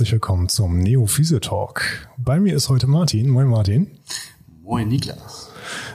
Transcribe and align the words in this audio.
herzlich 0.00 0.12
willkommen 0.12 0.48
zum 0.48 0.78
Neo 0.78 1.04
Physio 1.04 1.40
Talk. 1.40 2.08
Bei 2.16 2.40
mir 2.40 2.56
ist 2.56 2.70
heute 2.70 2.86
Martin. 2.86 3.28
Moin 3.28 3.48
Martin. 3.48 3.86
Moin 4.62 4.88
Niklas. 4.88 5.50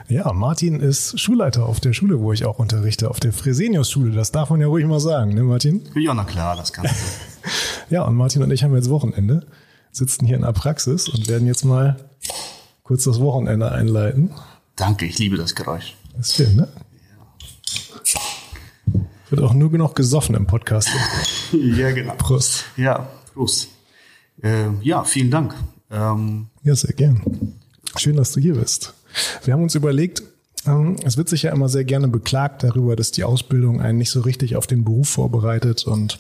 Ja, 0.07 0.31
Martin 0.31 0.79
ist 0.79 1.19
Schulleiter 1.19 1.65
auf 1.65 1.79
der 1.79 1.93
Schule, 1.93 2.19
wo 2.19 2.31
ich 2.31 2.45
auch 2.45 2.59
unterrichte, 2.59 3.09
auf 3.09 3.19
der 3.19 3.33
Fresenius-Schule. 3.33 4.11
Das 4.11 4.31
darf 4.31 4.51
man 4.51 4.61
ja 4.61 4.67
ruhig 4.67 4.85
mal 4.85 4.99
sagen, 4.99 5.33
ne 5.33 5.41
Martin? 5.41 5.89
Ja, 5.95 6.13
na 6.13 6.23
klar, 6.23 6.55
das 6.55 6.71
kannst 6.71 6.93
du. 6.93 7.49
ja, 7.95 8.03
und 8.03 8.15
Martin 8.15 8.43
und 8.43 8.51
ich 8.51 8.63
haben 8.63 8.75
jetzt 8.75 8.91
Wochenende, 8.91 9.47
sitzen 9.91 10.27
hier 10.27 10.35
in 10.35 10.43
der 10.43 10.53
Praxis 10.53 11.09
und 11.09 11.27
werden 11.27 11.47
jetzt 11.47 11.65
mal 11.65 11.97
kurz 12.83 13.05
das 13.05 13.19
Wochenende 13.19 13.71
einleiten. 13.71 14.29
Danke, 14.75 15.07
ich 15.07 15.17
liebe 15.17 15.35
das 15.35 15.55
Geräusch. 15.55 15.95
Das 16.15 16.29
ist 16.29 16.35
schön, 16.35 16.55
ne? 16.55 16.67
Wird 19.31 19.41
auch 19.41 19.55
nur 19.55 19.71
genug 19.71 19.95
gesoffen 19.95 20.35
im 20.35 20.45
Podcast. 20.45 20.89
ja, 21.51 21.89
genau. 21.89 22.13
Prost. 22.13 22.65
Ja, 22.77 23.07
Prost. 23.33 23.69
Äh, 24.41 24.69
ja, 24.81 25.03
vielen 25.03 25.31
Dank. 25.31 25.55
Ähm, 25.91 26.47
ja, 26.63 26.75
sehr 26.75 26.93
gern. 26.93 27.21
Schön, 27.97 28.15
dass 28.15 28.31
du 28.31 28.39
hier 28.39 28.55
bist. 28.55 28.93
Wir 29.43 29.53
haben 29.53 29.63
uns 29.63 29.75
überlegt, 29.75 30.23
ähm, 30.65 30.97
es 31.03 31.17
wird 31.17 31.29
sich 31.29 31.43
ja 31.43 31.51
immer 31.51 31.69
sehr 31.69 31.85
gerne 31.85 32.07
beklagt 32.07 32.63
darüber, 32.63 32.95
dass 32.95 33.11
die 33.11 33.23
Ausbildung 33.23 33.81
einen 33.81 33.97
nicht 33.97 34.09
so 34.09 34.21
richtig 34.21 34.55
auf 34.55 34.67
den 34.67 34.83
Beruf 34.83 35.09
vorbereitet 35.09 35.85
und 35.85 36.19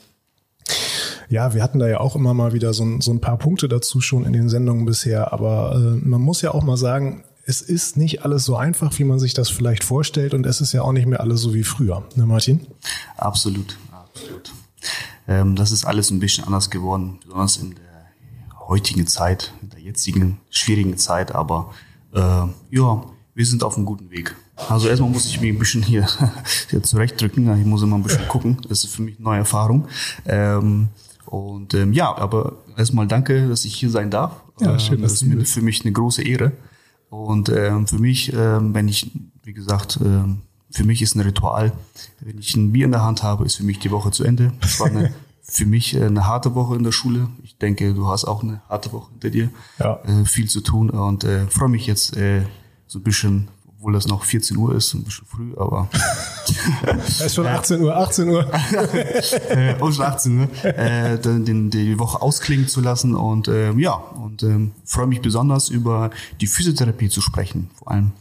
ja, 1.27 1.55
wir 1.55 1.63
hatten 1.63 1.79
da 1.79 1.87
ja 1.87 1.99
auch 1.99 2.15
immer 2.15 2.35
mal 2.35 2.53
wieder 2.53 2.73
so 2.73 2.85
ein, 2.85 3.01
so 3.01 3.11
ein 3.11 3.19
paar 3.19 3.37
Punkte 3.37 3.67
dazu 3.67 3.99
schon 3.99 4.25
in 4.25 4.33
den 4.33 4.47
Sendungen 4.47 4.85
bisher, 4.85 5.33
aber 5.33 5.75
äh, 5.75 6.07
man 6.07 6.21
muss 6.21 6.41
ja 6.41 6.53
auch 6.53 6.63
mal 6.63 6.77
sagen, 6.77 7.23
es 7.45 7.61
ist 7.61 7.97
nicht 7.97 8.23
alles 8.23 8.45
so 8.45 8.55
einfach, 8.55 8.97
wie 8.97 9.03
man 9.03 9.19
sich 9.19 9.33
das 9.33 9.49
vielleicht 9.49 9.83
vorstellt 9.83 10.33
und 10.33 10.45
es 10.45 10.61
ist 10.61 10.73
ja 10.73 10.81
auch 10.83 10.91
nicht 10.91 11.07
mehr 11.07 11.21
alles 11.21 11.41
so 11.41 11.53
wie 11.53 11.63
früher, 11.63 12.03
ne 12.15 12.25
Martin? 12.25 12.67
Absolut, 13.17 13.77
absolut. 13.91 14.53
Ähm, 15.27 15.55
das 15.55 15.71
ist 15.71 15.85
alles 15.85 16.11
ein 16.11 16.19
bisschen 16.19 16.43
anders 16.43 16.69
geworden, 16.69 17.19
besonders 17.23 17.57
in 17.57 17.71
der 17.71 17.94
heutigen 18.67 19.07
Zeit, 19.07 19.53
in 19.61 19.69
der 19.69 19.79
jetzigen 19.79 20.39
schwierigen 20.49 20.97
Zeit, 20.97 21.33
aber 21.33 21.73
äh, 22.13 22.19
ja, 22.19 23.03
wir 23.33 23.45
sind 23.45 23.63
auf 23.63 23.75
einem 23.75 23.85
guten 23.85 24.09
Weg. 24.11 24.35
Also 24.69 24.87
erstmal 24.87 25.09
muss 25.09 25.25
ich 25.25 25.41
mich 25.41 25.51
ein 25.51 25.59
bisschen 25.59 25.83
hier, 25.83 26.07
hier 26.69 26.81
zurechtdrücken. 26.81 27.59
Ich 27.59 27.65
muss 27.65 27.83
immer 27.83 27.97
ein 27.97 28.03
bisschen 28.03 28.27
gucken. 28.27 28.57
Das 28.67 28.83
ist 28.83 28.95
für 28.95 29.01
mich 29.01 29.17
eine 29.17 29.25
neue 29.25 29.39
Erfahrung. 29.39 29.87
Ähm, 30.25 30.87
und 31.25 31.73
ähm, 31.73 31.91
ja, 31.91 32.15
aber 32.15 32.53
erstmal 32.77 33.07
danke, 33.07 33.49
dass 33.49 33.65
ich 33.65 33.75
hier 33.75 33.89
sein 33.89 34.09
darf. 34.09 34.43
Ja, 34.61 34.79
schön, 34.79 34.95
ähm, 34.95 35.01
das 35.01 35.13
ist 35.13 35.23
mir, 35.23 35.45
für 35.45 35.61
mich 35.61 35.81
eine 35.83 35.91
große 35.91 36.23
Ehre. 36.23 36.53
Und 37.09 37.49
ähm, 37.49 37.87
für 37.87 37.99
mich, 37.99 38.31
ähm, 38.33 38.73
wenn 38.73 38.87
ich, 38.87 39.11
wie 39.43 39.53
gesagt, 39.53 39.99
ähm, 40.01 40.41
für 40.71 40.83
mich 40.83 41.01
ist 41.01 41.15
ein 41.15 41.21
Ritual, 41.21 41.71
wenn 42.21 42.37
ich 42.37 42.55
ein 42.55 42.71
Bier 42.71 42.85
in 42.85 42.91
der 42.91 43.03
Hand 43.03 43.23
habe, 43.23 43.45
ist 43.45 43.55
für 43.55 43.63
mich 43.63 43.79
die 43.79 43.91
Woche 43.91 44.11
zu 44.11 44.23
Ende. 44.23 44.53
Das 44.61 44.79
war 44.79 44.87
eine, 44.87 45.13
für 45.47 45.65
mich 45.65 45.95
äh, 45.95 46.03
eine 46.03 46.27
harte 46.27 46.55
Woche 46.55 46.75
in 46.75 46.83
der 46.83 46.91
Schule. 46.91 47.29
Ich 47.43 47.57
denke, 47.57 47.93
du 47.93 48.07
hast 48.07 48.25
auch 48.25 48.43
eine 48.43 48.61
harte 48.67 48.91
Woche 48.91 49.11
hinter 49.11 49.29
dir. 49.29 49.49
Ja. 49.79 49.99
Äh, 50.03 50.25
viel 50.25 50.49
zu 50.49 50.61
tun 50.61 50.89
und 50.89 51.23
äh, 51.23 51.47
freue 51.47 51.69
mich 51.69 51.87
jetzt 51.87 52.17
äh, 52.17 52.43
so 52.87 52.99
ein 52.99 53.03
bisschen 53.03 53.47
obwohl 53.85 53.93
das 53.93 54.07
noch 54.07 54.23
14 54.23 54.57
Uhr 54.57 54.73
ist, 54.73 54.95
ein 54.95 55.03
bisschen 55.03 55.27
früh, 55.27 55.53
aber. 55.57 55.87
Es 57.07 57.21
ist 57.21 57.35
schon 57.35 57.45
18 57.45 57.81
Uhr, 57.81 57.95
18 57.95 58.29
Uhr. 58.31 58.51
äh, 58.51 59.77
schon 59.77 60.05
18 60.05 60.39
Uhr, 60.39 60.65
äh, 60.65 61.19
den, 61.19 61.69
die 61.69 61.99
Woche 61.99 62.19
ausklingen 62.19 62.67
zu 62.67 62.81
lassen 62.81 63.13
und 63.15 63.47
äh, 63.47 63.73
ja, 63.73 63.93
und 63.93 64.41
äh, 64.41 64.71
freue 64.85 65.05
mich 65.05 65.21
besonders 65.21 65.69
über 65.69 66.09
die 66.41 66.47
Physiotherapie 66.47 67.09
zu 67.09 67.21
sprechen, 67.21 67.69
vor 67.75 67.91
allem 67.91 68.11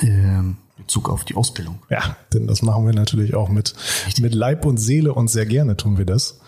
äh, 0.00 0.42
Bezug 0.78 1.08
auf 1.08 1.24
die 1.24 1.34
Ausbildung. 1.34 1.80
Ja, 1.90 2.16
denn 2.32 2.46
das 2.46 2.62
machen 2.62 2.86
wir 2.86 2.94
natürlich 2.94 3.34
auch 3.34 3.48
mit, 3.48 3.74
mit 4.20 4.34
Leib 4.34 4.64
und 4.64 4.78
Seele 4.78 5.12
und 5.12 5.28
sehr 5.28 5.46
gerne 5.46 5.76
tun 5.76 5.98
wir 5.98 6.06
das. 6.06 6.40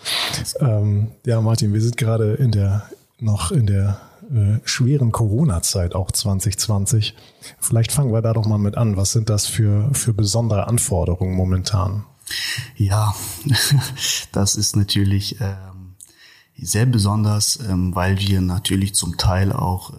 Ähm, 0.59 1.11
ja, 1.25 1.41
Martin, 1.41 1.73
wir 1.73 1.81
sind 1.81 1.97
gerade 1.97 2.33
in 2.33 2.51
der, 2.51 2.89
noch 3.19 3.51
in 3.51 3.67
der 3.67 3.99
äh, 4.33 4.59
schweren 4.63 5.11
Corona-Zeit, 5.11 5.93
auch 5.93 6.11
2020. 6.11 7.15
Vielleicht 7.59 7.91
fangen 7.91 8.13
wir 8.13 8.21
da 8.21 8.33
doch 8.33 8.45
mal 8.45 8.57
mit 8.57 8.77
an. 8.77 8.97
Was 8.97 9.11
sind 9.11 9.29
das 9.29 9.45
für, 9.45 9.89
für 9.93 10.13
besondere 10.13 10.67
Anforderungen 10.67 11.35
momentan? 11.35 12.05
Ja, 12.77 13.13
das 14.31 14.55
ist 14.55 14.75
natürlich 14.75 15.41
ähm, 15.41 15.95
sehr 16.57 16.85
besonders, 16.85 17.59
ähm, 17.67 17.93
weil 17.93 18.19
wir 18.19 18.41
natürlich 18.41 18.95
zum 18.95 19.17
Teil 19.17 19.51
auch 19.51 19.91
äh, 19.91 19.95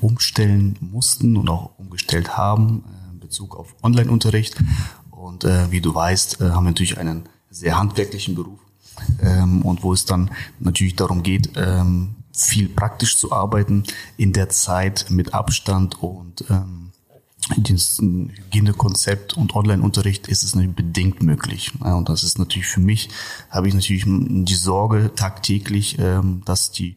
umstellen 0.00 0.76
mussten 0.80 1.36
und 1.36 1.48
auch 1.48 1.78
umgestellt 1.78 2.36
haben 2.36 2.84
äh, 2.86 2.99
Bezug 3.30 3.56
auf 3.56 3.76
Online-Unterricht. 3.84 4.56
Und 5.12 5.44
äh, 5.44 5.70
wie 5.70 5.80
du 5.80 5.94
weißt, 5.94 6.40
äh, 6.40 6.50
haben 6.50 6.64
wir 6.64 6.70
natürlich 6.70 6.98
einen 6.98 7.28
sehr 7.48 7.78
handwerklichen 7.78 8.34
Beruf. 8.34 8.58
Ähm, 9.22 9.62
und 9.62 9.84
wo 9.84 9.92
es 9.92 10.04
dann 10.04 10.32
natürlich 10.58 10.96
darum 10.96 11.22
geht, 11.22 11.52
ähm, 11.54 12.16
viel 12.36 12.68
praktisch 12.68 13.16
zu 13.16 13.30
arbeiten 13.30 13.84
in 14.16 14.32
der 14.32 14.48
Zeit 14.48 15.06
mit 15.10 15.32
Abstand 15.32 16.02
und 16.02 16.44
ähm, 16.50 16.90
das 17.56 17.98
Hygienekonzept 18.00 19.36
und 19.36 19.54
Online-Unterricht 19.54 20.26
ist 20.28 20.42
es 20.42 20.54
natürlich 20.54 20.76
bedingt 20.76 21.22
möglich. 21.22 21.72
Und 21.80 22.08
das 22.08 22.24
ist 22.24 22.38
natürlich 22.38 22.66
für 22.66 22.80
mich, 22.80 23.10
habe 23.48 23.68
ich 23.68 23.74
natürlich 23.74 24.04
die 24.06 24.54
Sorge 24.54 25.12
tagtäglich, 25.14 25.98
ähm, 26.00 26.42
dass 26.44 26.72
die 26.72 26.96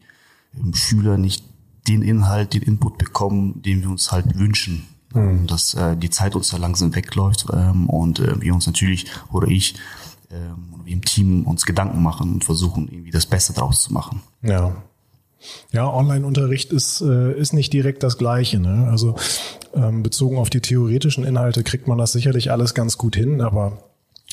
ähm, 0.58 0.74
Schüler 0.74 1.16
nicht 1.16 1.44
den 1.86 2.02
Inhalt, 2.02 2.54
den 2.54 2.62
Input 2.62 2.98
bekommen, 2.98 3.62
den 3.62 3.82
wir 3.82 3.90
uns 3.90 4.10
halt 4.10 4.36
wünschen. 4.36 4.88
Mhm. 5.14 5.46
Dass 5.46 5.74
äh, 5.74 5.96
die 5.96 6.10
Zeit 6.10 6.34
uns 6.36 6.50
da 6.50 6.58
langsam 6.58 6.94
wegläuft 6.94 7.46
ähm, 7.52 7.88
und 7.88 8.18
äh, 8.18 8.40
wir 8.40 8.54
uns 8.54 8.66
natürlich, 8.66 9.06
oder 9.32 9.48
ich, 9.48 9.74
oder 10.30 10.84
wir 10.84 10.92
im 10.92 11.04
Team 11.04 11.46
uns 11.46 11.64
Gedanken 11.64 12.02
machen 12.02 12.34
und 12.34 12.44
versuchen, 12.44 12.88
irgendwie 12.90 13.10
das 13.10 13.26
Beste 13.26 13.52
draus 13.52 13.82
zu 13.82 13.92
machen. 13.92 14.20
Ja, 14.42 14.76
ja, 15.72 15.92
Online-Unterricht 15.92 16.72
ist, 16.72 17.00
äh, 17.00 17.38
ist 17.38 17.52
nicht 17.52 17.72
direkt 17.72 18.02
das 18.02 18.18
Gleiche. 18.18 18.58
Ne? 18.58 18.88
Also 18.90 19.16
ähm, 19.74 20.02
bezogen 20.02 20.38
auf 20.38 20.50
die 20.50 20.60
theoretischen 20.60 21.24
Inhalte 21.24 21.62
kriegt 21.62 21.88
man 21.88 21.98
das 21.98 22.12
sicherlich 22.12 22.50
alles 22.50 22.74
ganz 22.74 22.98
gut 22.98 23.16
hin, 23.16 23.40
aber 23.40 23.78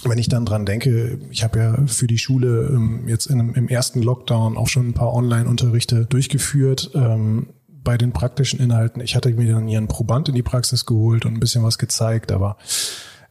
wenn 0.03 0.17
ich 0.17 0.29
dann 0.29 0.45
dran 0.45 0.65
denke, 0.65 1.19
ich 1.29 1.43
habe 1.43 1.59
ja 1.59 1.77
für 1.85 2.07
die 2.07 2.17
Schule 2.17 2.69
ähm, 2.73 3.07
jetzt 3.07 3.27
in, 3.27 3.53
im 3.53 3.67
ersten 3.67 4.01
Lockdown 4.01 4.57
auch 4.57 4.67
schon 4.67 4.89
ein 4.89 4.93
paar 4.93 5.13
Online-Unterrichte 5.13 6.05
durchgeführt. 6.05 6.91
Ähm, 6.95 7.47
bei 7.83 7.97
den 7.97 8.13
praktischen 8.13 8.59
Inhalten, 8.59 9.01
ich 9.01 9.15
hatte 9.15 9.29
mir 9.29 9.53
dann 9.53 9.67
hier 9.67 9.77
einen 9.77 9.87
Proband 9.87 10.29
in 10.29 10.35
die 10.35 10.43
Praxis 10.43 10.85
geholt 10.85 11.25
und 11.25 11.33
ein 11.33 11.39
bisschen 11.39 11.63
was 11.63 11.77
gezeigt, 11.77 12.31
aber 12.31 12.57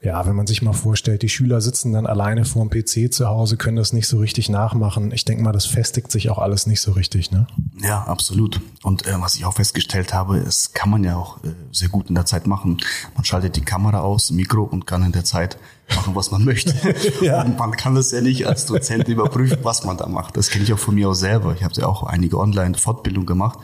ja, 0.02 0.26
wenn 0.26 0.34
man 0.34 0.46
sich 0.46 0.62
mal 0.62 0.72
vorstellt, 0.72 1.20
die 1.20 1.28
Schüler 1.28 1.60
sitzen 1.60 1.92
dann 1.92 2.06
alleine 2.06 2.46
vor 2.46 2.66
dem 2.66 2.70
PC 2.70 3.12
zu 3.12 3.28
Hause, 3.28 3.58
können 3.58 3.76
das 3.76 3.92
nicht 3.92 4.06
so 4.06 4.18
richtig 4.18 4.48
nachmachen. 4.48 5.12
Ich 5.12 5.26
denke 5.26 5.42
mal, 5.42 5.52
das 5.52 5.66
festigt 5.66 6.10
sich 6.10 6.30
auch 6.30 6.38
alles 6.38 6.66
nicht 6.66 6.80
so 6.80 6.92
richtig, 6.92 7.30
ne? 7.30 7.46
Ja, 7.82 8.04
absolut. 8.04 8.62
Und 8.82 9.06
äh, 9.06 9.20
was 9.20 9.34
ich 9.34 9.44
auch 9.44 9.52
festgestellt 9.52 10.14
habe, 10.14 10.38
es 10.38 10.72
kann 10.72 10.88
man 10.88 11.04
ja 11.04 11.16
auch 11.16 11.44
äh, 11.44 11.50
sehr 11.70 11.90
gut 11.90 12.08
in 12.08 12.14
der 12.14 12.24
Zeit 12.24 12.46
machen. 12.46 12.78
Man 13.14 13.26
schaltet 13.26 13.56
die 13.56 13.60
Kamera 13.60 14.00
aus, 14.00 14.30
Mikro 14.30 14.62
und 14.62 14.86
kann 14.86 15.02
in 15.02 15.12
der 15.12 15.24
Zeit 15.24 15.58
machen, 15.94 16.14
was 16.14 16.30
man 16.30 16.46
möchte. 16.46 16.74
ja. 17.20 17.42
Und 17.42 17.58
man 17.58 17.72
kann 17.72 17.94
das 17.94 18.10
ja 18.10 18.22
nicht 18.22 18.46
als 18.46 18.64
Dozent 18.64 19.06
überprüfen, 19.06 19.58
was 19.64 19.84
man 19.84 19.98
da 19.98 20.08
macht. 20.08 20.34
Das 20.38 20.48
kenne 20.48 20.64
ich 20.64 20.72
auch 20.72 20.78
von 20.78 20.94
mir 20.94 21.10
aus 21.10 21.20
selber. 21.20 21.52
Ich 21.54 21.62
habe 21.62 21.74
ja 21.74 21.86
auch 21.86 22.04
einige 22.04 22.38
Online-Fortbildungen 22.38 23.26
gemacht. 23.26 23.58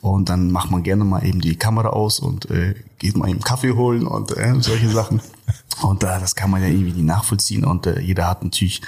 Und 0.00 0.28
dann 0.28 0.50
macht 0.50 0.70
man 0.70 0.82
gerne 0.82 1.04
mal 1.04 1.24
eben 1.24 1.40
die 1.40 1.56
Kamera 1.56 1.90
aus 1.90 2.20
und 2.20 2.50
äh, 2.50 2.74
geht 2.98 3.16
mal 3.16 3.28
eben 3.28 3.40
Kaffee 3.40 3.72
holen 3.72 4.06
und 4.06 4.36
äh, 4.36 4.54
solche 4.60 4.88
Sachen. 4.88 5.20
Und 5.82 6.02
äh, 6.02 6.18
das 6.20 6.34
kann 6.34 6.50
man 6.50 6.62
ja 6.62 6.68
irgendwie 6.68 6.92
nicht 6.92 7.04
nachvollziehen. 7.04 7.64
Und 7.64 7.86
äh, 7.86 8.00
jeder 8.00 8.28
hat 8.28 8.42
natürlich 8.42 8.80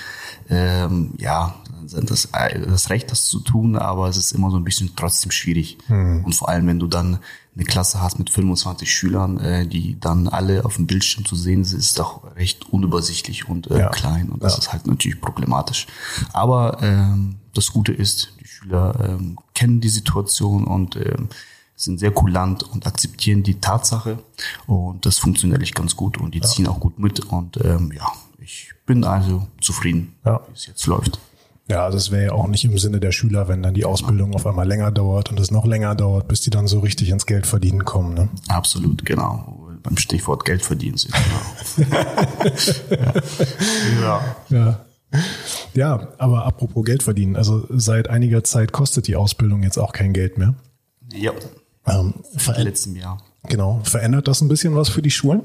ähm, 0.49 1.13
ja 1.19 1.55
das, 1.83 2.29
das 2.33 2.91
Recht, 2.91 3.11
das 3.11 3.27
zu 3.27 3.41
tun, 3.41 3.77
aber 3.77 4.09
es 4.09 4.17
ist 4.17 4.33
immer 4.33 4.51
so 4.51 4.57
ein 4.57 4.65
bisschen 4.65 4.91
trotzdem 4.97 5.31
schwierig. 5.31 5.79
Hm. 5.87 6.25
Und 6.25 6.35
vor 6.35 6.49
allem, 6.49 6.67
wenn 6.67 6.79
du 6.79 6.87
dann 6.87 7.19
eine 7.55 7.65
Klasse 7.65 8.01
hast 8.01 8.19
mit 8.19 8.31
25 8.31 8.91
Schülern, 8.91 9.39
äh, 9.39 9.67
die 9.67 9.99
dann 9.99 10.29
alle 10.29 10.65
auf 10.65 10.77
dem 10.77 10.87
Bildschirm 10.87 11.25
zu 11.25 11.35
sehen 11.35 11.65
sind, 11.65 11.81
ist 11.81 12.01
auch 12.01 12.23
recht 12.37 12.69
unübersichtlich 12.73 13.49
und 13.49 13.71
äh, 13.71 13.81
ja. 13.81 13.89
klein. 13.89 14.29
Und 14.31 14.43
das 14.43 14.55
ja. 14.55 14.59
ist 14.61 14.73
halt 14.73 14.87
natürlich 14.87 15.21
problematisch. 15.21 15.87
Aber 16.33 16.79
ähm, 16.83 17.37
das 17.55 17.73
Gute 17.73 17.93
ist, 17.93 18.33
Schüler 18.59 18.95
ähm, 19.03 19.39
kennen 19.55 19.81
die 19.81 19.89
Situation 19.89 20.67
und 20.67 20.97
ähm, 20.97 21.29
sind 21.77 22.01
sehr 22.01 22.11
kulant 22.11 22.65
und 22.65 22.87
akzeptieren 22.87 23.43
die 23.43 23.61
Tatsache 23.61 24.19
und 24.67 25.07
das 25.07 25.19
funktioniert 25.19 25.63
echt 25.63 25.77
ganz 25.77 25.95
gut 25.95 26.19
und 26.19 26.35
die 26.35 26.41
ja. 26.41 26.45
ziehen 26.45 26.67
auch 26.67 26.81
gut 26.81 26.99
mit 26.99 27.21
und 27.21 27.57
ähm, 27.65 27.93
ja, 27.95 28.07
ich 28.41 28.73
bin 28.85 29.05
also 29.05 29.47
zufrieden, 29.61 30.15
ja. 30.25 30.41
wie 30.49 30.55
es 30.55 30.67
jetzt 30.67 30.87
läuft. 30.87 31.21
Ja, 31.69 31.87
das 31.87 31.95
also 31.95 32.13
wäre 32.13 32.25
ja 32.25 32.33
auch 32.33 32.49
nicht 32.49 32.65
im 32.65 32.79
Sinne 32.79 32.99
der 32.99 33.13
Schüler, 33.13 33.47
wenn 33.47 33.63
dann 33.63 33.75
die 33.75 33.85
Ausbildung 33.85 34.35
auf 34.35 34.47
einmal 34.47 34.67
länger 34.67 34.91
dauert 34.91 35.31
und 35.31 35.39
es 35.39 35.51
noch 35.51 35.67
länger 35.67 35.95
dauert, 35.95 36.27
bis 36.27 36.41
die 36.41 36.51
dann 36.51 36.67
so 36.67 36.81
richtig 36.81 37.11
ins 37.11 37.27
Geld 37.27 37.47
verdienen 37.47 37.85
kommen. 37.85 38.15
Ne? 38.15 38.29
Absolut, 38.49 39.05
genau. 39.05 39.67
Beim 39.83 39.99
Stichwort 39.99 40.47
Geld 40.47 40.63
verdienen 40.63 40.97
sind. 40.97 41.15
Genau. 41.77 41.91
ja. 44.01 44.37
ja. 44.49 44.49
Ja, 44.49 44.81
aber 46.19 46.45
apropos 46.45 46.85
Geld 46.85 47.03
verdienen, 47.03 47.37
also 47.37 47.67
seit 47.71 48.09
einiger 48.09 48.45
Zeit 48.45 48.73
kostet 48.73 49.07
die 49.07 49.17
Ausbildung 49.17 49.63
jetzt 49.63 49.79
auch 49.79 49.93
kein 49.93 50.13
Geld 50.13 50.39
mehr. 50.39 50.55
Ja. 51.13 51.33
Ähm, 51.87 52.15
Seit 52.37 52.59
letztem 52.59 52.97
Jahr. 52.97 53.19
Genau. 53.45 53.81
Verändert 53.85 54.29
das 54.29 54.41
ein 54.41 54.49
bisschen 54.49 54.75
was 54.75 54.89
für 54.89 55.03
die 55.03 55.11
Schulen? 55.11 55.43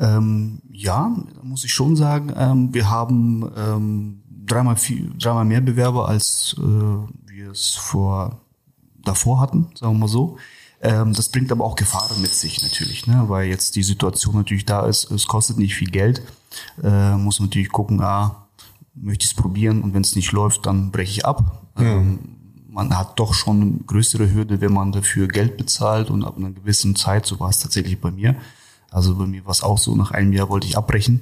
Ähm, 0.00 0.60
ja, 0.72 1.14
muss 1.42 1.64
ich 1.64 1.72
schon 1.72 1.96
sagen. 1.96 2.32
Ähm, 2.36 2.74
wir 2.74 2.90
haben 2.90 3.50
ähm, 3.56 4.22
dreimal, 4.46 4.76
viel, 4.76 5.12
dreimal 5.18 5.44
mehr 5.44 5.60
Bewerber, 5.60 6.08
als 6.08 6.56
äh, 6.58 6.62
wir 6.62 7.50
es 7.50 7.74
vor 7.74 8.40
davor 9.04 9.40
hatten, 9.40 9.68
sagen 9.74 9.94
wir 9.94 10.00
mal 10.00 10.08
so. 10.08 10.38
Ähm, 10.80 11.12
das 11.12 11.30
bringt 11.30 11.50
aber 11.50 11.64
auch 11.64 11.76
Gefahren 11.76 12.20
mit 12.20 12.32
sich 12.32 12.62
natürlich, 12.62 13.06
ne? 13.06 13.24
weil 13.26 13.48
jetzt 13.48 13.74
die 13.74 13.82
Situation 13.82 14.36
natürlich 14.36 14.64
da 14.64 14.86
ist, 14.86 15.10
es 15.10 15.26
kostet 15.26 15.58
nicht 15.58 15.74
viel 15.74 15.90
Geld, 15.90 16.22
äh, 16.82 17.16
muss 17.16 17.40
man 17.40 17.48
natürlich 17.48 17.70
gucken, 17.70 18.00
ah, 18.00 18.47
möchte 19.00 19.24
ich 19.24 19.32
es 19.32 19.36
probieren 19.36 19.82
und 19.82 19.94
wenn 19.94 20.02
es 20.02 20.16
nicht 20.16 20.32
läuft, 20.32 20.66
dann 20.66 20.90
breche 20.90 21.10
ich 21.10 21.26
ab. 21.26 21.68
Mhm. 21.76 21.86
Ähm, 21.86 22.18
man 22.68 22.96
hat 22.96 23.18
doch 23.18 23.34
schon 23.34 23.60
eine 23.60 23.72
größere 23.86 24.32
Hürde, 24.32 24.60
wenn 24.60 24.72
man 24.72 24.92
dafür 24.92 25.26
Geld 25.26 25.56
bezahlt 25.56 26.10
und 26.10 26.24
ab 26.24 26.36
einer 26.36 26.50
gewissen 26.50 26.94
Zeit, 26.94 27.26
so 27.26 27.40
war 27.40 27.50
es 27.50 27.58
tatsächlich 27.58 28.00
bei 28.00 28.10
mir, 28.10 28.36
also 28.90 29.16
bei 29.16 29.26
mir 29.26 29.44
war 29.44 29.52
es 29.52 29.62
auch 29.62 29.76
so, 29.76 29.94
nach 29.94 30.12
einem 30.12 30.32
Jahr 30.32 30.48
wollte 30.48 30.66
ich 30.66 30.76
abbrechen, 30.76 31.20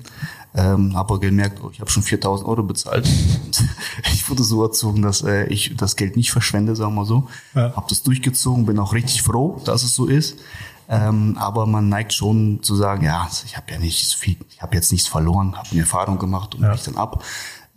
ähm, 0.55 0.97
habe 0.97 1.19
gemerkt, 1.19 1.61
oh, 1.63 1.71
ich 1.71 1.81
habe 1.81 1.91
schon 1.91 2.03
4000 2.03 2.49
Euro 2.49 2.63
bezahlt. 2.63 3.09
Ich 4.13 4.29
wurde 4.29 4.43
so 4.43 4.63
erzogen, 4.63 5.01
dass 5.01 5.23
äh, 5.23 5.47
ich 5.47 5.75
das 5.77 5.97
Geld 5.97 6.17
nicht 6.17 6.31
verschwende, 6.31 6.77
sagen 6.77 6.95
wir 6.95 7.07
so. 7.07 7.29
Ja. 7.55 7.75
Habe 7.75 7.87
das 7.89 8.03
durchgezogen, 8.03 8.67
bin 8.67 8.79
auch 8.79 8.93
richtig 8.93 9.23
froh, 9.23 9.63
dass 9.65 9.85
es 9.85 9.95
so 9.95 10.07
ist. 10.07 10.37
Ähm, 10.89 11.37
aber 11.39 11.67
man 11.67 11.89
neigt 11.89 12.13
schon 12.13 12.63
zu 12.63 12.77
sagen, 12.77 13.05
ja, 13.05 13.29
ich 13.45 13.57
habe 13.57 13.73
ja 13.73 13.79
nicht 13.79 14.15
viel, 14.15 14.37
ich 14.51 14.61
habe 14.61 14.75
jetzt 14.75 14.93
nichts 14.93 15.09
verloren, 15.09 15.57
habe 15.57 15.69
eine 15.71 15.81
Erfahrung 15.81 16.19
gemacht 16.19 16.55
und 16.55 16.63
ja. 16.63 16.71
breche 16.71 16.91
dann 16.91 16.97
ab. 16.97 17.25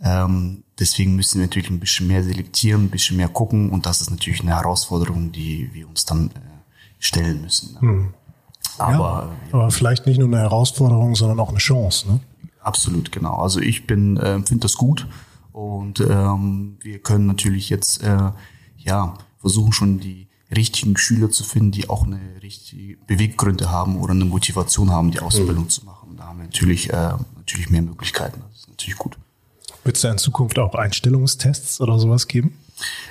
Ähm, 0.02 0.64
deswegen 0.78 1.16
müssen 1.16 1.40
wir 1.40 1.46
natürlich 1.46 1.70
ein 1.70 1.80
bisschen 1.80 2.06
mehr 2.06 2.24
selektieren, 2.24 2.84
ein 2.84 2.90
bisschen 2.90 3.16
mehr 3.16 3.28
gucken 3.28 3.70
und 3.70 3.86
das 3.86 4.00
ist 4.00 4.10
natürlich 4.10 4.40
eine 4.40 4.56
Herausforderung, 4.56 5.30
die 5.32 5.70
wir 5.72 5.88
uns 5.88 6.04
dann 6.06 6.28
äh, 6.28 6.40
stellen 6.98 7.42
müssen. 7.42 7.74
Ne? 7.74 7.80
Hm. 7.80 8.14
Aber, 8.78 9.32
ja, 9.52 9.58
aber 9.58 9.70
vielleicht 9.70 10.06
nicht 10.06 10.18
nur 10.18 10.28
eine 10.28 10.38
Herausforderung, 10.38 11.14
sondern 11.14 11.38
auch 11.40 11.50
eine 11.50 11.58
Chance. 11.58 12.08
Ne? 12.08 12.20
Absolut, 12.62 13.12
genau. 13.12 13.36
Also 13.36 13.60
ich 13.60 13.86
bin, 13.86 14.16
äh, 14.16 14.40
finde 14.42 14.60
das 14.60 14.74
gut 14.74 15.06
und 15.52 16.00
ähm, 16.00 16.78
wir 16.80 16.98
können 17.00 17.26
natürlich 17.26 17.68
jetzt 17.68 18.02
äh, 18.02 18.30
ja 18.78 19.14
versuchen 19.38 19.72
schon 19.72 20.00
die 20.00 20.28
richtigen 20.54 20.96
Schüler 20.96 21.30
zu 21.30 21.44
finden, 21.44 21.72
die 21.72 21.88
auch 21.88 22.04
eine 22.04 22.20
richtige 22.42 22.96
Beweggründe 23.06 23.70
haben 23.70 23.98
oder 23.98 24.12
eine 24.12 24.24
Motivation 24.24 24.90
haben, 24.90 25.10
die 25.10 25.20
Ausbildung 25.20 25.64
mhm. 25.64 25.68
zu 25.68 25.84
machen. 25.84 26.16
Da 26.16 26.26
haben 26.26 26.38
wir 26.38 26.44
natürlich 26.44 26.90
äh, 26.90 27.12
natürlich 27.36 27.70
mehr 27.70 27.82
Möglichkeiten. 27.82 28.42
Das 28.48 28.60
ist 28.60 28.68
natürlich 28.68 28.96
gut. 28.96 29.18
Wird 29.90 29.96
es 29.96 30.02
da 30.02 30.12
in 30.12 30.18
Zukunft 30.18 30.56
auch 30.60 30.76
Einstellungstests 30.76 31.80
oder 31.80 31.98
sowas 31.98 32.28
geben? 32.28 32.56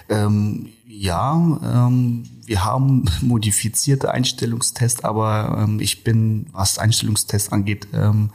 Ähm, 0.08 0.70
ja, 0.88 1.34
ähm, 1.36 2.24
wir 2.46 2.64
haben 2.64 3.04
modifizierte 3.22 4.12
Einstellungstests, 4.12 5.04
aber 5.04 5.58
ähm, 5.62 5.82
ich 5.82 6.06
bin, 6.06 6.46
was 6.54 6.78
Einstellungstests 6.78 7.52
angeht, 7.52 7.90
ähm, 7.92 8.30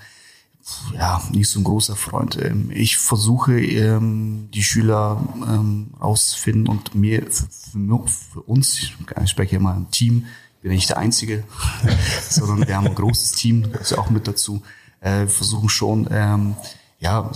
ja, 0.92 1.22
nicht 1.32 1.48
so 1.48 1.58
ein 1.58 1.64
großer 1.64 1.96
Freund. 1.96 2.36
Ähm, 2.36 2.70
ich 2.70 2.98
versuche, 2.98 3.58
ähm, 3.58 4.50
die 4.52 4.62
Schüler 4.62 5.26
rauszufinden 5.98 6.68
und 6.68 6.94
mir, 6.94 7.26
für, 7.30 8.42
uns, 8.42 8.78
ich 8.78 8.94
spreche 9.24 9.56
immer 9.56 9.74
im 9.74 9.90
Team, 9.90 10.26
bin 10.60 10.72
nicht 10.72 10.90
der 10.90 10.98
Einzige, 10.98 11.44
sondern 12.28 12.68
wir 12.68 12.76
haben 12.76 12.88
ein 12.88 12.94
großes 12.94 13.32
Team, 13.32 13.72
das 13.72 13.92
ist 13.92 13.98
auch 13.98 14.10
mit 14.10 14.28
dazu, 14.28 14.60
äh, 15.00 15.28
versuchen 15.28 15.70
schon, 15.70 16.54
ja, 17.00 17.30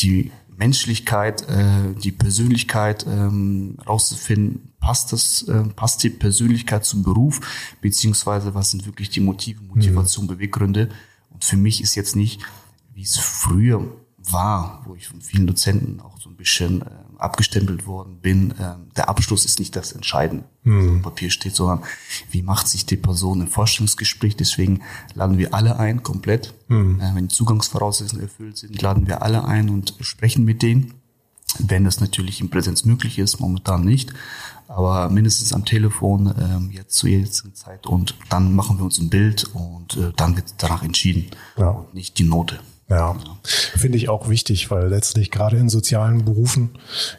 die 0.00 0.30
Menschlichkeit, 0.60 1.48
äh, 1.48 1.94
die 1.94 2.12
Persönlichkeit 2.12 3.06
ähm, 3.06 3.78
rauszufinden, 3.88 4.72
passt 4.78 5.10
das, 5.10 5.42
äh, 5.48 5.64
passt 5.74 6.02
die 6.02 6.10
Persönlichkeit 6.10 6.84
zum 6.84 7.02
Beruf, 7.02 7.40
beziehungsweise 7.80 8.54
was 8.54 8.70
sind 8.70 8.84
wirklich 8.84 9.08
die 9.08 9.20
Motive, 9.20 9.62
Motivation, 9.62 10.26
mhm. 10.26 10.28
Beweggründe. 10.28 10.90
Und 11.30 11.46
für 11.46 11.56
mich 11.56 11.82
ist 11.82 11.94
jetzt 11.94 12.14
nicht, 12.14 12.42
wie 12.92 13.02
es 13.02 13.16
früher 13.16 13.82
war, 14.18 14.82
wo 14.84 14.94
ich 14.94 15.08
von 15.08 15.22
vielen 15.22 15.46
Dozenten 15.46 15.98
auch 16.00 16.20
so 16.20 16.28
ein 16.28 16.36
bisschen 16.36 16.82
äh, 16.82 16.84
abgestempelt 17.22 17.86
worden 17.86 18.18
bin, 18.20 18.52
äh, 18.52 18.76
der 18.96 19.08
Abschluss 19.08 19.44
ist 19.44 19.58
nicht 19.58 19.76
das 19.76 19.92
Entscheidende, 19.92 20.44
was 20.64 20.84
mhm. 20.84 20.96
auf 20.96 21.02
Papier 21.02 21.30
steht, 21.30 21.54
sondern 21.54 21.82
wie 22.30 22.42
macht 22.42 22.68
sich 22.68 22.86
die 22.86 22.96
Person 22.96 23.40
im 23.40 23.48
Vorstellungsgespräch. 23.48 24.36
Deswegen 24.36 24.80
laden 25.14 25.38
wir 25.38 25.54
alle 25.54 25.78
ein, 25.78 26.02
komplett. 26.02 26.54
Mhm. 26.68 27.00
Äh, 27.00 27.14
wenn 27.14 27.28
die 27.28 27.34
Zugangsvoraussetzungen 27.34 28.24
erfüllt 28.24 28.58
sind, 28.58 28.80
laden 28.80 29.06
wir 29.06 29.22
alle 29.22 29.44
ein 29.44 29.70
und 29.70 29.94
sprechen 30.00 30.44
mit 30.44 30.62
denen. 30.62 30.94
Wenn 31.58 31.84
das 31.84 32.00
natürlich 32.00 32.40
in 32.40 32.48
Präsenz 32.48 32.84
möglich 32.84 33.18
ist, 33.18 33.40
momentan 33.40 33.84
nicht, 33.84 34.12
aber 34.68 35.10
mindestens 35.10 35.52
am 35.52 35.64
Telefon 35.64 36.32
ähm, 36.38 36.70
jetzt 36.70 36.94
zu 36.94 37.08
jetzigen 37.08 37.54
Zeit 37.54 37.86
und 37.86 38.14
dann 38.28 38.54
machen 38.54 38.78
wir 38.78 38.84
uns 38.84 38.98
ein 38.98 39.10
Bild 39.10 39.44
und 39.52 39.96
äh, 39.96 40.12
dann 40.16 40.36
wird 40.36 40.54
danach 40.58 40.84
entschieden 40.84 41.26
ja. 41.56 41.70
und 41.70 41.92
nicht 41.92 42.18
die 42.18 42.24
Note. 42.24 42.60
Ja, 42.90 43.16
finde 43.44 43.98
ich 43.98 44.08
auch 44.08 44.28
wichtig, 44.28 44.70
weil 44.72 44.88
letztlich 44.88 45.30
gerade 45.30 45.56
in 45.56 45.68
sozialen 45.68 46.24
Berufen, 46.24 46.70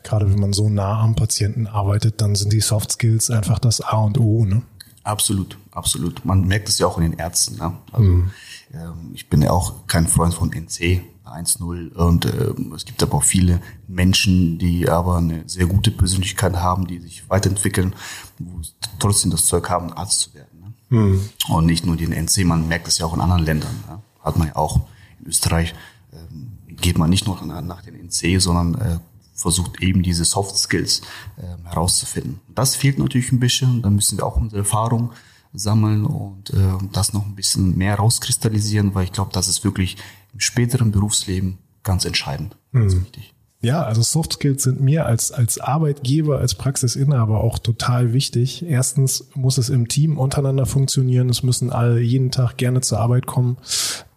gerade 0.04 0.30
wenn 0.30 0.40
man 0.40 0.52
so 0.52 0.70
nah 0.70 1.00
am 1.00 1.16
Patienten 1.16 1.66
arbeitet, 1.66 2.20
dann 2.20 2.36
sind 2.36 2.52
die 2.52 2.60
Soft 2.60 2.92
Skills 2.92 3.32
einfach 3.32 3.58
das 3.58 3.80
A 3.80 3.98
und 3.98 4.20
O. 4.20 4.44
Ne? 4.44 4.64
Absolut, 5.04 5.58
absolut. 5.72 6.26
Man 6.26 6.46
merkt 6.46 6.68
es 6.68 6.78
ja 6.78 6.88
auch 6.88 6.98
in 6.98 7.04
den 7.04 7.20
Ärzten. 7.20 7.56
Ne? 7.56 7.74
Also, 7.94 8.06
mhm. 8.06 8.32
ähm, 8.74 9.12
ich 9.14 9.30
bin 9.30 9.42
ja 9.42 9.52
auch 9.52 9.88
kein 9.88 10.08
Freund 10.08 10.34
von 10.34 10.52
NC 10.52 11.04
1-0 11.26 11.94
und 11.94 12.26
äh, 12.26 12.54
es 12.76 12.84
gibt 12.84 13.02
aber 13.02 13.20
auch 13.20 13.24
viele 13.24 13.62
Menschen, 13.88 14.60
die 14.60 14.90
aber 14.90 15.18
eine 15.18 15.48
sehr 15.48 15.68
gute 15.68 15.92
Persönlichkeit 15.92 16.58
haben, 16.58 16.86
die 16.86 17.00
sich 17.00 17.30
weiterentwickeln, 17.30 17.96
wo 18.40 18.60
trotzdem 19.00 19.32
das 19.32 19.46
Zeug 19.46 19.70
haben, 19.70 19.94
Arzt 19.94 20.20
zu 20.20 20.34
werden. 20.34 20.60
Ne? 20.60 20.74
Mhm. 20.90 21.30
Und 21.48 21.66
nicht 21.66 21.86
nur 21.86 21.96
den 21.96 22.12
NC, 22.12 22.44
man 22.44 22.68
merkt 22.68 22.90
es 22.90 22.98
ja 22.98 23.06
auch 23.06 23.14
in 23.14 23.22
anderen 23.22 23.46
Ländern. 23.46 23.76
Ne? 23.88 24.00
Hat 24.22 24.38
man 24.38 24.50
ja 24.50 24.58
auch 24.58 24.82
in 25.22 25.28
Österreich 25.28 25.74
ähm, 26.14 26.58
geht 26.68 26.98
man 26.98 27.10
nicht 27.10 27.28
nur 27.28 27.42
nach 27.44 27.82
den 27.82 27.96
NC, 27.96 28.42
sondern 28.42 28.76
äh, 28.76 29.00
versucht 29.34 29.82
eben 29.82 30.04
diese 30.04 30.26
Soft 30.26 30.58
Skills 30.58 31.02
äh, 31.38 31.68
herauszufinden. 31.68 32.40
Das 32.54 32.76
fehlt 32.76 33.00
natürlich 33.00 33.32
ein 33.32 33.40
bisschen, 33.40 33.82
da 33.82 33.90
müssen 33.90 34.18
wir 34.18 34.26
auch 34.26 34.38
unsere 34.38 34.60
Erfahrung 34.60 35.12
sammeln 35.54 36.06
und 36.06 36.52
äh, 36.52 36.56
das 36.92 37.14
noch 37.14 37.26
ein 37.26 37.36
bisschen 37.36 37.78
mehr 37.78 37.96
rauskristallisieren, 37.96 38.96
weil 38.96 39.06
ich 39.06 39.12
glaube, 39.12 39.32
das 39.34 39.48
ist 39.48 39.64
wirklich 39.64 39.98
im 40.34 40.40
späteren 40.40 40.92
Berufsleben 40.92 41.58
ganz 41.84 42.06
entscheidend, 42.06 42.56
ganz 42.72 42.94
mhm. 42.96 43.02
wichtig. 43.02 43.34
Ja, 43.64 43.84
also 43.84 44.02
Soft 44.02 44.34
Skills 44.34 44.64
sind 44.64 44.82
mir 44.82 45.06
als, 45.06 45.32
als 45.32 45.60
Arbeitgeber, 45.60 46.40
als 46.40 46.56
Praxisinhaber 46.56 47.44
auch 47.44 47.60
total 47.60 48.12
wichtig. 48.12 48.66
Erstens 48.66 49.28
muss 49.36 49.60
es 49.60 49.70
im 49.70 49.88
Team 49.88 50.18
untereinander 50.18 50.66
funktionieren. 50.66 51.30
Es 51.30 51.44
müssen 51.44 51.72
alle 51.72 52.02
jeden 52.02 52.32
Tag 52.32 52.58
gerne 52.58 52.82
zur 52.82 53.00
Arbeit 53.00 53.28
kommen. 53.28 53.58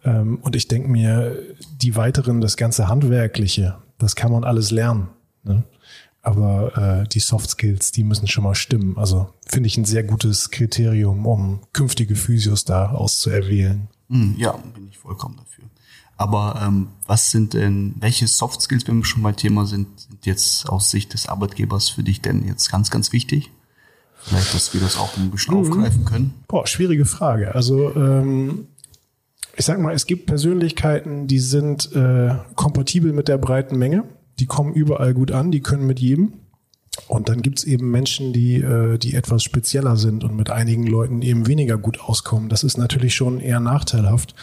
Ähm, 0.04 0.38
und 0.42 0.56
ich 0.56 0.68
denke 0.68 0.88
mir, 0.88 1.36
die 1.80 1.96
weiteren, 1.96 2.40
das 2.40 2.56
ganze 2.56 2.88
Handwerkliche, 2.88 3.76
das 3.98 4.16
kann 4.16 4.32
man 4.32 4.44
alles 4.44 4.70
lernen. 4.70 5.08
Ne? 5.42 5.64
Aber 6.22 7.02
äh, 7.02 7.08
die 7.08 7.20
Soft 7.20 7.50
Skills, 7.50 7.92
die 7.92 8.04
müssen 8.04 8.28
schon 8.28 8.44
mal 8.44 8.54
stimmen. 8.54 8.96
Also 8.96 9.28
finde 9.46 9.66
ich 9.66 9.76
ein 9.76 9.84
sehr 9.84 10.04
gutes 10.04 10.50
Kriterium, 10.50 11.26
um 11.26 11.60
künftige 11.72 12.16
Physios 12.16 12.64
da 12.64 12.90
auszuerwählen. 12.90 13.88
Hm, 14.08 14.34
ja, 14.38 14.52
bin 14.52 14.88
ich 14.88 14.98
vollkommen 14.98 15.36
dafür. 15.36 15.64
Aber 16.16 16.62
ähm, 16.64 16.88
was 17.06 17.30
sind 17.30 17.54
denn, 17.54 17.94
welche 17.98 18.26
Soft 18.28 18.62
Skills, 18.62 18.86
wenn 18.86 18.98
wir 18.98 19.04
schon 19.04 19.22
beim 19.22 19.36
Thema 19.36 19.66
sind, 19.66 20.00
sind 20.00 20.24
jetzt 20.26 20.68
aus 20.68 20.90
Sicht 20.90 21.12
des 21.12 21.28
Arbeitgebers 21.28 21.88
für 21.88 22.02
dich 22.02 22.22
denn 22.22 22.46
jetzt 22.46 22.70
ganz, 22.70 22.90
ganz 22.90 23.12
wichtig? 23.12 23.50
Vielleicht, 24.16 24.54
dass 24.54 24.72
wir 24.72 24.80
das 24.80 24.96
auch 24.96 25.16
ein 25.18 25.30
bisschen 25.30 25.54
mhm. 25.54 25.60
aufgreifen 25.60 26.04
können. 26.04 26.34
Boah, 26.48 26.66
schwierige 26.66 27.04
Frage. 27.04 27.54
Also 27.54 27.94
ähm, 27.94 28.68
ich 29.56 29.64
sag 29.64 29.78
mal, 29.78 29.94
es 29.94 30.06
gibt 30.06 30.26
Persönlichkeiten, 30.26 31.26
die 31.26 31.38
sind 31.38 31.92
äh, 31.94 32.34
kompatibel 32.54 33.12
mit 33.12 33.28
der 33.28 33.38
breiten 33.38 33.78
Menge, 33.78 34.04
die 34.38 34.46
kommen 34.46 34.74
überall 34.74 35.14
gut 35.14 35.32
an, 35.32 35.50
die 35.50 35.60
können 35.60 35.86
mit 35.86 36.00
jedem. 36.00 36.34
Und 37.08 37.28
dann 37.28 37.42
gibt's 37.42 37.64
eben 37.64 37.90
Menschen, 37.90 38.32
die, 38.32 38.56
äh, 38.56 38.98
die 38.98 39.14
etwas 39.14 39.42
spezieller 39.42 39.96
sind 39.96 40.22
und 40.22 40.36
mit 40.36 40.50
einigen 40.50 40.86
Leuten 40.86 41.22
eben 41.22 41.46
weniger 41.48 41.76
gut 41.76 42.00
auskommen. 42.00 42.48
Das 42.48 42.62
ist 42.62 42.78
natürlich 42.78 43.14
schon 43.16 43.40
eher 43.40 43.58
nachteilhaft, 43.58 44.34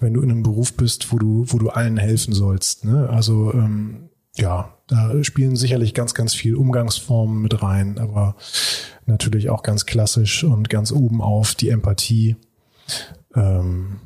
wenn 0.00 0.14
du 0.14 0.22
in 0.22 0.30
einem 0.30 0.42
Beruf 0.42 0.74
bist, 0.74 1.12
wo 1.12 1.18
du, 1.18 1.44
wo 1.48 1.58
du 1.58 1.68
allen 1.68 1.98
helfen 1.98 2.32
sollst. 2.32 2.86
Ne? 2.86 3.10
Also 3.10 3.52
ähm, 3.52 4.08
ja, 4.36 4.74
da 4.86 5.22
spielen 5.22 5.56
sicherlich 5.56 5.92
ganz, 5.92 6.14
ganz 6.14 6.34
viel 6.34 6.54
Umgangsformen 6.54 7.42
mit 7.42 7.62
rein, 7.62 7.98
aber 7.98 8.36
natürlich 9.04 9.50
auch 9.50 9.62
ganz 9.62 9.84
klassisch 9.84 10.44
und 10.44 10.70
ganz 10.70 10.92
oben 10.92 11.20
auf 11.20 11.54
die 11.54 11.68
Empathie. 11.68 12.36
Ähm, 13.34 14.00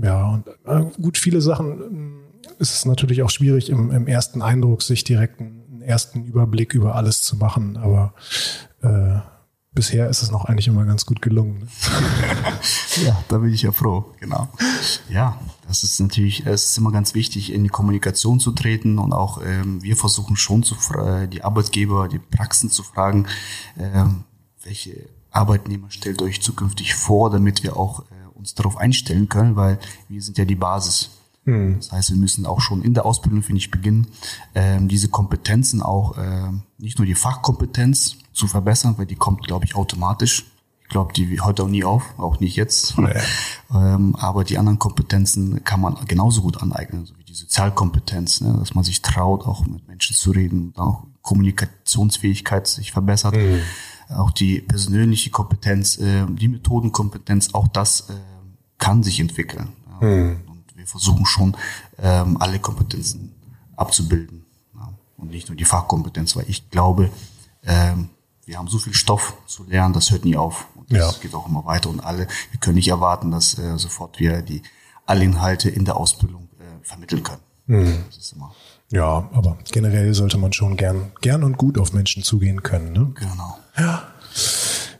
ja, 0.00 0.28
und 0.28 0.46
äh, 0.64 0.84
gut, 1.00 1.18
viele 1.18 1.40
Sachen 1.40 2.22
äh, 2.44 2.52
ist 2.58 2.74
es 2.74 2.84
natürlich 2.84 3.22
auch 3.22 3.30
schwierig, 3.30 3.70
im, 3.70 3.90
im 3.90 4.06
ersten 4.06 4.42
Eindruck 4.42 4.82
sich 4.82 5.04
direkt 5.04 5.40
einen 5.40 5.82
ersten 5.82 6.24
Überblick 6.24 6.74
über 6.74 6.94
alles 6.94 7.22
zu 7.22 7.36
machen, 7.36 7.76
aber 7.76 8.14
äh, 8.82 9.20
bisher 9.72 10.08
ist 10.08 10.22
es 10.22 10.30
noch 10.30 10.44
eigentlich 10.44 10.68
immer 10.68 10.84
ganz 10.84 11.06
gut 11.06 11.22
gelungen. 11.22 11.60
Ne? 11.60 11.66
ja, 13.04 13.22
da 13.28 13.38
bin 13.38 13.52
ich 13.52 13.62
ja 13.62 13.72
froh, 13.72 14.14
genau. 14.20 14.48
Ja, 15.08 15.38
das 15.66 15.82
ist 15.82 16.00
natürlich, 16.00 16.46
es 16.46 16.66
ist 16.66 16.78
immer 16.78 16.92
ganz 16.92 17.14
wichtig, 17.14 17.52
in 17.52 17.64
die 17.64 17.70
Kommunikation 17.70 18.40
zu 18.40 18.52
treten 18.52 18.98
und 18.98 19.12
auch 19.12 19.42
ähm, 19.44 19.82
wir 19.82 19.96
versuchen 19.96 20.36
schon 20.36 20.62
zu 20.62 20.76
die 21.30 21.42
Arbeitgeber, 21.42 22.08
die 22.08 22.18
Praxen 22.18 22.70
zu 22.70 22.82
fragen, 22.82 23.26
ähm, 23.78 24.24
welche 24.62 25.08
Arbeitnehmer 25.30 25.90
stellt 25.90 26.22
euch 26.22 26.42
zukünftig 26.42 26.94
vor, 26.94 27.30
damit 27.30 27.62
wir 27.62 27.76
auch 27.76 28.00
äh, 28.00 28.11
uns 28.42 28.54
darauf 28.54 28.76
einstellen 28.76 29.28
können, 29.28 29.56
weil 29.56 29.78
wir 30.08 30.20
sind 30.20 30.36
ja 30.36 30.44
die 30.44 30.56
Basis 30.56 31.10
Mhm. 31.44 31.76
Das 31.78 31.92
heißt, 31.92 32.10
wir 32.10 32.16
müssen 32.16 32.46
auch 32.46 32.60
schon 32.60 32.82
in 32.82 32.94
der 32.94 33.04
Ausbildung, 33.04 33.42
finde 33.42 33.58
ich, 33.58 33.70
beginnen, 33.70 34.08
ähm, 34.54 34.88
diese 34.88 35.08
Kompetenzen 35.08 35.82
auch, 35.82 36.16
äh, 36.16 36.50
nicht 36.78 36.98
nur 36.98 37.06
die 37.06 37.14
Fachkompetenz 37.14 38.16
zu 38.32 38.46
verbessern, 38.46 38.94
weil 38.96 39.06
die 39.06 39.16
kommt, 39.16 39.46
glaube 39.46 39.64
ich, 39.64 39.74
automatisch. 39.74 40.46
Ich 40.82 40.88
glaube, 40.88 41.12
die 41.14 41.42
hört 41.42 41.60
auch 41.60 41.68
nie 41.68 41.84
auf, 41.84 42.18
auch 42.18 42.38
nicht 42.38 42.56
jetzt. 42.56 42.98
Nee. 42.98 43.14
ähm, 43.74 44.14
aber 44.16 44.44
die 44.44 44.58
anderen 44.58 44.78
Kompetenzen 44.78 45.64
kann 45.64 45.80
man 45.80 45.96
genauso 46.06 46.42
gut 46.42 46.62
aneignen, 46.62 47.06
so 47.06 47.18
wie 47.18 47.24
die 47.24 47.34
Sozialkompetenz, 47.34 48.42
ne? 48.42 48.54
dass 48.58 48.74
man 48.74 48.84
sich 48.84 49.02
traut, 49.02 49.46
auch 49.46 49.66
mit 49.66 49.88
Menschen 49.88 50.14
zu 50.14 50.30
reden, 50.30 50.74
auch 50.76 51.04
Kommunikationsfähigkeit 51.22 52.66
sich 52.66 52.92
verbessert. 52.92 53.34
Mhm. 53.34 53.60
Auch 54.16 54.30
die 54.30 54.60
persönliche 54.60 55.30
Kompetenz, 55.30 55.98
äh, 55.98 56.26
die 56.28 56.48
Methodenkompetenz, 56.48 57.54
auch 57.54 57.68
das 57.68 58.08
äh, 58.10 58.14
kann 58.78 59.02
sich 59.02 59.20
entwickeln. 59.20 59.68
Ja. 60.00 60.06
Mhm. 60.06 60.40
Und 60.46 60.76
wir 60.76 60.86
versuchen 60.86 61.26
schon, 61.26 61.56
ähm, 61.98 62.36
alle 62.40 62.58
Kompetenzen 62.58 63.34
abzubilden. 63.76 64.44
Ja. 64.74 64.92
Und 65.16 65.30
nicht 65.30 65.48
nur 65.48 65.56
die 65.56 65.64
Fachkompetenz, 65.64 66.36
weil 66.36 66.48
ich 66.48 66.70
glaube, 66.70 67.10
ähm, 67.64 68.10
wir 68.44 68.58
haben 68.58 68.68
so 68.68 68.78
viel 68.78 68.94
Stoff 68.94 69.34
zu 69.46 69.64
lernen, 69.64 69.94
das 69.94 70.10
hört 70.10 70.24
nie 70.24 70.36
auf. 70.36 70.66
Und 70.74 70.92
das 70.92 71.16
ja. 71.16 71.22
geht 71.22 71.34
auch 71.34 71.48
immer 71.48 71.64
weiter 71.64 71.90
und 71.90 72.00
alle, 72.00 72.26
wir 72.50 72.60
können 72.60 72.76
nicht 72.76 72.88
erwarten, 72.88 73.30
dass 73.30 73.58
äh, 73.58 73.78
sofort 73.78 74.18
wir 74.18 74.42
die 74.42 74.62
alle 75.06 75.24
Inhalte 75.24 75.70
in 75.70 75.84
der 75.84 75.96
Ausbildung 75.96 76.48
äh, 76.58 76.84
vermitteln 76.84 77.22
können. 77.22 77.42
Mhm. 77.66 78.04
Das 78.08 78.18
ist 78.18 78.32
immer 78.32 78.54
ja, 78.92 79.28
aber 79.32 79.58
generell 79.72 80.14
sollte 80.14 80.38
man 80.38 80.52
schon 80.52 80.76
gern, 80.76 81.12
gern 81.20 81.42
und 81.42 81.56
gut 81.56 81.78
auf 81.78 81.92
Menschen 81.92 82.22
zugehen 82.22 82.62
können. 82.62 82.92
Ne? 82.92 83.12
Genau. 83.14 83.58
Ja. 83.76 84.02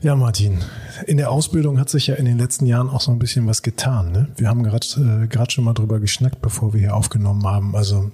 Ja, 0.00 0.16
Martin, 0.16 0.58
in 1.06 1.16
der 1.16 1.30
Ausbildung 1.30 1.78
hat 1.78 1.88
sich 1.88 2.08
ja 2.08 2.16
in 2.16 2.25
den 2.25 2.37
letzten 2.37 2.66
Jahren 2.66 2.90
auch 2.90 3.00
so 3.00 3.12
ein 3.12 3.20
bisschen 3.20 3.46
was 3.46 3.62
getan. 3.62 4.11
Ne? 4.11 4.28
Wir 4.37 4.49
haben 4.49 4.64
gerade 4.64 4.87
äh, 4.96 5.28
gerade 5.28 5.52
schon 5.52 5.62
mal 5.62 5.75
drüber 5.75 6.00
geschnackt, 6.00 6.42
bevor 6.42 6.72
wir 6.72 6.80
hier 6.80 6.96
aufgenommen 6.96 7.46
haben. 7.46 7.76
Also 7.76 8.11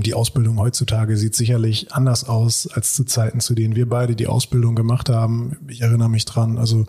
die 0.00 0.14
Ausbildung 0.14 0.58
heutzutage 0.60 1.16
sieht 1.16 1.34
sicherlich 1.34 1.92
anders 1.92 2.28
aus 2.28 2.68
als 2.72 2.92
zu 2.92 3.04
Zeiten, 3.04 3.40
zu 3.40 3.54
denen 3.54 3.74
wir 3.74 3.88
beide 3.88 4.14
die 4.14 4.26
Ausbildung 4.26 4.74
gemacht 4.76 5.08
haben. 5.08 5.56
Ich 5.68 5.80
erinnere 5.80 6.10
mich 6.10 6.24
dran, 6.24 6.58
also 6.58 6.84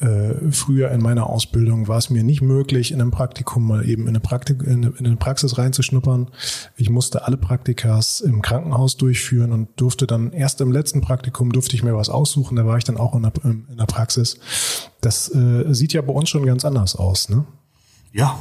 äh, 0.00 0.50
früher 0.50 0.90
in 0.90 1.00
meiner 1.00 1.26
Ausbildung 1.28 1.88
war 1.88 1.98
es 1.98 2.10
mir 2.10 2.24
nicht 2.24 2.42
möglich, 2.42 2.92
in 2.92 3.00
einem 3.00 3.12
Praktikum 3.12 3.66
mal 3.66 3.88
eben 3.88 4.02
in 4.02 4.08
eine, 4.10 4.20
Praktik 4.20 4.62
in, 4.62 4.82
in 4.82 5.06
eine 5.06 5.16
Praxis 5.16 5.56
reinzuschnuppern. 5.56 6.28
Ich 6.76 6.90
musste 6.90 7.24
alle 7.24 7.36
Praktikas 7.36 8.20
im 8.20 8.42
Krankenhaus 8.42 8.96
durchführen 8.96 9.52
und 9.52 9.68
durfte 9.80 10.06
dann 10.06 10.32
erst 10.32 10.60
im 10.60 10.72
letzten 10.72 11.00
Praktikum 11.00 11.52
durfte 11.52 11.76
ich 11.76 11.82
mir 11.82 11.96
was 11.96 12.10
aussuchen. 12.10 12.56
Da 12.56 12.66
war 12.66 12.76
ich 12.76 12.84
dann 12.84 12.96
auch 12.98 13.14
in 13.14 13.22
der, 13.22 13.32
in 13.44 13.76
der 13.78 13.86
Praxis. 13.86 14.38
Das 15.00 15.32
äh, 15.34 15.72
sieht 15.72 15.92
ja 15.92 16.02
bei 16.02 16.12
uns 16.12 16.28
schon 16.28 16.44
ganz 16.44 16.64
anders 16.64 16.96
aus, 16.96 17.28
ne? 17.28 17.46
Ja, 18.12 18.38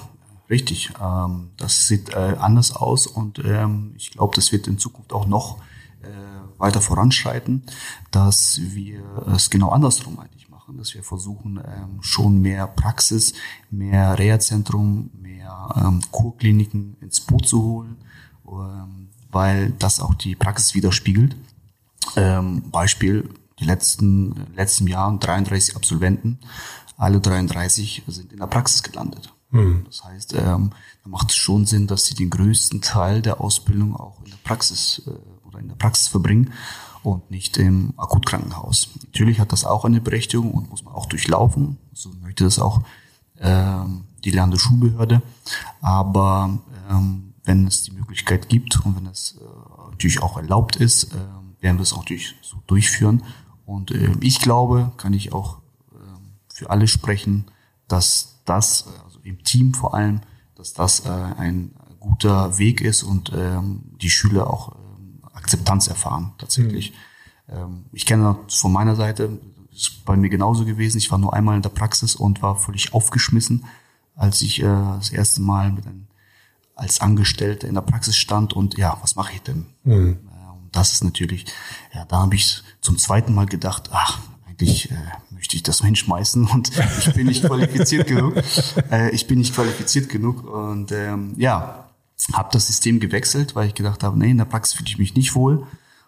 Richtig, 0.52 0.92
ähm, 1.02 1.52
das 1.56 1.88
sieht 1.88 2.10
äh, 2.10 2.36
anders 2.38 2.76
aus 2.76 3.08
und 3.08 3.40
ähm, 3.40 3.94
ich 3.96 4.12
glaube, 4.12 4.36
das 4.36 4.52
wird 4.52 4.68
in 4.68 4.78
Zukunft 4.78 5.14
auch 5.14 5.26
noch 5.26 5.60
äh, 6.02 6.08
weiter 6.60 6.82
voranschreiten, 6.82 7.64
dass 8.12 8.60
wir 8.62 9.02
es 9.34 9.50
genau 9.50 9.70
andersrum 9.70 10.20
eigentlich 10.20 10.50
machen, 10.50 10.78
dass 10.78 10.94
wir 10.94 11.04
versuchen, 11.04 11.58
ähm, 11.66 12.00
schon 12.02 12.42
mehr 12.42 12.68
Praxis, 12.68 13.34
mehr 13.70 14.20
Reha-Zentrum, 14.20 15.12
mehr 15.22 15.70
ähm, 15.78 16.02
Kurkliniken 16.12 16.98
ins 17.00 17.22
Boot 17.22 17.48
zu 17.48 17.64
holen, 17.64 17.96
ähm, 18.46 19.08
weil 19.32 19.72
das 19.80 20.02
auch 20.02 20.16
die 20.16 20.36
Praxis 20.36 20.76
widerspiegelt. 20.76 21.34
Ähm, 22.18 22.70
Beispiel, 22.72 23.30
die 23.58 23.66
letzten, 23.66 24.48
letzten 24.54 24.88
Jahren 24.88 25.22
33 25.22 25.78
Absolventen, 25.78 26.40
alle 26.98 27.22
33 27.22 28.04
sind 28.08 28.34
in 28.34 28.40
der 28.40 28.48
Praxis 28.48 28.84
gelandet. 28.84 29.32
Mhm. 29.52 29.84
Das 29.86 30.04
heißt, 30.04 30.34
ähm, 30.34 30.72
da 31.04 31.10
macht 31.10 31.32
es 31.32 31.36
schon 31.36 31.66
Sinn, 31.66 31.88
dass 31.88 32.06
sie 32.06 32.16
den 32.16 32.30
größten 32.30 32.82
Teil 32.82 33.22
der 33.22 33.42
Ausbildung 33.42 33.96
auch 33.96 34.20
in 34.24 34.32
der 34.32 34.38
Praxis 34.44 35.04
äh, 35.06 35.48
oder 35.48 35.60
in 35.60 35.68
der 35.68 35.76
Praxis 35.76 36.08
verbringen 36.08 36.52
und 37.04 37.30
nicht 37.32 37.58
im 37.58 37.94
Akutkrankenhaus. 37.98 38.90
Natürlich 39.06 39.40
hat 39.40 39.52
das 39.52 39.66
auch 39.66 39.86
eine 39.86 40.02
Berechtigung 40.02 40.52
und 40.52 40.70
muss 40.70 40.84
man 40.84 40.94
auch 40.94 41.06
durchlaufen. 41.08 41.78
So 41.94 42.10
möchte 42.22 42.44
das 42.44 42.60
auch 42.60 42.82
ähm, 43.40 44.06
die 44.24 44.32
Landesschulbehörde. 44.32 45.22
Aber 45.82 46.60
ähm, 46.90 47.34
wenn 47.44 47.68
es 47.68 47.84
die 47.84 47.92
Möglichkeit 47.92 48.50
gibt 48.50 48.86
und 48.86 48.96
wenn 48.96 49.08
es 49.08 49.38
äh, 49.40 49.92
natürlich 49.92 50.22
auch 50.22 50.38
erlaubt 50.38 50.76
ist, 50.76 51.06
äh, 51.06 51.18
werden 51.60 51.78
wir 51.78 51.84
es 51.84 51.94
auch 51.94 52.00
natürlich 52.00 52.36
so 52.42 52.58
durchführen. 52.68 53.24
Und 53.66 53.92
äh, 53.92 54.12
ich 54.22 54.40
glaube, 54.40 54.92
kann 54.98 55.14
ich 55.14 55.34
auch 55.34 55.58
äh, 55.92 55.98
für 56.54 56.70
alle 56.70 56.88
sprechen, 56.88 57.46
dass 57.88 58.40
das, 58.46 58.82
äh, 58.82 59.11
im 59.24 59.44
Team 59.44 59.74
vor 59.74 59.94
allem, 59.94 60.22
dass 60.56 60.74
das 60.74 61.06
äh, 61.06 61.10
ein 61.10 61.74
guter 62.00 62.58
Weg 62.58 62.82
ist 62.82 63.04
und 63.04 63.32
ähm, 63.34 63.84
die 64.02 64.10
Schüler 64.10 64.50
auch 64.50 64.76
ähm, 64.76 65.22
Akzeptanz 65.34 65.88
erfahren 65.88 66.34
tatsächlich. 66.38 66.92
Mhm. 67.48 67.56
Ähm, 67.56 67.86
ich 67.92 68.06
kenne 68.06 68.38
das 68.46 68.56
von 68.56 68.72
meiner 68.72 68.96
Seite, 68.96 69.40
ist 69.72 70.04
bei 70.06 70.16
mir 70.16 70.30
genauso 70.30 70.66
gewesen. 70.66 70.98
Ich 70.98 71.12
war 71.12 71.18
nur 71.18 71.34
einmal 71.34 71.56
in 71.56 71.62
der 71.62 71.70
Praxis 71.70 72.16
und 72.16 72.42
war 72.42 72.56
völlig 72.56 72.94
aufgeschmissen, 72.94 73.66
als 74.16 74.42
ich 74.42 74.62
äh, 74.62 74.66
das 74.66 75.12
erste 75.12 75.42
Mal 75.42 75.72
mit 75.72 75.86
einem, 75.86 76.08
als 76.76 77.00
Angestellter 77.02 77.68
in 77.68 77.76
der 77.76 77.82
Praxis 77.82 78.18
stand 78.18 78.54
und 78.54 78.78
ja, 78.78 78.98
was 79.02 79.16
mache 79.16 79.34
ich 79.34 79.42
denn? 79.42 79.68
Mhm. 79.84 80.20
Äh, 80.28 80.52
und 80.52 80.76
das 80.76 80.94
ist 80.94 81.04
natürlich, 81.04 81.46
ja, 81.94 82.06
da 82.06 82.22
habe 82.22 82.36
ich 82.36 82.64
zum 82.82 82.98
zweiten 82.98 83.34
Mal 83.34 83.46
gedacht, 83.46 83.90
ach, 83.92 84.20
eigentlich 84.62 84.92
äh, 84.92 84.96
möchte 85.32 85.56
ich 85.56 85.64
das 85.64 85.82
hinschmeißen 85.82 86.48
und 86.48 86.72
ich 87.00 87.14
bin 87.14 87.28
nicht 87.28 87.44
qualifiziert 87.44 88.08
genug. 88.08 88.36
Äh, 88.92 89.12
ich 89.12 89.28
bin 89.28 89.40
nicht 89.40 89.54
qualifiziert 89.54 90.10
genug 90.10 90.44
und 90.44 90.92
ähm, 90.92 91.34
ja, 91.38 91.90
habe 92.34 92.50
das 92.52 92.68
System 92.68 93.00
gewechselt, 93.00 93.56
weil 93.56 93.68
ich 93.68 93.74
gedacht 93.74 94.04
habe, 94.04 94.18
nee, 94.18 94.32
in 94.32 94.38
der 94.38 94.46
Praxis 94.46 94.76
fühle 94.76 94.90
ich 94.90 94.98
mich 94.98 95.16
nicht 95.16 95.36
wohl 95.36 95.66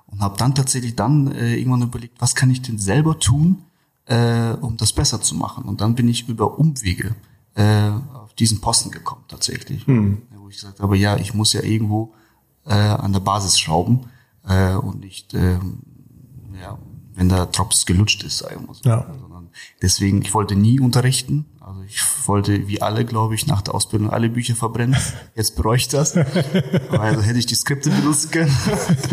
und 0.08 0.20
habe 0.20 0.38
dann 0.38 0.54
tatsächlich 0.54 0.96
dann 0.96 1.32
äh, 1.32 1.56
irgendwann 1.56 1.82
überlegt, 1.82 2.20
was 2.20 2.36
kann 2.36 2.50
ich 2.50 2.62
denn 2.62 2.78
selber 2.78 3.20
tun, 3.20 3.64
äh, 4.06 4.52
um 4.62 4.78
das 4.78 4.94
besser 4.94 5.22
zu 5.22 5.36
machen. 5.36 5.66
Und 5.66 5.82
dann 5.82 5.96
bin 5.96 6.08
ich 6.10 6.28
über 6.28 6.60
Umwege 6.60 7.16
äh, 7.56 7.90
auf 8.14 8.34
diesen 8.34 8.60
Posten 8.60 8.92
gekommen 8.92 9.24
tatsächlich, 9.28 9.88
hm. 9.88 10.24
wo 10.36 10.50
ich 10.50 10.56
gesagt 10.56 10.80
habe, 10.80 10.98
ja, 10.98 11.18
ich 11.18 11.34
muss 11.34 11.54
ja 11.54 11.64
irgendwo 11.64 12.14
äh, 12.66 12.74
an 12.74 13.14
der 13.14 13.22
Basis 13.22 13.60
schrauben 13.60 14.08
äh, 14.48 14.74
und 14.76 15.00
nicht 15.00 15.34
äh, 15.34 15.60
ja, 16.62 16.78
wenn 17.16 17.30
der 17.30 17.46
Drops 17.48 17.86
gelutscht 17.86 18.24
ist, 18.24 18.40
sagen 18.40 18.68
wir 18.68 18.74
so. 18.74 18.90
Ja. 18.90 19.06
Sondern 19.20 19.50
deswegen, 19.82 20.22
ich 20.22 20.34
wollte 20.34 20.56
nie 20.56 20.80
unterrichten. 20.80 21.46
Also 21.60 21.82
ich 21.84 22.02
wollte, 22.26 22.68
wie 22.68 22.82
alle, 22.82 23.06
glaube 23.06 23.36
ich, 23.36 23.48
nach 23.48 23.62
der 23.62 23.76
Ausbildung 23.76 24.10
alle 24.10 24.30
Bücher 24.30 24.56
verbrennen. 24.56 25.00
Jetzt 25.36 25.56
bereue 25.56 25.78
ich 25.78 25.88
das. 25.88 26.16
Also 26.16 27.22
hätte 27.22 27.40
ich 27.40 27.46
die 27.46 27.56
Skripte 27.56 27.90
benutzen 27.90 28.32
können. 28.32 28.58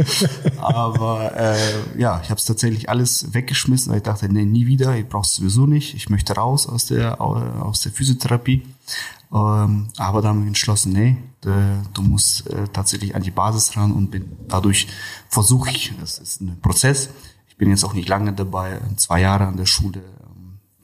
Aber 0.59 1.37
äh, 1.37 1.57
ja, 1.99 2.21
ich 2.23 2.31
habe 2.31 2.39
es 2.39 2.45
tatsächlich 2.45 2.89
alles 2.89 3.33
weggeschmissen, 3.33 3.91
weil 3.91 3.99
ich 3.99 4.05
dachte, 4.05 4.29
nee, 4.29 4.45
nie 4.45 4.67
wieder, 4.67 4.97
ich 4.97 5.09
brauch's 5.09 5.35
sowieso 5.35 5.67
nicht. 5.67 5.95
Ich 5.95 6.09
möchte 6.09 6.35
raus 6.35 6.67
aus 6.67 6.87
der, 6.87 7.21
aus 7.21 7.83
der 7.83 7.93
Physiotherapie. 7.93 8.63
Ähm, 9.33 9.89
aber 9.97 10.23
dann 10.23 10.47
entschlossen, 10.47 10.93
nee, 10.93 11.17
du 11.43 12.03
musst 12.03 12.51
äh, 12.51 12.67
tatsächlich 12.73 13.15
an 13.15 13.23
die 13.23 13.31
Basis 13.31 13.77
ran 13.77 13.93
und 13.93 14.11
bin 14.11 14.37
dadurch 14.49 14.89
versuche 15.29 15.71
ich, 15.71 15.93
es 16.03 16.19
ist 16.19 16.41
ein 16.41 16.61
Prozess, 16.61 17.11
bin 17.61 17.69
jetzt 17.69 17.85
auch 17.85 17.93
nicht 17.93 18.09
lange 18.09 18.33
dabei, 18.33 18.81
zwei 18.97 19.21
Jahre 19.21 19.47
an 19.47 19.59
der 19.59 19.67
Schule. 19.67 20.03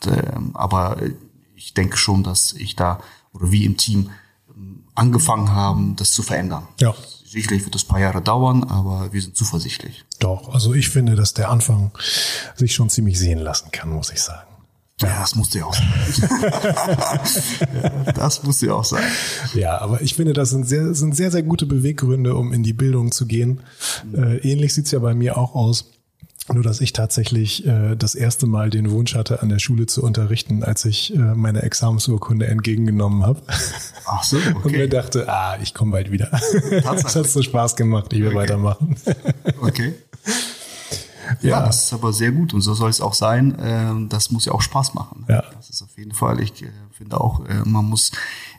Ähm, 0.07 0.51
aber 0.55 0.99
ich 1.55 1.73
denke 1.73 1.97
schon, 1.97 2.23
dass 2.23 2.53
ich 2.53 2.77
da 2.77 3.01
oder 3.33 3.51
wir 3.51 3.65
im 3.65 3.79
Team 3.79 4.11
ähm, 4.55 4.85
angefangen 4.95 5.53
haben, 5.53 5.97
das 5.97 6.13
zu 6.13 6.23
verändern. 6.23 6.69
Ja. 6.79 6.95
Sicherlich 7.25 7.65
wird 7.65 7.75
das 7.75 7.85
ein 7.85 7.89
paar 7.89 8.01
Jahre 8.01 8.21
dauern, 8.21 8.63
aber 8.63 9.11
wir 9.13 9.23
sind 9.23 9.37
zuversichtlich. 9.37 10.05
Doch, 10.21 10.53
also 10.53 10.75
ich 10.75 10.91
finde, 10.91 11.17
dass 11.17 11.33
der 11.33 11.51
Anfang 11.51 11.93
sich 12.55 12.75
schon 12.75 12.91
ziemlich 12.91 13.19
sehen 13.19 13.39
lassen 13.39 13.71
kann, 13.73 13.89
muss 13.89 14.11
ich 14.11 14.21
sagen. 14.21 14.47
Ja, 15.01 15.21
das 15.21 15.35
musste 15.35 15.59
ja 15.59 15.65
auch 15.65 15.75
sein. 15.75 15.93
das 18.15 18.43
musste 18.43 18.67
ja 18.67 18.75
auch 18.75 18.85
sein. 18.85 19.03
Ja, 19.55 19.79
aber 19.79 20.03
ich 20.03 20.15
finde, 20.15 20.35
das 20.35 20.51
sind 20.51 20.69
sehr, 20.69 20.95
sind 20.95 21.17
sehr, 21.17 21.31
sehr 21.31 21.43
gute 21.43 21.67
Beweggründe, 21.67 22.35
um 22.35 22.53
in 22.53 22.63
die 22.63 22.73
Bildung 22.75 23.13
zu 23.13 23.27
gehen. 23.27 23.61
Mhm. 24.05 24.23
Äh, 24.23 24.37
ähnlich 24.39 24.75
sieht's 24.75 24.91
ja 24.91 24.99
bei 24.99 25.15
mir 25.15 25.39
auch 25.39 25.55
aus. 25.55 25.91
Nur 26.53 26.63
dass 26.63 26.81
ich 26.81 26.93
tatsächlich 26.93 27.67
äh, 27.67 27.97
das 27.97 28.15
erste 28.15 28.47
Mal 28.47 28.71
den 28.71 28.91
Wunsch 28.91 29.15
hatte, 29.15 29.43
an 29.43 29.49
der 29.49 29.59
Schule 29.59 29.87
zu 29.87 30.03
unterrichten, 30.03 30.63
als 30.63 30.85
ich 30.85 31.15
äh, 31.15 31.19
meine 31.19 31.63
Examensurkunde 31.63 32.47
entgegengenommen 32.47 33.25
habe. 33.25 33.43
Ach 34.05 34.23
so, 34.23 34.37
okay. 34.55 34.55
Und 34.63 34.73
mir 34.73 34.89
dachte, 34.89 35.29
ah, 35.29 35.59
ich 35.61 35.75
komme 35.75 35.93
bald 35.93 36.11
wieder. 36.11 36.31
Das 36.83 37.15
hat 37.17 37.29
so 37.29 37.43
Spaß 37.43 37.77
gemacht, 37.77 38.13
ich 38.13 38.21
will 38.21 38.29
okay. 38.29 38.37
weitermachen. 38.37 38.97
Okay. 39.61 39.95
Ja, 41.41 41.49
ja, 41.49 41.67
das 41.67 41.85
ist 41.85 41.93
aber 41.93 42.13
sehr 42.13 42.31
gut 42.31 42.55
und 42.55 42.61
so 42.61 42.75
soll 42.75 42.91
es 42.91 43.01
auch 43.01 43.15
sein. 43.15 43.57
Ähm, 43.61 44.09
das 44.09 44.31
muss 44.31 44.45
ja 44.45 44.53
auch 44.53 44.63
Spaß 44.63 44.95
machen. 44.95 45.25
Ja. 45.29 45.43
Das 45.57 45.71
ist 45.71 45.83
auf 45.83 45.97
jeden 45.99 46.13
Fall. 46.13 46.41
Ich 46.41 46.63
äh, 46.63 46.71
finde 46.93 47.21
auch, 47.21 47.45
äh, 47.47 47.63
man 47.65 47.85
muss 47.85 48.13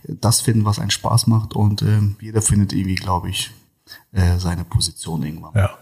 das 0.07 0.41
finden, 0.41 0.65
was 0.65 0.79
einen 0.79 0.91
Spaß 0.91 1.27
macht 1.27 1.55
und 1.55 1.81
ähm, 1.81 2.17
jeder 2.19 2.41
findet 2.41 2.73
irgendwie, 2.73 2.95
glaube 2.95 3.29
ich, 3.29 3.51
äh, 4.11 4.37
seine 4.37 4.65
Position 4.65 5.23
irgendwann. 5.23 5.53
Ja. 5.55 5.77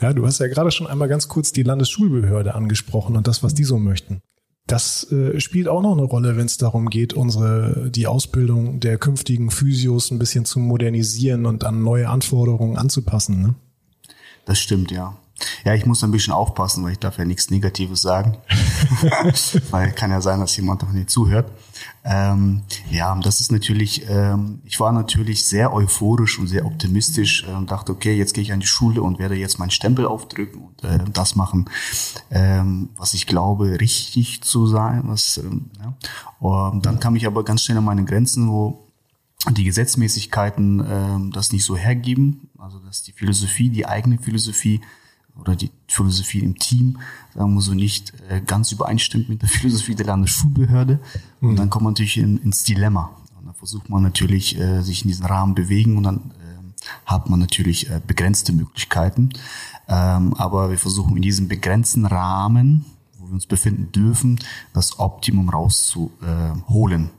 Ja, 0.00 0.12
du 0.12 0.26
hast 0.26 0.38
ja 0.38 0.46
gerade 0.46 0.70
schon 0.70 0.86
einmal 0.86 1.08
ganz 1.08 1.28
kurz 1.28 1.52
die 1.52 1.62
Landesschulbehörde 1.62 2.54
angesprochen 2.54 3.16
und 3.16 3.26
das, 3.26 3.42
was 3.42 3.54
die 3.54 3.64
so 3.64 3.78
möchten. 3.78 4.22
das 4.66 5.10
äh, 5.12 5.38
spielt 5.40 5.68
auch 5.68 5.80
noch 5.80 5.92
eine 5.92 6.02
Rolle, 6.02 6.36
wenn 6.36 6.46
es 6.46 6.56
darum 6.56 6.90
geht, 6.90 7.14
unsere 7.14 7.90
die 7.90 8.06
Ausbildung 8.06 8.80
der 8.80 8.98
künftigen 8.98 9.50
Physios 9.50 10.10
ein 10.10 10.18
bisschen 10.18 10.44
zu 10.44 10.58
modernisieren 10.58 11.46
und 11.46 11.64
an 11.64 11.82
neue 11.82 12.08
Anforderungen 12.08 12.76
anzupassen. 12.76 13.42
Ne? 13.42 13.54
Das 14.44 14.58
stimmt, 14.58 14.90
ja. 14.90 15.16
Ja, 15.64 15.74
ich 15.74 15.84
muss 15.84 16.02
ein 16.02 16.10
bisschen 16.10 16.32
aufpassen, 16.32 16.82
weil 16.84 16.92
ich 16.92 16.98
darf 16.98 17.18
ja 17.18 17.24
nichts 17.24 17.50
Negatives 17.50 18.00
sagen. 18.00 18.38
weil 19.70 19.92
kann 19.92 20.10
ja 20.10 20.20
sein, 20.20 20.40
dass 20.40 20.56
jemand 20.56 20.82
noch 20.82 20.92
nicht 20.92 21.10
zuhört. 21.10 21.50
Ähm, 22.04 22.62
ja, 22.90 23.14
das 23.20 23.40
ist 23.40 23.52
natürlich, 23.52 24.08
ähm, 24.08 24.60
ich 24.64 24.78
war 24.80 24.92
natürlich 24.92 25.44
sehr 25.44 25.72
euphorisch 25.72 26.38
und 26.38 26.46
sehr 26.46 26.64
optimistisch 26.64 27.44
äh, 27.44 27.52
und 27.52 27.70
dachte, 27.70 27.92
okay, 27.92 28.16
jetzt 28.16 28.32
gehe 28.32 28.42
ich 28.42 28.52
an 28.52 28.60
die 28.60 28.66
Schule 28.66 29.02
und 29.02 29.18
werde 29.18 29.34
jetzt 29.34 29.58
meinen 29.58 29.70
Stempel 29.70 30.06
aufdrücken 30.06 30.62
und 30.62 30.84
äh, 30.84 31.00
das 31.12 31.34
machen, 31.36 31.68
ähm, 32.30 32.90
was 32.96 33.12
ich 33.12 33.26
glaube, 33.26 33.80
richtig 33.80 34.42
zu 34.42 34.66
sein. 34.66 35.02
Was, 35.06 35.38
ähm, 35.38 35.70
ja. 35.80 35.94
Und 36.38 36.86
dann 36.86 37.00
kam 37.00 37.16
ich 37.16 37.26
aber 37.26 37.44
ganz 37.44 37.62
schnell 37.62 37.78
an 37.78 37.84
meine 37.84 38.04
Grenzen, 38.04 38.48
wo 38.48 38.86
die 39.50 39.64
Gesetzmäßigkeiten 39.64 40.84
ähm, 40.88 41.32
das 41.32 41.52
nicht 41.52 41.64
so 41.64 41.76
hergeben, 41.76 42.50
also 42.58 42.78
dass 42.78 43.02
die 43.02 43.12
Philosophie, 43.12 43.70
die 43.70 43.86
eigene 43.86 44.18
Philosophie 44.18 44.80
oder 45.40 45.56
die 45.56 45.70
Philosophie 45.88 46.40
im 46.40 46.58
Team, 46.58 46.98
sagen 47.34 47.54
wir 47.54 47.60
so, 47.60 47.74
nicht 47.74 48.12
äh, 48.28 48.40
ganz 48.40 48.72
übereinstimmt 48.72 49.28
mit 49.28 49.42
der 49.42 49.48
Philosophie 49.48 49.94
der 49.94 50.06
Landesschulbehörde. 50.06 51.00
Mhm. 51.40 51.48
Und 51.48 51.56
dann 51.56 51.70
kommt 51.70 51.84
man 51.84 51.92
natürlich 51.92 52.18
in, 52.18 52.38
ins 52.38 52.64
Dilemma. 52.64 53.10
Und 53.38 53.46
dann 53.46 53.54
versucht 53.54 53.88
man 53.88 54.02
natürlich, 54.02 54.58
äh, 54.58 54.82
sich 54.82 55.02
in 55.02 55.08
diesen 55.08 55.26
Rahmen 55.26 55.54
bewegen 55.54 55.96
und 55.96 56.04
dann 56.04 56.16
äh, 56.16 56.86
hat 57.04 57.28
man 57.28 57.40
natürlich 57.40 57.90
äh, 57.90 58.00
begrenzte 58.04 58.52
Möglichkeiten. 58.52 59.30
Ähm, 59.88 60.34
aber 60.34 60.70
wir 60.70 60.78
versuchen 60.78 61.16
in 61.16 61.22
diesem 61.22 61.48
begrenzten 61.48 62.06
Rahmen, 62.06 62.84
wo 63.18 63.26
wir 63.26 63.34
uns 63.34 63.46
befinden 63.46 63.92
dürfen, 63.92 64.40
das 64.72 64.98
Optimum 64.98 65.48
rauszuholen. 65.48 67.10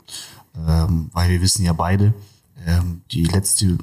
Ähm, 0.67 1.09
weil 1.13 1.29
wir 1.29 1.41
wissen 1.41 1.63
ja 1.63 1.73
beide, 1.73 2.13
ähm, 2.65 3.01
die 3.11 3.23
letzte 3.23 3.77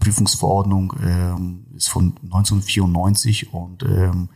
Prüfungsverordnung 0.00 0.94
ähm, 1.02 1.66
ist 1.76 1.88
von 1.88 2.14
1994 2.24 3.52
und 3.52 3.82
ähm, 3.84 4.28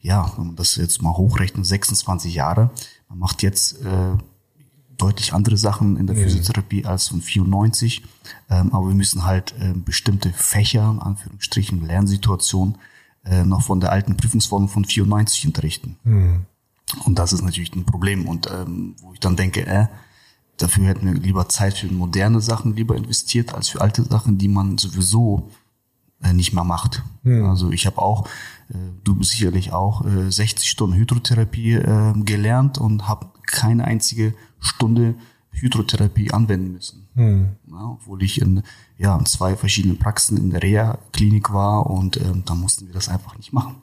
ja, 0.00 0.32
wenn 0.36 0.46
man 0.46 0.56
das 0.56 0.76
jetzt 0.76 1.02
mal 1.02 1.16
hochrechnet, 1.16 1.66
26 1.66 2.34
Jahre. 2.34 2.70
Man 3.08 3.18
macht 3.18 3.42
jetzt 3.42 3.84
äh, 3.84 4.16
deutlich 4.96 5.32
andere 5.32 5.56
Sachen 5.56 5.96
in 5.96 6.06
der 6.06 6.16
mhm. 6.16 6.22
Physiotherapie 6.22 6.84
als 6.84 7.08
von 7.08 7.20
94, 7.20 8.02
ähm, 8.50 8.72
aber 8.72 8.88
wir 8.88 8.94
müssen 8.94 9.24
halt 9.24 9.54
äh, 9.60 9.72
bestimmte 9.72 10.32
Fächer, 10.32 10.90
in 10.90 11.00
Anführungsstrichen 11.00 11.86
Lernsituationen, 11.86 12.78
äh, 13.24 13.44
noch 13.44 13.62
von 13.62 13.80
der 13.80 13.92
alten 13.92 14.16
Prüfungsverordnung 14.16 14.68
von 14.68 14.84
94 14.84 15.46
unterrichten. 15.46 15.96
Mhm. 16.04 16.46
Und 17.04 17.18
das 17.18 17.32
ist 17.32 17.42
natürlich 17.42 17.74
ein 17.74 17.84
Problem 17.84 18.26
und 18.26 18.50
ähm, 18.50 18.94
wo 19.02 19.12
ich 19.12 19.20
dann 19.20 19.36
denke, 19.36 19.66
äh, 19.66 19.86
Dafür 20.58 20.86
hätten 20.86 21.06
wir 21.06 21.14
lieber 21.14 21.48
Zeit 21.48 21.78
für 21.78 21.86
moderne 21.86 22.40
Sachen 22.40 22.76
lieber 22.76 22.96
investiert, 22.96 23.54
als 23.54 23.68
für 23.68 23.80
alte 23.80 24.02
Sachen, 24.02 24.38
die 24.38 24.48
man 24.48 24.76
sowieso 24.76 25.50
äh, 26.22 26.32
nicht 26.32 26.52
mehr 26.52 26.64
macht. 26.64 27.02
Mhm. 27.22 27.46
Also 27.46 27.70
ich 27.70 27.86
habe 27.86 27.98
auch, 27.98 28.26
äh, 28.70 28.74
du 29.04 29.22
sicherlich 29.22 29.72
auch, 29.72 30.04
äh, 30.04 30.30
60 30.30 30.68
Stunden 30.68 30.96
Hydrotherapie 30.96 31.74
äh, 31.74 32.12
gelernt 32.24 32.78
und 32.78 33.08
habe 33.08 33.28
keine 33.46 33.84
einzige 33.84 34.34
Stunde 34.58 35.14
Hydrotherapie 35.52 36.32
anwenden 36.32 36.72
müssen. 36.72 37.08
Mhm. 37.14 37.48
Ja, 37.70 37.90
obwohl 37.92 38.22
ich 38.22 38.40
in, 38.40 38.62
ja, 38.96 39.16
in 39.16 39.26
zwei 39.26 39.56
verschiedenen 39.56 39.98
Praxen 39.98 40.36
in 40.36 40.50
der 40.50 40.62
Reha-Klinik 40.62 41.52
war 41.52 41.86
und 41.86 42.16
ähm, 42.16 42.42
da 42.44 42.54
mussten 42.54 42.86
wir 42.86 42.94
das 42.94 43.08
einfach 43.08 43.36
nicht 43.36 43.52
machen. 43.52 43.76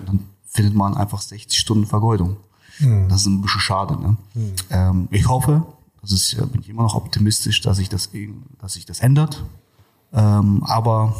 Und 0.00 0.08
dann 0.08 0.20
findet 0.44 0.74
man 0.74 0.96
einfach 0.96 1.20
60 1.20 1.58
Stunden 1.58 1.86
Vergeudung. 1.86 2.36
Mhm. 2.78 3.08
Das 3.08 3.22
ist 3.22 3.26
ein 3.26 3.42
bisschen 3.42 3.60
schade. 3.60 4.00
Ne? 4.00 4.16
Mhm. 4.34 4.54
Ähm, 4.70 5.08
ich 5.10 5.28
hoffe, 5.28 5.66
das 6.02 6.12
ist, 6.12 6.32
ja, 6.32 6.44
bin 6.44 6.62
ich 6.62 6.68
immer 6.68 6.82
noch 6.82 6.94
optimistisch, 6.94 7.60
dass 7.60 7.76
sich 7.76 7.88
das, 7.88 8.10
dass 8.58 8.72
sich 8.72 8.86
das 8.86 9.00
ändert. 9.00 9.44
Ähm, 10.12 10.62
aber 10.64 11.14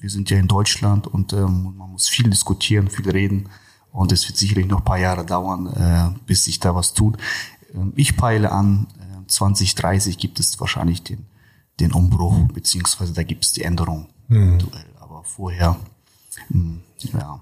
wir 0.00 0.10
sind 0.10 0.30
ja 0.30 0.38
in 0.38 0.48
Deutschland 0.48 1.06
und 1.06 1.32
ähm, 1.32 1.74
man 1.76 1.90
muss 1.90 2.08
viel 2.08 2.28
diskutieren, 2.30 2.88
viel 2.88 3.10
reden. 3.10 3.48
Und 3.90 4.12
es 4.12 4.28
wird 4.28 4.36
sicherlich 4.36 4.66
noch 4.66 4.78
ein 4.78 4.84
paar 4.84 4.98
Jahre 4.98 5.24
dauern, 5.24 5.66
äh, 5.66 6.18
bis 6.26 6.44
sich 6.44 6.60
da 6.60 6.74
was 6.74 6.92
tut. 6.92 7.16
Ähm, 7.74 7.92
ich 7.96 8.16
peile 8.16 8.52
an, 8.52 8.86
äh, 8.98 9.26
2030 9.26 10.18
gibt 10.18 10.38
es 10.40 10.60
wahrscheinlich 10.60 11.02
den, 11.02 11.26
den 11.80 11.92
Umbruch, 11.92 12.48
beziehungsweise 12.52 13.12
da 13.12 13.22
gibt 13.22 13.44
es 13.44 13.52
die 13.52 13.62
Änderung. 13.62 14.08
Mhm. 14.28 14.58
Aber 15.00 15.24
vorher, 15.24 15.76
mh, 16.50 16.60
hm, 16.60 16.82
ja, 17.14 17.40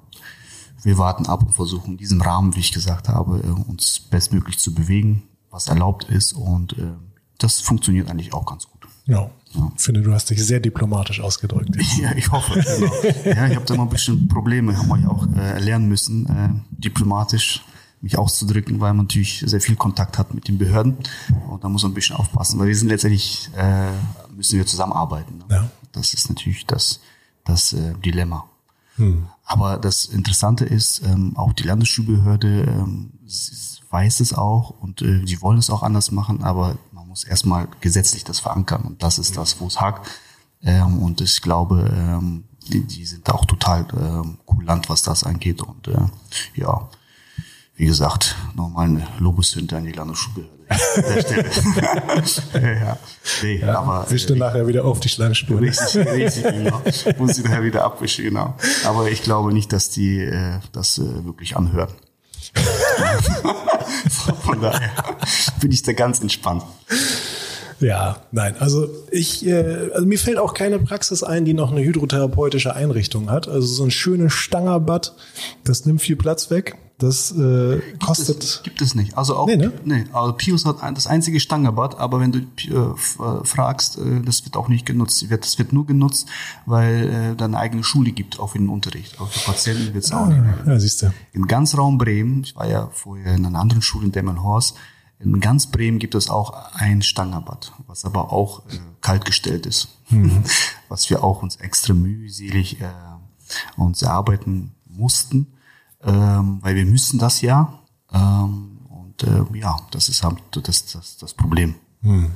wir 0.83 0.99
warten 0.99 1.27
ab 1.27 1.43
und 1.43 1.53
versuchen 1.53 1.93
in 1.93 1.97
diesem 1.97 2.23
Rahmen, 2.23 2.55
wie 2.55 2.61
ich 2.61 2.73
gesagt 2.73 3.09
habe, 3.09 3.41
äh, 3.41 3.51
uns 3.69 4.01
bestmöglich 4.09 4.59
zu 4.59 4.73
bewegen 4.73 5.25
was 5.51 5.69
erlaubt 5.69 6.05
ist 6.05 6.33
und 6.33 6.79
äh, 6.79 6.93
das 7.39 7.61
funktioniert 7.61 8.11
eigentlich 8.11 8.33
auch 8.33 8.47
ganz 8.47 8.67
gut. 8.67 8.87
Ja. 9.07 9.31
ja. 9.53 9.73
Ich 9.77 9.83
finde, 9.83 10.03
du 10.03 10.13
hast 10.13 10.31
dich 10.31 10.45
sehr 10.45 10.61
diplomatisch 10.61 11.21
ausgedrückt. 11.21 11.77
Ja, 12.01 12.15
ich 12.15 12.31
hoffe. 12.31 12.61
Genau. 12.61 12.93
ja, 13.25 13.47
ich 13.49 13.57
habe 13.57 13.65
da 13.65 13.75
mal 13.75 13.85
ein 13.85 13.89
bisschen 13.89 14.29
Probleme, 14.29 14.77
haben 14.77 14.89
wir 14.89 14.99
ja 14.99 15.09
auch 15.09 15.27
äh, 15.37 15.59
lernen 15.59 15.89
müssen, 15.89 16.27
äh, 16.27 16.81
diplomatisch 16.83 17.63
mich 18.01 18.19
auszudrücken, 18.19 18.81
weil 18.81 18.93
man 18.93 19.07
natürlich 19.07 19.43
sehr 19.47 19.61
viel 19.61 19.77
Kontakt 19.77 20.19
hat 20.19 20.35
mit 20.35 20.49
den 20.49 20.59
Behörden 20.59 20.99
und 21.49 21.65
da 21.65 21.69
muss 21.69 21.83
man 21.83 21.93
ein 21.93 21.95
bisschen 21.95 22.17
aufpassen, 22.17 22.59
weil 22.59 22.69
wir 22.69 22.77
sind 22.77 22.89
letztendlich 22.89 23.49
äh, 23.57 23.91
müssen 24.35 24.59
wir 24.59 24.67
zusammenarbeiten. 24.67 25.39
Ne? 25.39 25.45
Ja. 25.49 25.71
Das 25.93 26.13
ist 26.13 26.29
natürlich 26.29 26.67
das 26.67 27.01
das 27.47 27.73
äh, 27.73 27.95
Dilemma. 28.05 28.45
Hm. 28.97 29.27
Aber 29.45 29.79
das 29.79 30.05
Interessante 30.07 30.65
ist, 30.65 31.03
ähm, 31.05 31.37
auch 31.37 31.53
die 31.53 31.63
Landesschulbehörde 31.63 32.63
ähm, 32.63 33.13
weiß 33.97 34.21
es 34.21 34.35
auch 34.35 34.75
und 34.83 35.01
äh, 35.01 35.23
die 35.23 35.41
wollen 35.41 35.57
es 35.57 35.71
auch 35.71 35.83
anders 35.83 36.11
machen, 36.11 36.45
aber 36.45 36.77
man 36.93 37.09
muss 37.09 37.25
erstmal 37.25 37.67
gesetzlich 37.81 38.25
das 38.25 38.41
verankern 38.41 38.83
und 38.83 39.03
das 39.03 39.19
ist 39.19 39.39
das, 39.39 39.59
wo 39.59 39.69
es 39.69 39.81
hakt. 39.81 40.07
Ähm, 40.63 40.99
und 40.99 41.23
ich 41.23 41.41
glaube, 41.41 41.91
ähm, 41.97 42.45
die, 42.69 42.83
die 42.83 43.07
sind 43.07 43.31
auch 43.31 43.47
total 43.47 43.87
ähm, 43.99 44.37
kulant, 44.45 44.91
was 44.91 45.01
das 45.01 45.25
angeht. 45.25 45.63
Und 45.63 45.89
äh, 45.89 45.97
ja, 46.57 46.91
wie 47.77 47.87
gesagt, 47.87 48.37
nochmal 48.55 48.89
eine 48.89 49.07
Lobeshünde 49.19 49.79
an 49.79 49.85
die 49.85 49.93
Landesschulbehörde. 49.93 50.53
ja, 52.55 52.99
nee, 53.43 53.61
ja, 53.61 53.79
aber 53.79 54.11
wischst 54.11 54.29
du 54.29 54.35
äh, 54.35 54.39
nachher 54.39 54.67
wieder 54.67 54.85
auf 54.85 55.01
die 55.01 55.09
Schleimspur. 55.09 55.61
Richtig, 55.61 56.07
richtig, 56.07 56.43
genau. 56.43 56.83
Muss 57.19 57.37
sie 57.37 57.43
nachher 57.43 57.63
wieder 57.63 57.85
abwischen, 57.85 58.25
genau. 58.25 58.57
Aber 58.85 59.09
ich 59.09 59.23
glaube 59.23 59.55
nicht, 59.55 59.73
dass 59.73 59.89
die 59.89 60.19
äh, 60.19 60.59
das 60.73 60.99
äh, 60.99 61.25
wirklich 61.25 61.57
anhören. 61.57 61.89
Von 64.43 64.61
daher 64.61 64.93
bin 65.61 65.73
ich 65.73 65.83
da 65.83 65.93
ganz 65.93 66.21
entspannt. 66.21 66.63
Ja, 67.81 68.23
nein, 68.33 68.55
also 68.59 68.89
ich, 69.11 69.47
äh, 69.47 69.91
also 69.93 70.07
mir 70.07 70.19
fällt 70.19 70.39
auch 70.39 70.55
keine 70.55 70.79
Praxis 70.79 71.23
ein, 71.23 71.45
die 71.45 71.55
noch 71.55 71.71
eine 71.71 71.83
hydrotherapeutische 71.83 72.75
Einrichtung 72.75 73.31
hat. 73.31 73.49
Also 73.49 73.67
so 73.67 73.85
ein 73.85 73.91
schönes 73.91 74.33
Stangerbad, 74.33 75.15
das 75.65 75.85
nimmt 75.85 76.01
viel 76.01 76.17
Platz 76.17 76.51
weg. 76.51 76.77
Das 76.99 77.31
äh, 77.31 77.79
kostet. 78.03 78.39
Gibt 78.39 78.43
es, 78.43 78.63
gibt 78.63 78.81
es 78.81 78.95
nicht. 78.95 79.19
Also 79.19 79.37
auch, 79.37 79.47
nee, 79.47 79.57
ne? 79.57 79.71
nee, 79.85 80.07
also 80.15 80.33
Pius 80.33 80.65
hat 80.65 80.83
ein, 80.83 80.95
das 80.95 81.07
einzige 81.07 81.41
Stangerbad, 81.41 81.99
aber 81.99 82.21
wenn 82.21 82.33
du 82.33 82.39
äh, 82.39 83.45
fragst, 83.45 83.99
äh, 83.99 84.23
das 84.25 84.47
wird 84.47 84.57
auch 84.57 84.69
nicht 84.69 84.87
genutzt. 84.87 85.23
Das 85.29 85.59
wird 85.59 85.75
nur 85.75 85.87
genutzt, 85.87 86.27
weil 86.65 87.09
äh, 87.09 87.37
da 87.37 87.45
eine 87.45 87.59
eigene 87.59 87.85
Schule 87.85 88.13
gibt, 88.13 88.41
auch 88.41 88.53
für 88.53 88.59
den 88.59 88.71
Unterricht. 88.71 89.21
Auch 89.21 89.29
für 89.29 89.41
Patienten 89.41 89.93
wird 89.93 90.05
es 90.05 90.13
ah, 90.13 90.23
auch 90.23 90.29
nicht. 90.29 90.41
Ja, 90.67 90.79
siehst 90.79 91.03
du. 91.03 91.13
In 91.35 91.47
ganz 91.47 91.77
Raum 91.77 91.99
Bremen, 91.99 92.45
ich 92.45 92.57
war 92.57 92.67
ja 92.67 92.89
vorher 92.95 93.35
in 93.35 93.45
einer 93.45 93.59
anderen 93.59 93.83
Schule 93.83 94.07
in 94.07 94.13
Demmelhorst, 94.13 94.75
in 95.19 95.41
ganz 95.41 95.67
Bremen 95.69 95.99
gibt 95.99 96.15
es 96.15 96.29
auch 96.29 96.75
ein 96.75 97.03
Stangerbad, 97.03 97.73
was 97.87 98.05
aber 98.05 98.33
auch 98.33 98.67
äh, 98.67 98.79
kaltgestellt 99.01 99.67
ist. 99.67 99.89
Mhm. 100.11 100.45
Was 100.89 101.11
wir 101.11 101.25
auch 101.25 101.43
uns 101.43 101.57
extra 101.57 101.95
mühselig 101.95 102.81
äh, 102.81 102.87
uns 103.77 104.03
erarbeiten 104.03 104.77
mussten 104.89 105.49
ähm, 106.07 106.59
weil 106.63 106.77
wir 106.77 106.87
müssen 106.87 107.19
das 107.19 107.41
ja. 107.41 107.81
Ähm, 108.13 108.79
und 108.89 109.23
äh, 109.23 109.59
ja, 109.59 109.77
das 109.91 110.09
ist 110.09 110.23
halt 110.23 110.39
das, 110.53 110.87
das, 110.87 111.17
das 111.17 111.35
Problem. 111.35 111.75
Hm. 112.03 112.33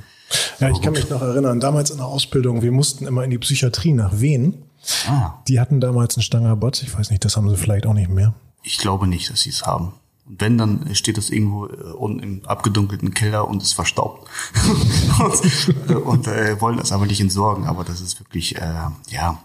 Ja, 0.59 0.69
ich 0.69 0.81
kann 0.81 0.93
mich 0.93 1.09
noch 1.09 1.21
erinnern, 1.21 1.59
damals 1.59 1.89
in 1.89 1.97
der 1.97 2.05
Ausbildung, 2.05 2.61
wir 2.61 2.71
mussten 2.71 3.05
immer 3.05 3.23
in 3.23 3.31
die 3.31 3.37
Psychiatrie 3.37 3.93
nach 3.93 4.19
Wien. 4.19 4.63
Ah. 5.07 5.33
Die 5.47 5.59
hatten 5.59 5.81
damals 5.81 6.17
ein 6.17 6.21
Stangerbad. 6.21 6.81
Ich 6.83 6.97
weiß 6.97 7.11
nicht, 7.11 7.23
das 7.25 7.37
haben 7.37 7.49
sie 7.49 7.57
vielleicht 7.57 7.85
auch 7.85 7.93
nicht 7.93 8.09
mehr. 8.09 8.33
Ich 8.63 8.77
glaube 8.77 9.07
nicht, 9.07 9.29
dass 9.29 9.41
sie 9.41 9.49
es 9.49 9.65
haben. 9.65 9.93
Und 10.31 10.39
wenn, 10.39 10.57
dann 10.57 10.95
steht 10.95 11.17
das 11.17 11.29
irgendwo 11.29 11.67
äh, 11.67 11.91
unten 11.91 12.19
im 12.23 12.45
abgedunkelten 12.45 13.13
Keller 13.13 13.49
und 13.49 13.61
ist 13.61 13.73
verstaubt. 13.73 14.29
und 15.19 15.89
äh, 15.89 15.93
und 15.93 16.27
äh, 16.27 16.61
wollen 16.61 16.77
das 16.77 16.93
aber 16.93 17.05
nicht 17.05 17.19
entsorgen. 17.19 17.65
Aber 17.65 17.83
das 17.83 17.99
ist 17.99 18.17
wirklich, 18.21 18.55
äh, 18.55 18.87
ja, 19.09 19.43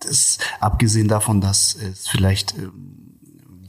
das 0.00 0.36
abgesehen 0.60 1.08
davon, 1.08 1.40
dass 1.40 1.74
es 1.74 2.06
vielleicht 2.06 2.52
äh, 2.58 2.68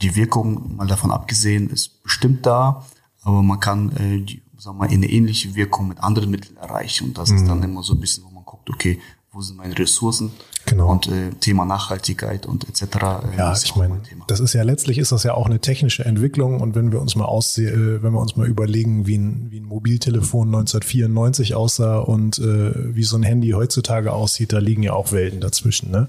die 0.02 0.14
Wirkung, 0.14 0.76
mal 0.76 0.86
davon 0.86 1.10
abgesehen, 1.10 1.70
ist 1.70 2.02
bestimmt 2.02 2.44
da, 2.44 2.84
aber 3.22 3.42
man 3.42 3.60
kann, 3.60 3.90
äh, 3.96 4.20
die, 4.20 4.42
sagen 4.58 4.76
wir 4.76 4.86
mal, 4.86 4.92
eine 4.92 5.08
ähnliche 5.08 5.54
Wirkung 5.54 5.88
mit 5.88 6.00
anderen 6.00 6.30
Mitteln 6.30 6.58
erreichen. 6.58 7.08
Und 7.08 7.18
das 7.18 7.30
mhm. 7.30 7.36
ist 7.36 7.48
dann 7.48 7.62
immer 7.62 7.82
so 7.82 7.94
ein 7.94 8.00
bisschen, 8.00 8.24
wo 8.24 8.30
man 8.30 8.44
guckt, 8.44 8.68
okay, 8.68 9.00
wo 9.38 9.42
sind 9.42 9.56
meine 9.56 9.78
Ressourcen 9.78 10.32
Genau. 10.66 10.90
und 10.90 11.06
äh, 11.06 11.30
Thema 11.40 11.64
Nachhaltigkeit 11.64 12.44
und 12.44 12.68
etc. 12.68 12.82
Äh, 12.82 13.38
Ja, 13.38 13.54
ich 13.56 13.76
meine, 13.76 14.02
das 14.26 14.40
ist 14.40 14.52
ja 14.52 14.64
letztlich 14.64 14.98
ist 14.98 15.12
das 15.12 15.22
ja 15.22 15.32
auch 15.34 15.46
eine 15.46 15.60
technische 15.60 16.04
Entwicklung 16.04 16.60
und 16.60 16.74
wenn 16.74 16.90
wir 16.92 17.00
uns 17.00 17.14
mal 17.14 17.24
aussehen, 17.24 17.98
äh, 17.98 18.02
wenn 18.02 18.12
wir 18.12 18.20
uns 18.20 18.36
mal 18.36 18.48
überlegen, 18.48 19.06
wie 19.06 19.16
ein, 19.16 19.46
wie 19.50 19.60
ein 19.60 19.64
Mobiltelefon 19.64 20.48
1994 20.48 21.54
aussah 21.54 21.98
und 22.00 22.38
äh, 22.38 22.94
wie 22.94 23.04
so 23.04 23.16
ein 23.16 23.22
Handy 23.22 23.50
heutzutage 23.50 24.12
aussieht, 24.12 24.52
da 24.52 24.58
liegen 24.58 24.82
ja 24.82 24.92
auch 24.92 25.12
Welten 25.12 25.40
dazwischen, 25.40 25.90
ne? 25.92 26.08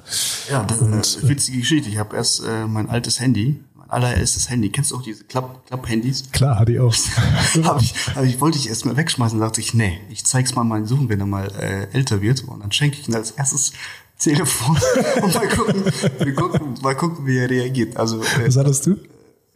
Ja, 0.50 0.64
das 0.64 0.82
ist 0.82 1.20
eine 1.20 1.30
witzige 1.30 1.60
Geschichte. 1.60 1.88
Ich 1.88 1.98
habe 2.00 2.16
erst 2.16 2.42
äh, 2.44 2.66
mein 2.66 2.90
altes 2.90 3.20
Handy, 3.20 3.60
allererstes 3.90 4.50
Handy, 4.50 4.70
kennst 4.70 4.92
du 4.92 4.96
auch 4.98 5.02
diese 5.02 5.24
Klapp- 5.26 5.66
Klapp-Handys? 5.68 6.32
Klar, 6.32 6.60
hatte 6.60 6.72
ich 6.74 6.80
auch. 6.80 6.94
hab 7.64 7.82
ich, 7.82 7.94
hab 8.16 8.24
ich, 8.24 8.40
wollte 8.40 8.58
ich 8.58 8.70
erst 8.70 8.86
mal 8.86 8.96
wegschmeißen, 8.98 9.40
dachte 9.40 9.62
ich, 9.62 9.74
nee, 9.74 10.00
ich 10.10 10.26
zeig's 10.26 10.56
mal 10.56 10.64
meinem 10.64 10.86
Sohn, 10.86 11.10
wenn 11.10 11.20
er 11.20 11.26
mal 11.26 11.52
äh, 11.60 11.88
älter 11.96 12.22
wird 12.22 12.44
und 12.44 12.60
dann 12.62 12.72
schenke 12.72 12.98
ich 13.00 13.08
ihm 13.08 13.16
als 13.16 13.32
erstes 13.32 13.74
Telefon 14.20 14.78
und 15.24 15.34
mal 15.34 15.48
gucken, 15.50 15.84
wir 16.20 16.34
gucken, 16.36 16.76
mal 16.82 16.96
gucken, 16.96 17.26
wie 17.26 17.38
er 17.38 17.50
reagiert. 17.50 17.98
Also 17.98 18.22
äh, 18.22 18.48
Was 18.48 18.58
hattest 18.58 18.86
du? 18.86 18.98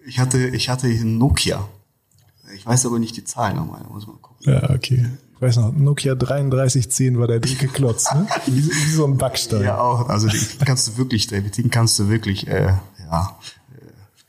ich 0.06 0.20
hatte, 0.20 0.48
ich 0.50 0.70
hatte 0.70 0.88
Nokia. 1.06 1.68
Ich 2.56 2.66
weiß 2.66 2.86
aber 2.86 3.00
nicht 3.00 3.16
die 3.18 3.24
Zahl 3.24 3.54
nochmal, 3.56 3.82
muss 3.92 4.06
man 4.08 4.22
gucken. 4.22 4.52
Ja, 4.54 4.70
okay. 4.70 5.08
Ich 5.36 5.42
weiß 5.42 5.58
noch, 5.58 5.74
Nokia 5.74 6.16
3310 6.16 7.20
war 7.20 7.28
der 7.28 7.40
dicke 7.40 7.68
Klotz, 7.68 8.14
ne? 8.14 8.28
Wie, 8.46 8.64
wie 8.66 8.92
so 8.92 9.06
ein 9.06 9.18
Backstein. 9.18 9.64
Ja, 9.64 9.80
auch. 9.80 10.08
Also 10.08 10.28
die 10.28 10.40
kannst 10.64 10.88
du 10.88 10.98
wirklich, 10.98 11.30
mit 11.32 11.58
denen 11.58 11.70
kannst 11.70 12.00
du 12.00 12.08
wirklich, 12.10 12.48
äh, 12.48 12.74
ja, 13.00 13.38
äh, 13.63 13.63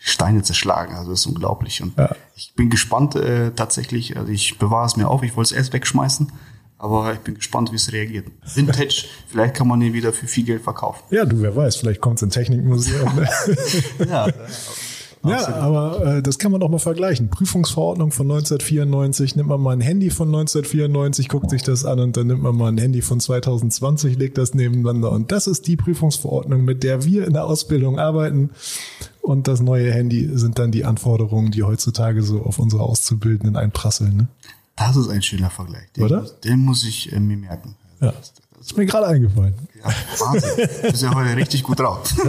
Steine 0.06 0.42
zerschlagen. 0.42 0.94
Also 0.94 1.10
das 1.10 1.20
ist 1.20 1.26
unglaublich. 1.26 1.82
Und 1.82 1.96
Ja. 1.96 2.14
ich 2.36 2.52
bin 2.54 2.68
gespannt 2.68 3.14
äh, 3.16 3.52
tatsächlich. 3.52 4.16
Also 4.18 4.30
ich 4.30 4.58
bewahre 4.58 4.86
es 4.86 4.96
mir 4.96 5.08
auf. 5.08 5.22
Ich 5.22 5.34
wollte 5.34 5.54
es 5.54 5.56
erst 5.56 5.72
wegschmeißen, 5.72 6.30
aber 6.76 7.14
ich 7.14 7.20
bin 7.20 7.36
gespannt, 7.36 7.72
wie 7.72 7.76
es 7.76 7.90
reagiert. 7.90 8.26
Vintage, 8.54 9.06
vielleicht 9.28 9.54
kann 9.54 9.66
man 9.66 9.80
ihn 9.80 9.94
wieder 9.94 10.12
für 10.12 10.26
viel 10.26 10.44
Geld 10.44 10.62
verkaufen. 10.62 11.02
Ja, 11.10 11.24
du, 11.24 11.40
wer 11.40 11.56
weiß, 11.56 11.76
vielleicht 11.76 12.02
kommt's 12.02 12.20
in 12.20 12.28
Technikmuseum. 12.30 13.14
Ne? 13.16 13.28
Ja, 14.08 14.28
Ja, 15.26 15.54
aber 15.54 16.16
äh, 16.18 16.22
das 16.22 16.38
kann 16.38 16.52
man 16.52 16.60
doch 16.60 16.68
mal 16.68 16.78
vergleichen. 16.78 17.30
Prüfungsverordnung 17.30 18.10
von 18.10 18.30
1994, 18.30 19.36
nimmt 19.36 19.48
man 19.48 19.58
mal 19.58 19.72
ein 19.72 19.80
Handy 19.80 20.10
von 20.10 20.28
1994, 20.28 21.30
guckt 21.30 21.48
sich 21.48 21.62
das 21.62 21.86
an 21.86 21.98
und 21.98 22.18
dann 22.18 22.26
nimmt 22.26 22.42
man 22.42 22.54
mal 22.54 22.68
ein 22.70 22.76
Handy 22.76 23.00
von 23.00 23.20
2020, 23.20 24.18
legt 24.18 24.36
das 24.36 24.52
nebeneinander 24.52 25.10
und 25.12 25.32
das 25.32 25.46
ist 25.46 25.66
die 25.66 25.76
Prüfungsverordnung, 25.76 26.62
mit 26.66 26.82
der 26.82 27.04
wir 27.06 27.26
in 27.26 27.32
der 27.32 27.46
Ausbildung 27.46 27.98
arbeiten. 27.98 28.50
Und 29.24 29.48
das 29.48 29.62
neue 29.62 29.90
Handy 29.90 30.28
sind 30.34 30.58
dann 30.58 30.70
die 30.70 30.84
Anforderungen, 30.84 31.50
die 31.50 31.62
heutzutage 31.62 32.22
so 32.22 32.42
auf 32.42 32.58
unsere 32.58 32.82
Auszubildenden 32.82 33.56
einprasseln. 33.56 34.16
Ne? 34.16 34.28
das 34.76 34.96
ist 34.96 35.08
ein 35.08 35.22
schöner 35.22 35.48
Vergleich. 35.48 35.90
Den, 35.92 36.04
Oder? 36.04 36.26
Den 36.44 36.60
muss 36.60 36.84
ich 36.84 37.10
äh, 37.10 37.18
mir 37.20 37.38
merken. 37.38 37.74
Ja, 38.00 38.12
ist 38.60 38.76
mir 38.76 38.84
gerade 38.84 39.06
eingefallen. 39.06 39.54
Ja, 39.82 39.90
Wahnsinn. 40.18 40.68
Du 40.82 40.90
bist 40.90 41.02
ja 41.02 41.14
heute 41.14 41.36
richtig 41.36 41.62
gut 41.62 41.80
drauf. 41.80 42.14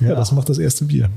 Ja, 0.00 0.14
das 0.14 0.30
macht 0.30 0.48
das 0.48 0.58
erste 0.58 0.84
Bier. 0.84 1.10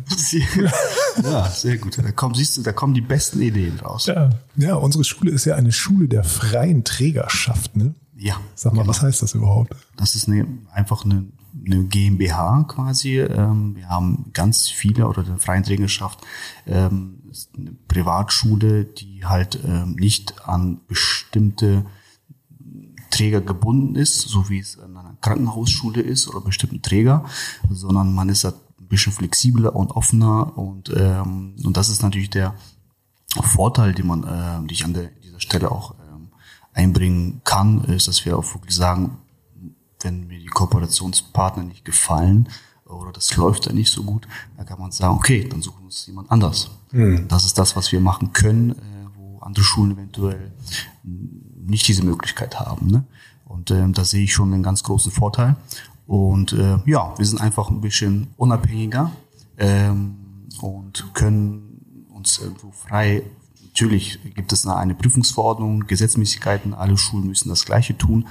ja, 1.24 1.48
sehr 1.52 1.78
gut. 1.78 2.00
Da 2.00 2.12
kommen, 2.12 2.34
siehst 2.34 2.58
du, 2.58 2.64
da 2.64 2.72
kommen 2.74 2.96
die 2.96 3.02
besten 3.02 3.40
Ideen 3.40 3.80
raus. 3.80 4.08
Ja, 4.08 4.32
ja 4.56 4.74
unsere 4.74 5.04
Schule 5.04 5.30
ist 5.30 5.46
ja 5.46 5.56
eine 5.56 5.72
Schule 5.72 6.08
der 6.08 6.24
freien 6.24 6.84
Trägerschaft. 6.84 7.78
Ne? 7.78 7.94
Ja. 8.18 8.42
Sag 8.56 8.74
mal, 8.74 8.88
was 8.88 9.04
heißt 9.04 9.22
das 9.22 9.36
überhaupt? 9.36 9.76
Das 9.98 10.16
ist 10.16 10.28
eine, 10.28 10.48
einfach 10.74 11.06
eine, 11.06 11.26
eine 11.66 11.84
GmbH 11.86 12.64
quasi. 12.68 13.20
Ähm, 13.20 13.76
wir 13.76 13.90
haben 13.90 14.32
ganz 14.34 14.70
viele 14.70 15.08
oder 15.08 15.24
der 15.24 15.38
freien 15.38 15.64
Trägerschaft 15.64 16.20
ähm, 16.66 17.22
eine 17.58 17.72
Privatschule, 17.88 18.86
die 18.86 19.26
halt 19.26 19.60
ähm, 19.66 19.96
nicht 19.96 20.48
an 20.48 20.82
bestimmte 20.88 21.86
Träger 23.10 23.42
gebunden 23.42 23.96
ist, 23.96 24.22
so 24.22 24.50
wie 24.50 24.60
es 24.60 24.80
an 24.80 24.98
einer 24.98 25.18
Krankenhausschule 25.22 26.02
ist 26.02 26.28
oder 26.28 26.42
bestimmten 26.42 26.82
Träger, 26.82 27.26
sondern 27.70 28.14
man 28.14 28.30
ist 28.30 28.46
da 28.46 28.50
ein 28.50 28.88
bisschen 28.88 29.14
flexibler 29.14 29.76
und 29.76 29.92
offener 29.92 30.58
und 30.58 30.92
ähm, 30.96 31.56
und 31.64 31.78
das 31.78 31.90
ist 31.90 32.02
natürlich 32.02 32.30
der 32.30 32.56
Vorteil, 33.42 33.94
den 33.94 34.08
man, 34.08 34.24
äh, 34.24 34.60
den 34.60 34.70
ich 34.70 34.84
an 34.84 34.94
der, 34.94 35.08
dieser 35.24 35.40
Stelle 35.40 35.72
auch 35.72 35.96
ähm, 36.10 36.30
einbringen 36.74 37.42
kann, 37.44 37.84
ist, 37.86 38.08
dass 38.08 38.26
wir 38.26 38.38
auch 38.38 38.54
wirklich 38.56 38.76
sagen, 38.76 39.18
wenn 40.04 40.28
mir 40.28 40.40
die 40.40 40.48
Kooperationspartner 40.48 41.64
nicht 41.64 41.86
gefallen 41.86 42.50
oder 42.86 43.12
das 43.12 43.36
läuft 43.38 43.68
dann 43.68 43.76
nicht 43.76 43.92
so 43.92 44.04
gut, 44.04 44.28
dann 44.58 44.66
kann 44.66 44.80
man 44.80 44.92
sagen, 44.92 45.16
okay, 45.16 45.48
dann 45.48 45.62
suchen 45.62 45.80
wir 45.80 45.86
uns 45.86 46.06
jemand 46.08 46.30
anders. 46.32 46.72
Das 47.28 47.46
ist 47.46 47.58
das, 47.58 47.76
was 47.76 47.92
wir 47.92 48.02
machen 48.02 48.34
können, 48.34 48.72
äh, 48.72 48.76
wo 49.16 49.40
andere 49.40 49.64
Schulen 49.64 49.92
eventuell 49.92 50.52
nicht 51.04 51.88
diese 51.88 52.04
Möglichkeit 52.04 52.60
haben. 52.60 52.88
Ne? 52.88 53.06
Und 53.46 53.72
ähm, 53.72 53.94
da 53.94 54.04
sehe 54.04 54.24
ich 54.24 54.34
schon 54.34 54.54
einen 54.54 54.64
ganz 54.64 54.84
großen 54.84 55.12
Vorteil. 55.12 55.56
Und 56.08 56.54
äh, 56.54 56.80
ja, 56.86 57.14
wir 57.18 57.26
sind 57.26 57.42
einfach 57.42 57.70
ein 57.70 57.82
bisschen 57.82 58.28
unabhängiger 58.38 59.12
ähm, 59.58 60.18
und 60.62 61.14
können 61.14 62.08
uns 62.14 62.40
irgendwo 62.40 62.72
frei. 62.72 63.24
Natürlich 63.72 64.20
gibt 64.36 64.52
es 64.52 64.68
eine, 64.68 64.94
Prüfungsverordnung, 64.94 65.88
Gesetzmäßigkeiten, 65.88 66.74
alle 66.74 66.98
Schulen 66.98 67.28
müssen 67.28 67.50
das 67.50 67.66
Gleiche 67.66 67.98
tun. 67.98 68.28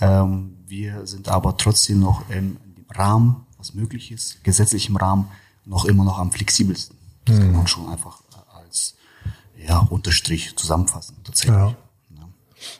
Ähm, 0.00 0.56
wir 0.66 1.06
sind 1.06 1.28
aber 1.28 1.56
trotzdem 1.56 2.00
noch 2.00 2.28
im, 2.28 2.56
im 2.76 2.84
Rahmen, 2.90 3.46
was 3.56 3.72
möglich 3.74 4.10
ist, 4.10 4.42
gesetzlich 4.42 4.88
im 4.88 4.96
Rahmen, 4.96 5.28
noch 5.64 5.84
immer 5.84 6.04
noch 6.04 6.18
am 6.18 6.32
flexibelsten. 6.32 6.96
Das 7.24 7.38
kann 7.38 7.52
man 7.52 7.66
schon 7.68 7.88
einfach 7.88 8.20
als 8.52 8.96
ja, 9.56 9.78
Unterstrich 9.78 10.56
zusammenfassen. 10.56 11.16
Tatsächlich. 11.22 11.56
Ja. 11.56 11.76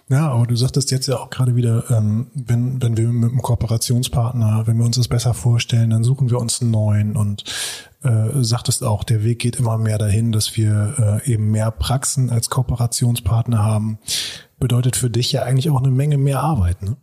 Ja, 0.09 0.31
aber 0.31 0.47
du 0.47 0.57
sagtest 0.57 0.90
jetzt 0.90 1.07
ja 1.07 1.19
auch 1.19 1.31
gerade 1.31 1.57
wieder, 1.57 1.90
ähm, 1.90 2.27
wenn, 2.35 2.83
wenn 2.83 2.97
wir 2.97 3.09
mit 3.09 3.31
einem 3.31 3.43
Kooperationspartner, 3.43 4.66
wenn 4.66 4.79
wir 4.79 4.85
uns 4.85 4.97
das 4.97 5.09
besser 5.09 5.35
vorstellen, 5.35 5.90
dann 5.90 6.05
suchen 6.05 6.31
wir 6.31 6.38
uns 6.38 6.61
einen 6.61 6.71
neuen 6.71 7.16
und 7.16 7.45
äh, 8.03 8.43
sagtest 8.43 8.83
auch, 8.85 9.05
der 9.05 9.25
Weg 9.25 9.38
geht 9.38 9.57
immer 9.57 9.79
mehr 9.79 9.99
dahin, 9.99 10.33
dass 10.33 10.57
wir 10.57 11.21
äh, 11.25 11.33
eben 11.33 11.51
mehr 11.51 11.71
Praxen 11.71 12.31
als 12.31 12.51
Kooperationspartner 12.51 13.62
haben. 13.62 13.99
Bedeutet 14.59 14.97
für 14.97 15.11
dich 15.11 15.33
ja 15.33 15.43
eigentlich 15.43 15.71
auch 15.71 15.81
eine 15.81 15.90
Menge 15.90 16.19
mehr 16.19 16.40
Arbeit, 16.40 16.83
ne? 16.83 16.97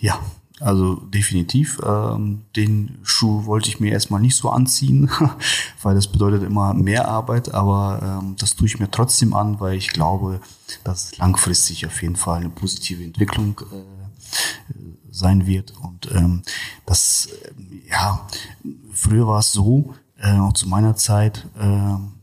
Ja, 0.00 0.18
also 0.60 0.96
definitiv. 0.96 1.80
Ähm, 1.84 2.42
den 2.56 2.98
Schuh 3.02 3.46
wollte 3.46 3.68
ich 3.68 3.80
mir 3.80 3.92
erstmal 3.92 4.20
nicht 4.20 4.36
so 4.36 4.50
anziehen, 4.50 5.10
weil 5.82 5.94
das 5.94 6.08
bedeutet 6.08 6.42
immer 6.42 6.74
mehr 6.74 7.08
Arbeit, 7.08 7.54
aber 7.54 8.20
ähm, 8.22 8.36
das 8.38 8.56
tue 8.56 8.66
ich 8.66 8.78
mir 8.78 8.90
trotzdem 8.90 9.34
an, 9.34 9.60
weil 9.60 9.76
ich 9.76 9.90
glaube, 9.90 10.40
dass 10.84 11.16
langfristig 11.18 11.86
auf 11.86 12.02
jeden 12.02 12.16
Fall 12.16 12.40
eine 12.40 12.50
positive 12.50 13.02
Entwicklung 13.04 13.60
äh, 13.72 13.98
sein 15.10 15.46
wird. 15.46 15.74
Und 15.82 16.10
ähm, 16.12 16.42
das, 16.86 17.28
äh, 17.42 17.90
ja, 17.90 18.26
früher 18.92 19.26
war 19.26 19.40
es 19.40 19.52
so, 19.52 19.94
äh, 20.18 20.38
auch 20.38 20.52
zu 20.52 20.68
meiner 20.68 20.96
Zeit, 20.96 21.46
äh, 21.58 22.17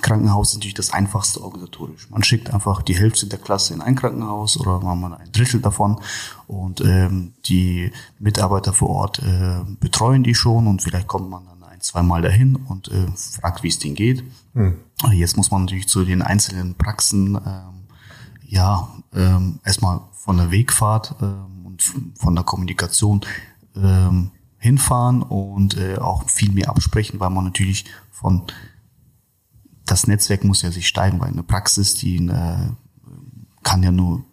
Krankenhaus 0.00 0.50
ist 0.50 0.56
natürlich 0.56 0.74
das 0.74 0.92
einfachste 0.92 1.42
organisatorisch. 1.42 2.08
Man 2.10 2.22
schickt 2.22 2.52
einfach 2.52 2.82
die 2.82 2.96
Hälfte 2.96 3.26
der 3.26 3.38
Klasse 3.38 3.74
in 3.74 3.80
ein 3.80 3.94
Krankenhaus 3.94 4.58
oder 4.58 4.80
man 4.80 5.14
ein 5.14 5.32
Drittel 5.32 5.60
davon 5.60 6.00
und 6.46 6.80
ähm, 6.80 7.32
die 7.46 7.92
Mitarbeiter 8.18 8.72
vor 8.72 8.90
Ort 8.90 9.20
äh, 9.20 9.60
betreuen 9.78 10.22
die 10.22 10.34
schon 10.34 10.66
und 10.66 10.82
vielleicht 10.82 11.06
kommt 11.06 11.30
man 11.30 11.44
dann 11.44 11.62
ein, 11.68 11.80
zwei 11.80 12.02
Mal 12.02 12.22
dahin 12.22 12.56
und 12.56 12.88
äh, 12.88 13.06
fragt, 13.16 13.62
wie 13.62 13.68
es 13.68 13.78
denen 13.78 13.94
geht. 13.94 14.24
Jetzt 15.12 15.36
muss 15.36 15.50
man 15.50 15.62
natürlich 15.62 15.88
zu 15.88 16.04
den 16.04 16.22
einzelnen 16.22 16.74
Praxen 16.74 17.36
ähm, 17.36 17.86
ja 18.46 18.88
ähm, 19.14 19.60
erstmal 19.64 20.00
von 20.12 20.36
der 20.36 20.50
Wegfahrt 20.50 21.14
ähm, 21.22 21.66
und 21.66 21.82
von 22.18 22.34
der 22.34 22.44
Kommunikation 22.44 23.20
ähm, 23.76 24.30
hinfahren 24.58 25.22
und 25.22 25.76
äh, 25.78 25.96
auch 25.96 26.28
viel 26.28 26.52
mehr 26.52 26.68
absprechen, 26.68 27.18
weil 27.18 27.30
man 27.30 27.44
natürlich 27.44 27.86
von 28.10 28.42
das 29.86 30.06
Netzwerk 30.06 30.44
muss 30.44 30.62
ja 30.62 30.70
sich 30.70 30.86
steigen, 30.86 31.20
weil 31.20 31.28
eine 31.28 31.42
Praxis, 31.42 31.94
die 31.94 32.16
äh, 32.26 32.70
kann 33.62 33.82
ja 33.82 33.90
nur 33.90 34.24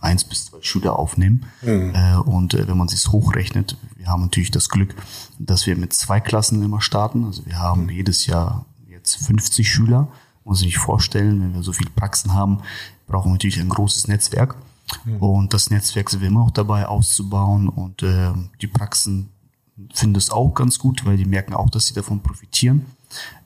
eins 0.00 0.24
bis 0.24 0.46
zwei 0.46 0.58
Schüler 0.60 0.98
aufnehmen. 0.98 1.46
Äh, 1.94 2.16
und 2.16 2.54
äh, 2.54 2.66
wenn 2.66 2.76
man 2.76 2.88
sich 2.88 3.06
hochrechnet, 3.08 3.76
wir 3.96 4.08
haben 4.08 4.22
natürlich 4.22 4.50
das 4.50 4.68
Glück, 4.68 4.94
dass 5.38 5.66
wir 5.66 5.76
mit 5.76 5.92
zwei 5.92 6.20
Klassen 6.20 6.62
immer 6.62 6.80
starten. 6.80 7.24
Also 7.24 7.46
wir 7.46 7.58
haben 7.58 7.88
jedes 7.88 8.26
Jahr 8.26 8.66
jetzt 8.88 9.24
50 9.24 9.70
Schüler. 9.70 10.08
Muss 10.44 10.58
sich 10.58 10.66
nicht 10.66 10.78
vorstellen, 10.78 11.40
wenn 11.40 11.54
wir 11.54 11.62
so 11.62 11.72
viele 11.72 11.90
Praxen 11.90 12.34
haben, 12.34 12.62
brauchen 13.06 13.28
wir 13.28 13.34
natürlich 13.34 13.60
ein 13.60 13.68
großes 13.68 14.08
Netzwerk. 14.08 14.56
Und 15.20 15.54
das 15.54 15.70
Netzwerk 15.70 16.10
sind 16.10 16.20
wir 16.20 16.28
immer 16.28 16.42
auch 16.42 16.50
dabei 16.50 16.86
auszubauen 16.86 17.68
und 17.68 18.02
äh, 18.02 18.32
die 18.60 18.66
Praxen 18.66 19.30
finden 19.94 20.16
es 20.16 20.30
auch 20.30 20.50
ganz 20.50 20.78
gut, 20.78 21.06
weil 21.06 21.16
die 21.16 21.24
merken 21.24 21.54
auch, 21.54 21.70
dass 21.70 21.86
sie 21.86 21.94
davon 21.94 22.20
profitieren. 22.20 22.86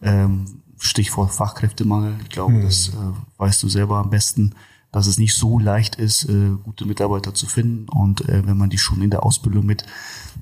Ähm, 0.03 0.63
Stichwort 0.79 1.33
Fachkräftemangel. 1.33 2.17
Ich 2.23 2.29
glaube, 2.29 2.61
das 2.61 2.89
äh, 2.89 2.93
weißt 3.39 3.63
du 3.63 3.69
selber 3.69 3.99
am 3.99 4.11
besten, 4.11 4.55
dass 4.93 5.07
es 5.07 5.19
nicht 5.19 5.35
so 5.35 5.59
leicht 5.59 5.97
ist, 5.97 6.25
äh, 6.29 6.51
gute 6.63 6.87
Mitarbeiter 6.87 7.35
zu 7.35 7.47
finden. 7.47 7.89
Und 7.89 8.29
äh, 8.29 8.47
wenn 8.47 8.57
man 8.57 8.71
die 8.71 8.79
schon 8.79 9.03
in 9.03 9.11
der 9.11 9.25
Ausbildung 9.25 9.67
mit, 9.67 9.85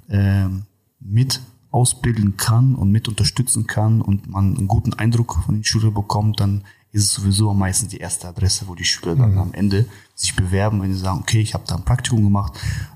ähm, 0.09 0.65
mit 1.01 1.41
ausbilden 1.71 2.37
kann 2.37 2.75
und 2.77 2.93
mit 2.93 3.09
unterstützen 3.09 3.67
kann 3.67 4.01
und 4.01 4.29
man 4.29 4.57
einen 4.57 4.69
guten 4.69 4.95
Eindruck 4.95 5.43
von 5.45 5.57
den 5.57 5.65
Schülern 5.65 5.93
bekommt, 5.93 6.39
dann 6.39 6.63
ist 6.93 7.07
es 7.07 7.13
sowieso 7.15 7.51
am 7.51 7.59
meisten 7.59 7.89
die 7.89 7.97
erste 7.97 8.29
Adresse, 8.29 8.69
wo 8.69 8.77
die 8.77 8.85
Schüler 8.85 9.17
dann 9.17 9.33
mhm. 9.33 9.39
am 9.39 9.55
Ende 9.55 9.87
sich 10.15 10.37
bewerben, 10.37 10.81
wenn 10.81 10.95
sie 10.95 11.01
sagen, 11.01 11.19
okay, 11.19 11.41
ich 11.41 11.55
habe 11.55 11.65
da 11.67 11.75
ein 11.75 11.85
Praktikum 11.85 12.23
gemacht, 12.23 12.53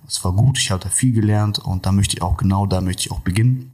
es 0.06 0.24
war 0.24 0.32
gut, 0.32 0.58
ich 0.58 0.70
habe 0.70 0.82
da 0.82 0.88
viel 0.88 1.12
gelernt 1.12 1.58
und 1.58 1.84
da 1.84 1.90
möchte 1.90 2.16
ich 2.16 2.22
auch 2.22 2.36
genau, 2.36 2.66
da 2.66 2.80
möchte 2.80 3.00
ich 3.00 3.10
auch 3.10 3.20
beginnen. 3.20 3.72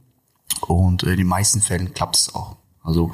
Und 0.61 1.03
äh, 1.03 1.11
in 1.11 1.17
den 1.17 1.27
meisten 1.27 1.61
Fällen 1.61 1.93
klappt 1.93 2.17
es 2.17 2.33
auch. 2.33 2.55
Also 2.81 3.13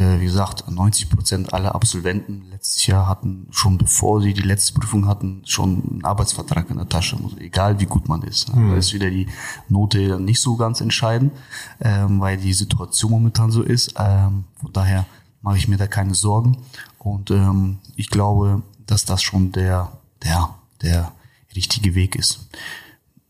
wie 0.00 0.24
gesagt, 0.24 0.70
90 0.70 1.10
Prozent 1.10 1.52
aller 1.52 1.74
Absolventen 1.74 2.46
letztes 2.50 2.86
Jahr 2.86 3.06
hatten 3.06 3.46
schon 3.50 3.76
bevor 3.76 4.22
sie 4.22 4.32
die 4.32 4.42
letzte 4.42 4.72
Prüfung 4.72 5.06
hatten, 5.06 5.42
schon 5.44 5.82
einen 5.82 6.04
Arbeitsvertrag 6.04 6.70
in 6.70 6.76
der 6.76 6.88
Tasche. 6.88 7.16
Also 7.22 7.36
egal 7.38 7.80
wie 7.80 7.86
gut 7.86 8.08
man 8.08 8.22
ist. 8.22 8.54
Mhm. 8.54 8.70
Da 8.70 8.76
ist 8.76 8.94
wieder 8.94 9.10
die 9.10 9.28
Note 9.68 10.18
nicht 10.18 10.40
so 10.40 10.56
ganz 10.56 10.80
entscheidend, 10.80 11.32
ähm, 11.80 12.20
weil 12.20 12.38
die 12.38 12.54
Situation 12.54 13.10
momentan 13.10 13.50
so 13.50 13.62
ist. 13.62 13.94
Ähm, 13.98 14.44
von 14.56 14.72
daher 14.72 15.06
mache 15.42 15.58
ich 15.58 15.68
mir 15.68 15.76
da 15.76 15.86
keine 15.86 16.14
Sorgen. 16.14 16.58
Und 16.98 17.30
ähm, 17.30 17.78
ich 17.96 18.08
glaube, 18.08 18.62
dass 18.86 19.04
das 19.04 19.22
schon 19.22 19.52
der, 19.52 19.92
der, 20.22 20.54
der 20.82 21.12
richtige 21.54 21.94
Weg 21.94 22.16
ist. 22.16 22.48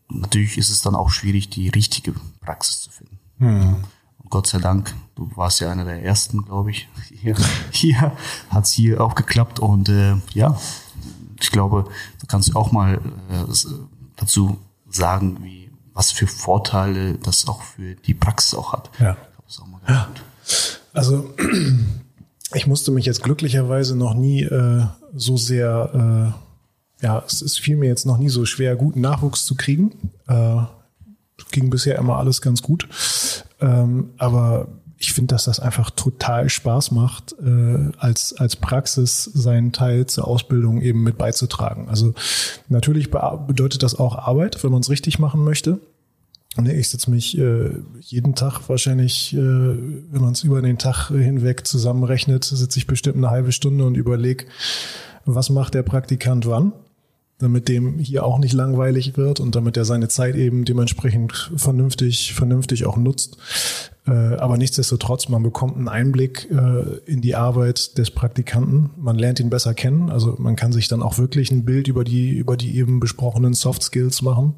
Natürlich 0.09 0.59
ist 0.59 0.71
es 0.71 0.83
dann 0.83 0.95
auch 0.95 1.11
schwierig, 1.11 1.51
die 1.51 1.69
richtige 1.69 2.15
Praxis 2.41 2.81
zu 2.83 2.91
finden. 2.91 3.19
Mhm. 3.39 3.85
Gott 4.31 4.47
sei 4.47 4.59
Dank, 4.59 4.95
du 5.17 5.31
warst 5.35 5.61
ja 5.61 5.71
einer 5.71 5.85
der 5.85 6.03
ersten, 6.03 6.45
glaube 6.45 6.71
ich. 6.71 6.89
Hier, 7.21 7.37
hier 7.71 8.13
hat 8.49 8.65
es 8.65 8.73
hier 8.73 9.03
auch 9.03 9.15
geklappt 9.15 9.61
und 9.61 9.91
äh, 9.91 10.15
ja, 10.33 10.59
ich 11.39 11.51
glaube, 11.51 11.85
du 12.19 12.27
kannst 12.27 12.57
auch 12.57 12.73
mal 12.73 12.95
äh, 12.95 13.45
dazu 14.17 14.57
sagen, 14.89 15.39
wie 15.43 15.71
was 15.93 16.13
für 16.13 16.27
Vorteile 16.27 17.19
das 17.19 17.47
auch 17.47 17.63
für 17.63 17.95
die 17.95 18.15
Praxis 18.15 18.55
auch 18.55 18.73
hat. 18.73 18.91
Ja. 19.01 19.17
ja. 19.87 20.09
Also 20.95 21.35
ich 22.55 22.67
musste 22.67 22.91
mich 22.91 23.05
jetzt 23.05 23.23
glücklicherweise 23.23 23.97
noch 23.97 24.15
nie 24.15 24.43
äh, 24.43 24.87
so 25.15 25.37
sehr, 25.37 26.35
äh, 27.03 27.05
ja, 27.05 27.23
es, 27.27 27.43
es 27.43 27.59
fiel 27.59 27.77
mir 27.77 27.89
jetzt 27.89 28.07
noch 28.07 28.17
nie 28.17 28.31
so 28.31 28.47
schwer, 28.47 28.77
guten 28.77 29.01
Nachwuchs 29.03 29.45
zu 29.45 29.57
kriegen. 29.57 30.13
Äh, 30.27 30.63
ging 31.51 31.71
bisher 31.71 31.99
immer 31.99 32.17
alles 32.17 32.41
ganz 32.41 32.63
gut. 32.63 32.89
Ähm, 33.61 34.11
aber 34.19 34.69
ich 34.99 35.15
finde, 35.15 35.35
dass 35.35 35.45
das 35.45 35.61
einfach 35.61 35.91
total 35.91 36.51
Spaß 36.51 36.91
macht, 36.91 37.35
äh, 37.43 37.91
als, 37.99 38.35
als 38.37 38.57
Praxis 38.57 39.25
seinen 39.25 39.73
Teil 39.73 40.07
zur 40.07 40.29
Ausbildung 40.29 40.83
eben 40.83 41.03
mit 41.03 41.17
beizutragen. 41.17 41.89
Also 41.89 42.13
natürlich 42.69 43.11
bedeutet 43.11 43.83
das 43.83 43.95
auch 43.95 44.17
Arbeit, 44.17 44.63
wenn 44.63 44.71
man 44.71 44.83
es 44.83 44.91
richtig 44.91 45.19
machen 45.19 45.43
möchte. 45.43 45.81
Ich 46.65 46.89
sitze 46.91 47.11
mich 47.11 47.39
äh, 47.39 47.71
jeden 48.01 48.35
Tag 48.35 48.69
wahrscheinlich, 48.69 49.33
äh, 49.33 49.39
wenn 49.39 50.21
man 50.21 50.33
es 50.33 50.45
über 50.45 50.61
den 50.61 50.77
Tag 50.77 51.09
hinweg 51.09 51.67
zusammenrechnet, 51.67 52.45
sitze 52.45 52.79
ich 52.79 52.87
bestimmt 52.87 53.17
eine 53.17 53.31
halbe 53.31 53.53
Stunde 53.53 53.85
und 53.85 53.95
überlege, 53.95 54.45
was 55.25 55.49
macht 55.49 55.73
der 55.73 55.83
Praktikant 55.83 56.47
wann 56.47 56.73
damit 57.41 57.69
dem 57.69 57.99
hier 57.99 58.25
auch 58.25 58.39
nicht 58.39 58.53
langweilig 58.53 59.17
wird 59.17 59.41
und 59.41 59.55
damit 59.55 59.77
er 59.77 59.85
seine 59.85 60.09
Zeit 60.09 60.37
eben 60.37 60.65
dementsprechend 60.65 61.51
vernünftig, 61.57 62.35
vernünftig 62.35 62.87
auch 62.87 62.97
nutzt. 62.97 63.39
Äh, 64.11 64.37
aber 64.37 64.57
nichtsdestotrotz, 64.57 65.29
man 65.29 65.43
bekommt 65.43 65.77
einen 65.77 65.89
Einblick 65.89 66.49
äh, 66.51 67.11
in 67.11 67.21
die 67.21 67.37
Arbeit 67.37 67.97
des 67.99 68.11
Praktikanten. 68.11 68.91
Man 68.97 69.19
lernt 69.19 69.41
ihn 69.41 69.51
besser 69.51 69.75
kennen. 69.75 70.11
Also 70.11 70.37
man 70.39 70.57
kann 70.57 70.73
sich 70.73 70.89
dann 70.89 71.03
auch 71.03 71.19
wirklich 71.19 71.51
ein 71.51 71.65
Bild 71.65 71.89
über 71.89 72.05
die, 72.05 72.31
über 72.31 72.57
die 72.57 72.77
eben 72.77 73.01
besprochenen 73.01 73.55
Soft 73.55 73.83
Skills 73.83 74.23
machen 74.23 74.55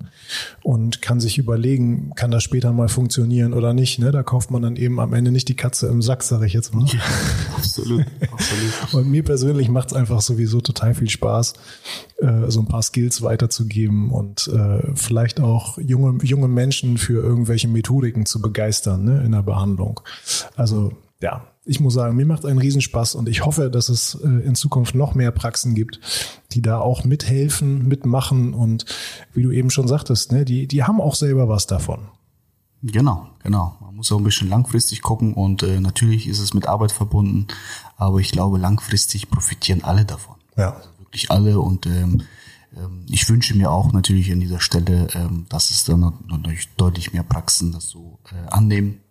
und 0.62 1.02
kann 1.02 1.20
sich 1.20 1.38
überlegen, 1.38 2.12
kann 2.14 2.30
das 2.30 2.42
später 2.42 2.72
mal 2.72 2.88
funktionieren 2.88 3.52
oder 3.52 3.74
nicht. 3.74 3.98
Ne? 3.98 4.10
Da 4.10 4.22
kauft 4.22 4.50
man 4.50 4.62
dann 4.62 4.76
eben 4.76 5.00
am 5.00 5.12
Ende 5.12 5.32
nicht 5.32 5.48
die 5.48 5.56
Katze 5.56 5.88
im 5.88 6.02
Sack, 6.02 6.22
sage 6.22 6.46
ich 6.46 6.52
jetzt 6.52 6.74
mal. 6.74 6.86
Ja, 6.86 7.00
absolut, 7.56 8.06
absolut. 8.30 8.72
Und 8.94 9.10
mir 9.10 9.22
persönlich 9.22 9.68
macht 9.68 9.88
es 9.88 9.94
einfach 9.94 10.20
sowieso 10.20 10.60
total 10.60 10.94
viel 10.94 11.10
Spaß, 11.10 11.54
äh, 12.18 12.50
so 12.50 12.60
ein 12.60 12.66
paar 12.66 12.82
Skills 12.82 13.22
weiterzugeben 13.22 14.10
und 14.10 14.50
vielleicht 14.94 15.40
auch 15.40 15.78
junge, 15.78 16.22
junge 16.24 16.48
Menschen 16.48 16.98
für 16.98 17.22
irgendwelche 17.22 17.68
Methodiken 17.68 18.26
zu 18.26 18.40
begeistern. 18.40 19.04
Ne? 19.04 19.22
in 19.22 19.32
der 19.32 19.41
Behandlung. 19.42 20.00
Also 20.56 20.92
ja, 21.20 21.46
ich 21.64 21.78
muss 21.78 21.94
sagen, 21.94 22.16
mir 22.16 22.26
macht 22.26 22.44
einen 22.44 22.58
Riesenspaß 22.58 23.14
und 23.14 23.28
ich 23.28 23.44
hoffe, 23.44 23.70
dass 23.70 23.88
es 23.88 24.16
äh, 24.16 24.26
in 24.26 24.54
Zukunft 24.54 24.94
noch 24.94 25.14
mehr 25.14 25.30
Praxen 25.30 25.74
gibt, 25.74 26.00
die 26.52 26.62
da 26.62 26.80
auch 26.80 27.04
mithelfen, 27.04 27.86
mitmachen 27.86 28.54
und 28.54 28.84
wie 29.32 29.42
du 29.42 29.52
eben 29.52 29.70
schon 29.70 29.86
sagtest, 29.86 30.32
ne, 30.32 30.44
die, 30.44 30.66
die 30.66 30.82
haben 30.82 31.00
auch 31.00 31.14
selber 31.14 31.48
was 31.48 31.66
davon. 31.66 32.08
Genau, 32.82 33.28
genau. 33.44 33.76
Man 33.80 33.94
muss 33.94 34.10
auch 34.10 34.18
ein 34.18 34.24
bisschen 34.24 34.48
langfristig 34.48 35.02
gucken 35.02 35.34
und 35.34 35.62
äh, 35.62 35.78
natürlich 35.78 36.26
ist 36.26 36.40
es 36.40 36.52
mit 36.52 36.66
Arbeit 36.66 36.90
verbunden, 36.90 37.46
aber 37.96 38.18
ich 38.18 38.32
glaube, 38.32 38.58
langfristig 38.58 39.30
profitieren 39.30 39.84
alle 39.84 40.04
davon. 40.04 40.34
Ja. 40.56 40.72
Also 40.74 40.88
wirklich 40.98 41.30
alle 41.30 41.60
und 41.60 41.86
ähm, 41.86 42.22
ähm, 42.76 43.06
ich 43.08 43.28
wünsche 43.28 43.56
mir 43.56 43.70
auch 43.70 43.92
natürlich 43.92 44.32
an 44.32 44.40
dieser 44.40 44.58
Stelle, 44.58 45.06
ähm, 45.14 45.46
dass 45.48 45.70
es 45.70 45.84
dann 45.84 46.12
natürlich 46.28 46.68
deutlich 46.76 47.12
mehr 47.12 47.22
Praxen 47.22 47.70
das 47.70 47.88
so 47.88 48.18
äh, 48.32 48.50
annehmen, 48.50 49.01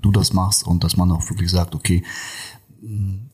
du 0.00 0.10
das 0.12 0.32
machst 0.32 0.66
und 0.66 0.84
dass 0.84 0.96
man 0.96 1.10
auch 1.10 1.28
wirklich 1.28 1.50
sagt, 1.50 1.74
okay, 1.74 2.04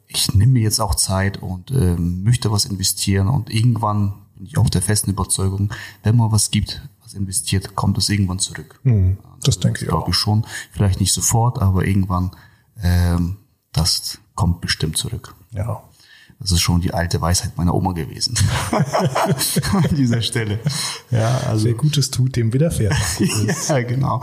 ich 0.07 0.35
nehme 0.35 0.53
mir 0.53 0.63
jetzt 0.63 0.81
auch 0.81 0.95
Zeit 0.95 1.43
und 1.43 1.71
äh, 1.71 1.97
möchte 1.97 2.51
was 2.51 2.65
investieren 2.65 3.29
und 3.29 3.51
irgendwann 3.51 4.15
bin 4.37 4.47
ich 4.47 4.59
auch 4.59 4.71
der 4.71 4.83
festen 4.83 5.11
Überzeugung, 5.11 5.73
wenn 6.03 6.17
man 6.17 6.33
was 6.33 6.51
gibt, 6.51 6.83
was 7.03 7.15
investiert, 7.15 7.75
kommt 7.75 7.99
es 7.99 8.09
irgendwann 8.09 8.39
zurück. 8.39 8.81
Mhm, 8.83 9.19
das 9.41 9.57
also, 9.57 9.61
denke 9.61 9.83
ich 9.83 9.89
glaube 9.89 10.05
auch. 10.05 10.09
Ich 10.09 10.17
schon, 10.17 10.47
vielleicht 10.73 11.01
nicht 11.01 11.13
sofort, 11.13 11.61
aber 11.61 11.87
irgendwann 11.87 12.31
ähm, 12.83 13.37
das 13.73 14.19
kommt 14.35 14.61
bestimmt 14.61 14.97
zurück. 14.97 15.35
Ja. 15.53 15.83
Das 16.41 16.51
ist 16.51 16.61
schon 16.61 16.81
die 16.81 16.93
alte 16.93 17.21
Weisheit 17.21 17.57
meiner 17.57 17.75
Oma 17.75 17.93
gewesen. 17.93 18.37
An 18.71 19.95
dieser 19.97 20.21
Stelle. 20.21 20.59
Ja, 21.11 21.39
also. 21.47 21.67
Wer 21.67 21.75
Gutes 21.75 22.11
tut, 22.11 22.37
dem 22.37 22.53
widerfährt. 22.53 22.95
ja, 23.69 23.83
genau. 23.83 24.23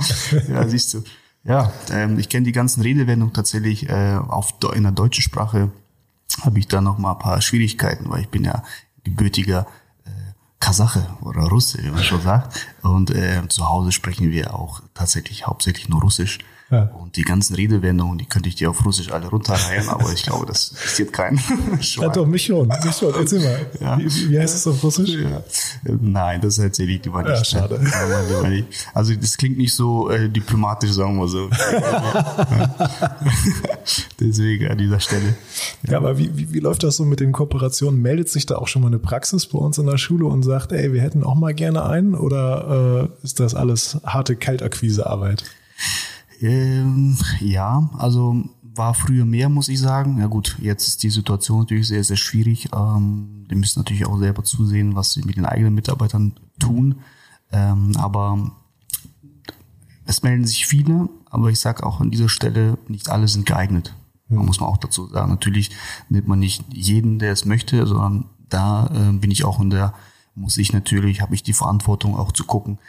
Ja, 0.49 0.67
siehst 0.67 0.93
du. 0.93 1.03
Ja, 1.43 1.71
ähm, 1.91 2.19
ich 2.19 2.29
kenne 2.29 2.45
die 2.45 2.51
ganzen 2.51 2.81
Redewendungen 2.81 3.33
tatsächlich 3.33 3.89
äh, 3.89 4.15
auf 4.15 4.53
in 4.73 4.83
der 4.83 4.91
deutschen 4.91 5.23
Sprache 5.23 5.71
habe 6.41 6.59
ich 6.59 6.67
da 6.67 6.81
noch 6.81 6.97
mal 6.97 7.13
ein 7.13 7.19
paar 7.19 7.41
Schwierigkeiten, 7.41 8.09
weil 8.09 8.21
ich 8.21 8.29
bin 8.29 8.43
ja 8.43 8.63
gebürtiger 9.03 9.67
äh, 10.05 10.09
Kasache 10.59 11.07
oder 11.21 11.41
Russe, 11.41 11.83
wie 11.83 11.89
man 11.89 12.03
schon 12.03 12.21
sagt. 12.21 12.67
Und 12.83 13.11
äh, 13.11 13.41
zu 13.49 13.67
Hause 13.67 13.91
sprechen 13.91 14.31
wir 14.31 14.53
auch 14.53 14.81
tatsächlich 14.93 15.47
hauptsächlich 15.47 15.89
nur 15.89 16.01
Russisch. 16.01 16.39
Ja. 16.71 16.83
Und 16.83 17.17
die 17.17 17.23
ganzen 17.23 17.55
Redewendungen, 17.55 18.17
die 18.17 18.25
könnte 18.25 18.47
ich 18.47 18.55
dir 18.55 18.69
auf 18.69 18.85
Russisch 18.85 19.11
alle 19.11 19.27
runterreihen, 19.27 19.89
aber 19.89 20.09
ich 20.13 20.23
glaube, 20.23 20.45
das 20.45 20.69
interessiert 20.69 21.11
keinen. 21.11 21.37
ja, 21.81 22.07
doch, 22.07 22.25
mich 22.25 22.45
schon, 22.45 22.69
mich 22.69 22.95
schon. 22.95 23.13
Erzähl 23.13 23.41
mal. 23.41 23.59
Ja. 23.81 23.99
Wie, 23.99 24.29
wie 24.29 24.39
heißt 24.39 24.55
es 24.55 24.65
auf 24.65 24.81
Russisch? 24.81 25.09
Ja. 25.09 25.43
Nein, 25.99 26.39
das 26.39 26.59
erzähle 26.59 26.93
ich 26.93 27.03
lieber 27.03 27.23
nicht. 27.23 27.31
Ja, 27.31 27.43
schade. 27.43 27.81
Also 28.93 29.13
das 29.15 29.37
klingt 29.37 29.57
nicht 29.57 29.75
so 29.75 30.09
äh, 30.09 30.29
diplomatisch, 30.29 30.91
sagen 30.91 31.17
wir 31.17 31.27
so. 31.27 31.49
Deswegen 34.19 34.67
an 34.67 34.77
dieser 34.77 34.99
Stelle. 34.99 35.35
Ja, 35.87 35.97
aber 35.97 36.17
wie, 36.17 36.35
wie, 36.37 36.53
wie 36.53 36.59
läuft 36.59 36.83
das 36.83 36.95
so 36.97 37.05
mit 37.05 37.19
den 37.19 37.31
Kooperationen? 37.31 38.01
Meldet 38.01 38.29
sich 38.29 38.45
da 38.45 38.55
auch 38.55 38.67
schon 38.67 38.81
mal 38.81 38.87
eine 38.87 38.99
Praxis 38.99 39.47
bei 39.47 39.59
uns 39.59 39.77
in 39.77 39.87
der 39.87 39.97
Schule 39.97 40.25
und 40.25 40.43
sagt, 40.43 40.71
ey, 40.71 40.93
wir 40.93 41.01
hätten 41.01 41.23
auch 41.23 41.35
mal 41.35 41.53
gerne 41.53 41.85
einen? 41.85 42.15
Oder 42.15 43.09
äh, 43.21 43.25
ist 43.25 43.39
das 43.39 43.55
alles 43.55 43.97
harte 44.05 44.35
Kaltakquisearbeit? 44.35 45.43
Ähm, 46.41 47.17
ja, 47.39 47.89
also 47.97 48.43
war 48.63 48.93
früher 48.93 49.25
mehr, 49.25 49.49
muss 49.49 49.67
ich 49.67 49.79
sagen. 49.79 50.17
Ja 50.19 50.27
gut, 50.27 50.57
jetzt 50.59 50.87
ist 50.87 51.03
die 51.03 51.09
Situation 51.09 51.59
natürlich 51.59 51.87
sehr, 51.87 52.03
sehr 52.03 52.17
schwierig. 52.17 52.69
Ähm, 52.73 53.45
die 53.49 53.55
müssen 53.55 53.79
natürlich 53.79 54.05
auch 54.05 54.17
selber 54.17 54.43
zusehen, 54.43 54.95
was 54.95 55.11
sie 55.11 55.23
mit 55.23 55.37
den 55.37 55.45
eigenen 55.45 55.75
Mitarbeitern 55.75 56.33
tun. 56.59 56.95
Ähm, 57.51 57.93
aber 57.97 58.51
es 60.05 60.23
melden 60.23 60.45
sich 60.45 60.65
viele, 60.65 61.09
aber 61.29 61.49
ich 61.49 61.59
sage 61.59 61.85
auch 61.85 62.01
an 62.01 62.11
dieser 62.11 62.29
Stelle, 62.29 62.77
nicht 62.87 63.09
alle 63.09 63.27
sind 63.27 63.45
geeignet. 63.45 63.93
Man 64.29 64.45
muss 64.45 64.59
man 64.59 64.69
auch 64.69 64.77
dazu 64.77 65.07
sagen. 65.07 65.29
Natürlich 65.29 65.71
nimmt 66.09 66.27
man 66.27 66.39
nicht 66.39 66.63
jeden, 66.71 67.19
der 67.19 67.33
es 67.33 67.45
möchte, 67.45 67.85
sondern 67.85 68.25
da 68.49 68.87
äh, 68.87 69.11
bin 69.11 69.31
ich 69.31 69.43
auch 69.43 69.59
in 69.59 69.69
der, 69.69 69.93
muss 70.33 70.57
ich 70.57 70.71
natürlich, 70.71 71.21
habe 71.21 71.35
ich 71.35 71.43
die 71.43 71.53
Verantwortung 71.53 72.17
auch 72.17 72.31
zu 72.31 72.45
gucken, 72.45 72.79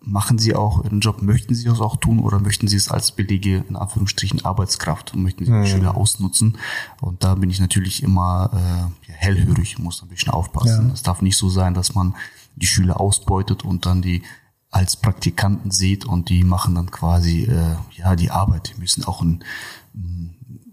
machen 0.00 0.38
Sie 0.38 0.54
auch 0.54 0.84
Ihren 0.84 1.00
Job, 1.00 1.22
möchten 1.22 1.54
Sie 1.54 1.64
das 1.64 1.80
auch 1.80 1.96
tun 1.96 2.20
oder 2.20 2.40
möchten 2.40 2.68
Sie 2.68 2.76
es 2.76 2.88
als 2.88 3.12
billige, 3.12 3.64
in 3.68 3.76
Anführungsstrichen, 3.76 4.44
Arbeitskraft 4.44 5.14
und 5.14 5.22
möchten 5.22 5.44
Sie 5.44 5.50
die 5.50 5.58
mhm. 5.58 5.66
Schüler 5.66 5.96
ausnutzen? 5.96 6.58
Und 7.00 7.24
da 7.24 7.34
bin 7.34 7.50
ich 7.50 7.60
natürlich 7.60 8.02
immer 8.02 8.50
äh, 8.54 9.12
hellhörig, 9.12 9.78
muss 9.78 10.02
ein 10.02 10.08
bisschen 10.08 10.32
aufpassen. 10.32 10.90
Es 10.92 11.02
darf 11.02 11.22
nicht 11.22 11.36
so 11.36 11.48
sein, 11.48 11.74
dass 11.74 11.94
man 11.94 12.14
die 12.56 12.66
Schüler 12.66 13.00
ausbeutet 13.00 13.64
und 13.64 13.86
dann 13.86 14.02
die 14.02 14.22
als 14.70 14.96
Praktikanten 14.96 15.70
sieht 15.70 16.04
und 16.04 16.28
die 16.28 16.44
machen 16.44 16.74
dann 16.74 16.90
quasi 16.90 17.44
äh, 17.44 17.76
ja 17.96 18.16
die 18.16 18.30
Arbeit. 18.30 18.72
Die 18.74 18.80
müssen 18.80 19.04
auch 19.04 19.22
ein, 19.22 19.42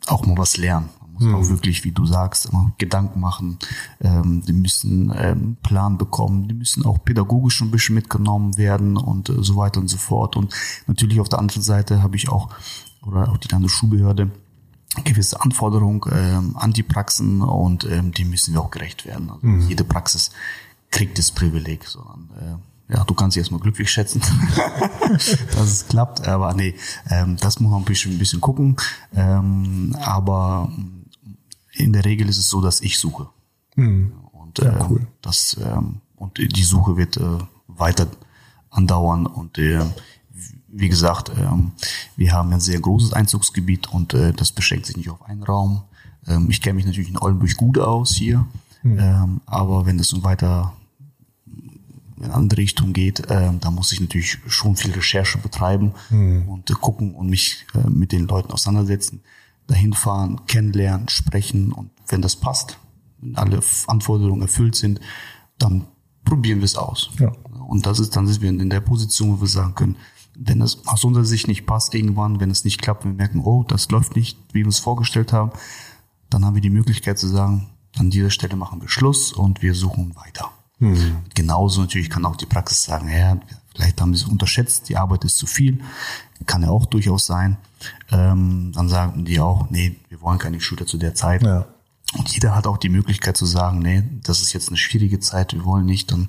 auch 0.07 0.25
mal 0.25 0.37
was 0.37 0.57
lernen 0.57 0.89
muss 1.15 1.23
mhm. 1.23 1.35
auch 1.35 1.49
wirklich, 1.49 1.83
wie 1.83 1.91
du 1.91 2.05
sagst, 2.05 2.45
immer 2.45 2.71
Gedanken 2.77 3.19
machen. 3.19 3.57
Ähm, 4.01 4.43
die 4.45 4.53
müssen 4.53 5.13
ähm, 5.15 5.57
Plan 5.63 5.97
bekommen, 5.97 6.47
die 6.47 6.53
müssen 6.53 6.85
auch 6.85 7.03
pädagogisch 7.03 7.61
ein 7.61 7.71
bisschen 7.71 7.95
mitgenommen 7.95 8.57
werden 8.57 8.97
und 8.97 9.29
äh, 9.29 9.41
so 9.41 9.55
weiter 9.55 9.79
und 9.79 9.87
so 9.87 9.97
fort. 9.97 10.35
Und 10.35 10.53
natürlich 10.87 11.19
auf 11.19 11.29
der 11.29 11.39
anderen 11.39 11.63
Seite 11.63 12.03
habe 12.03 12.15
ich 12.15 12.29
auch, 12.29 12.49
oder 13.05 13.29
auch 13.29 13.37
die 13.37 13.47
Landesschulbehörde, 13.47 14.29
gewisse 15.03 15.41
Anforderungen 15.41 16.01
ähm, 16.11 16.55
an 16.57 16.71
die 16.71 16.83
Praxen 16.83 17.41
und 17.41 17.83
ähm, 17.85 18.13
die 18.13 18.23
müssen 18.23 18.53
wir 18.53 18.61
auch 18.61 18.71
gerecht 18.71 19.05
werden. 19.05 19.29
Also 19.29 19.45
mhm. 19.45 19.67
Jede 19.67 19.83
Praxis 19.83 20.31
kriegt 20.91 21.17
das 21.17 21.31
Privileg, 21.31 21.85
sondern 21.85 22.29
äh, 22.39 22.93
ja, 22.93 23.03
du 23.03 23.13
kannst 23.15 23.35
dich 23.35 23.41
erstmal 23.41 23.59
glücklich 23.59 23.89
schätzen, 23.89 24.21
dass 25.09 25.67
es 25.67 25.87
klappt. 25.87 26.27
Aber 26.27 26.53
nee, 26.53 26.75
ähm, 27.09 27.35
das 27.37 27.59
muss 27.59 27.71
man 27.71 27.81
ein 27.81 27.85
bisschen, 27.85 28.13
ein 28.13 28.19
bisschen 28.19 28.41
gucken. 28.41 28.77
Ähm, 29.15 29.95
aber 30.01 30.71
in 31.75 31.93
der 31.93 32.05
Regel 32.05 32.29
ist 32.29 32.37
es 32.37 32.49
so, 32.49 32.61
dass 32.61 32.81
ich 32.81 32.97
suche. 32.97 33.27
Mhm. 33.75 34.13
Und 34.31 34.59
ja, 34.59 34.87
cool. 34.89 35.07
das 35.21 35.57
ähm, 35.63 36.01
und 36.15 36.37
die 36.37 36.63
Suche 36.63 36.97
wird 36.97 37.17
äh, 37.17 37.37
weiter 37.67 38.07
andauern 38.69 39.25
und 39.25 39.57
äh, 39.57 39.81
wie 40.67 40.89
gesagt, 40.89 41.31
ähm, 41.37 41.71
wir 42.17 42.33
haben 42.33 42.51
ein 42.51 42.59
sehr 42.59 42.79
großes 42.79 43.13
Einzugsgebiet 43.13 43.87
und 43.87 44.13
äh, 44.13 44.33
das 44.33 44.51
beschränkt 44.51 44.85
sich 44.85 44.97
nicht 44.97 45.09
auf 45.09 45.21
einen 45.23 45.43
Raum. 45.43 45.83
Ähm, 46.27 46.49
ich 46.49 46.61
kenne 46.61 46.75
mich 46.75 46.85
natürlich 46.85 47.09
in 47.09 47.17
Oldenburg 47.17 47.55
gut 47.55 47.77
aus 47.77 48.15
hier, 48.15 48.45
mhm. 48.83 48.99
ähm, 48.99 49.41
aber 49.45 49.85
wenn 49.85 49.99
es 49.99 50.07
so 50.07 50.23
weiter 50.23 50.73
in 52.17 52.23
eine 52.23 52.33
andere 52.33 52.61
Richtung 52.61 52.93
geht, 52.93 53.29
äh, 53.29 53.51
da 53.59 53.71
muss 53.71 53.91
ich 53.91 54.01
natürlich 54.01 54.37
schon 54.47 54.75
viel 54.75 54.91
Recherche 54.91 55.37
betreiben 55.37 55.93
mhm. 56.09 56.47
und 56.49 56.69
äh, 56.69 56.73
gucken 56.73 57.13
und 57.13 57.29
mich 57.29 57.65
äh, 57.73 57.89
mit 57.89 58.11
den 58.11 58.27
Leuten 58.27 58.51
auseinandersetzen, 58.51 59.21
dahin 59.67 59.93
fahren, 59.93 60.41
kennenlernen, 60.47 61.09
sprechen 61.09 61.71
und 61.71 61.91
wenn 62.07 62.21
das 62.21 62.35
passt, 62.35 62.77
wenn 63.19 63.35
alle 63.35 63.61
Anforderungen 63.87 64.43
erfüllt 64.43 64.75
sind, 64.75 64.99
dann 65.57 65.85
probieren 66.23 66.59
wir 66.59 66.65
es 66.65 66.75
aus. 66.75 67.09
Ja. 67.19 67.31
Und 67.67 67.85
das 67.85 67.99
ist 67.99 68.15
dann 68.15 68.27
sind 68.27 68.41
wir 68.41 68.49
in 68.49 68.69
der 68.69 68.81
Position, 68.81 69.37
wo 69.37 69.41
wir 69.41 69.47
sagen 69.47 69.75
können, 69.75 69.95
wenn 70.37 70.61
es 70.61 70.85
aus 70.87 71.03
unserer 71.03 71.25
Sicht 71.25 71.47
nicht 71.47 71.65
passt 71.65 71.93
irgendwann, 71.95 72.39
wenn 72.39 72.51
es 72.51 72.65
nicht 72.65 72.81
klappt, 72.81 73.05
wir 73.05 73.13
merken, 73.13 73.41
oh, 73.45 73.63
das 73.63 73.89
läuft 73.89 74.15
nicht, 74.15 74.37
wie 74.51 74.63
wir 74.63 74.67
es 74.67 74.79
vorgestellt 74.79 75.31
haben, 75.31 75.51
dann 76.29 76.45
haben 76.45 76.55
wir 76.55 76.61
die 76.61 76.69
Möglichkeit 76.69 77.17
zu 77.17 77.27
sagen, 77.27 77.69
an 77.97 78.09
dieser 78.09 78.29
Stelle 78.29 78.55
machen 78.57 78.81
wir 78.81 78.89
Schluss 78.89 79.31
und 79.31 79.61
wir 79.61 79.73
suchen 79.73 80.15
weiter. 80.15 80.51
Mhm. 80.79 81.19
Genauso 81.33 81.81
natürlich 81.81 82.09
kann 82.09 82.25
auch 82.25 82.35
die 82.35 82.45
Praxis 82.45 82.83
sagen, 82.83 83.09
ja, 83.09 83.39
vielleicht 83.73 84.01
haben 84.01 84.13
sie 84.13 84.23
es 84.23 84.29
unterschätzt, 84.29 84.89
die 84.89 84.97
Arbeit 84.97 85.23
ist 85.23 85.37
zu 85.37 85.45
viel, 85.45 85.81
kann 86.45 86.63
ja 86.63 86.69
auch 86.69 86.85
durchaus 86.85 87.25
sein. 87.25 87.57
Ähm, 88.11 88.71
dann 88.73 88.89
sagen 88.89 89.25
die 89.25 89.39
auch, 89.39 89.69
nee, 89.69 89.95
wir 90.09 90.21
wollen 90.21 90.37
keine 90.37 90.59
Shooter 90.59 90.85
zu 90.85 90.97
der 90.97 91.15
Zeit. 91.15 91.43
Ja. 91.43 91.65
Und 92.17 92.29
jeder 92.33 92.55
hat 92.55 92.67
auch 92.67 92.77
die 92.77 92.89
Möglichkeit 92.89 93.37
zu 93.37 93.45
sagen, 93.45 93.79
nee, 93.79 94.03
das 94.23 94.41
ist 94.41 94.53
jetzt 94.53 94.69
eine 94.69 94.77
schwierige 94.77 95.19
Zeit, 95.19 95.53
wir 95.53 95.65
wollen 95.65 95.85
nicht, 95.85 96.11
dann 96.11 96.27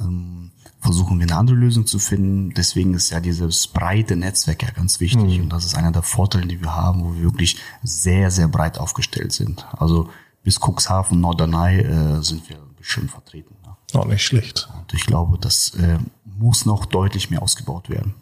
ähm, 0.00 0.50
versuchen 0.80 1.18
wir 1.18 1.26
eine 1.26 1.36
andere 1.36 1.56
Lösung 1.56 1.86
zu 1.86 1.98
finden. 1.98 2.52
Deswegen 2.54 2.94
ist 2.94 3.10
ja 3.10 3.20
dieses 3.20 3.66
breite 3.68 4.16
Netzwerk 4.16 4.62
ja 4.62 4.70
ganz 4.70 5.00
wichtig 5.00 5.38
mhm. 5.38 5.44
und 5.44 5.48
das 5.50 5.64
ist 5.64 5.76
einer 5.76 5.92
der 5.92 6.02
Vorteile, 6.02 6.46
die 6.46 6.60
wir 6.60 6.74
haben, 6.74 7.04
wo 7.04 7.14
wir 7.14 7.22
wirklich 7.22 7.56
sehr, 7.82 8.30
sehr 8.30 8.48
breit 8.48 8.78
aufgestellt 8.78 9.32
sind. 9.32 9.66
Also 9.76 10.08
bis 10.42 10.60
Cuxhaven, 10.60 11.20
Norderney 11.20 11.80
äh, 11.80 12.22
sind 12.22 12.48
wir 12.48 12.58
schön 12.80 13.08
vertreten. 13.08 13.54
Ja. 13.64 14.00
Auch 14.00 14.06
nicht 14.06 14.24
schlecht. 14.24 14.68
Und 14.78 14.94
ich 14.94 15.06
glaube, 15.06 15.38
das 15.38 15.74
äh, 15.74 15.98
muss 16.24 16.66
noch 16.66 16.86
deutlich 16.86 17.30
mehr 17.30 17.42
ausgebaut 17.42 17.88
werden. 17.88 18.14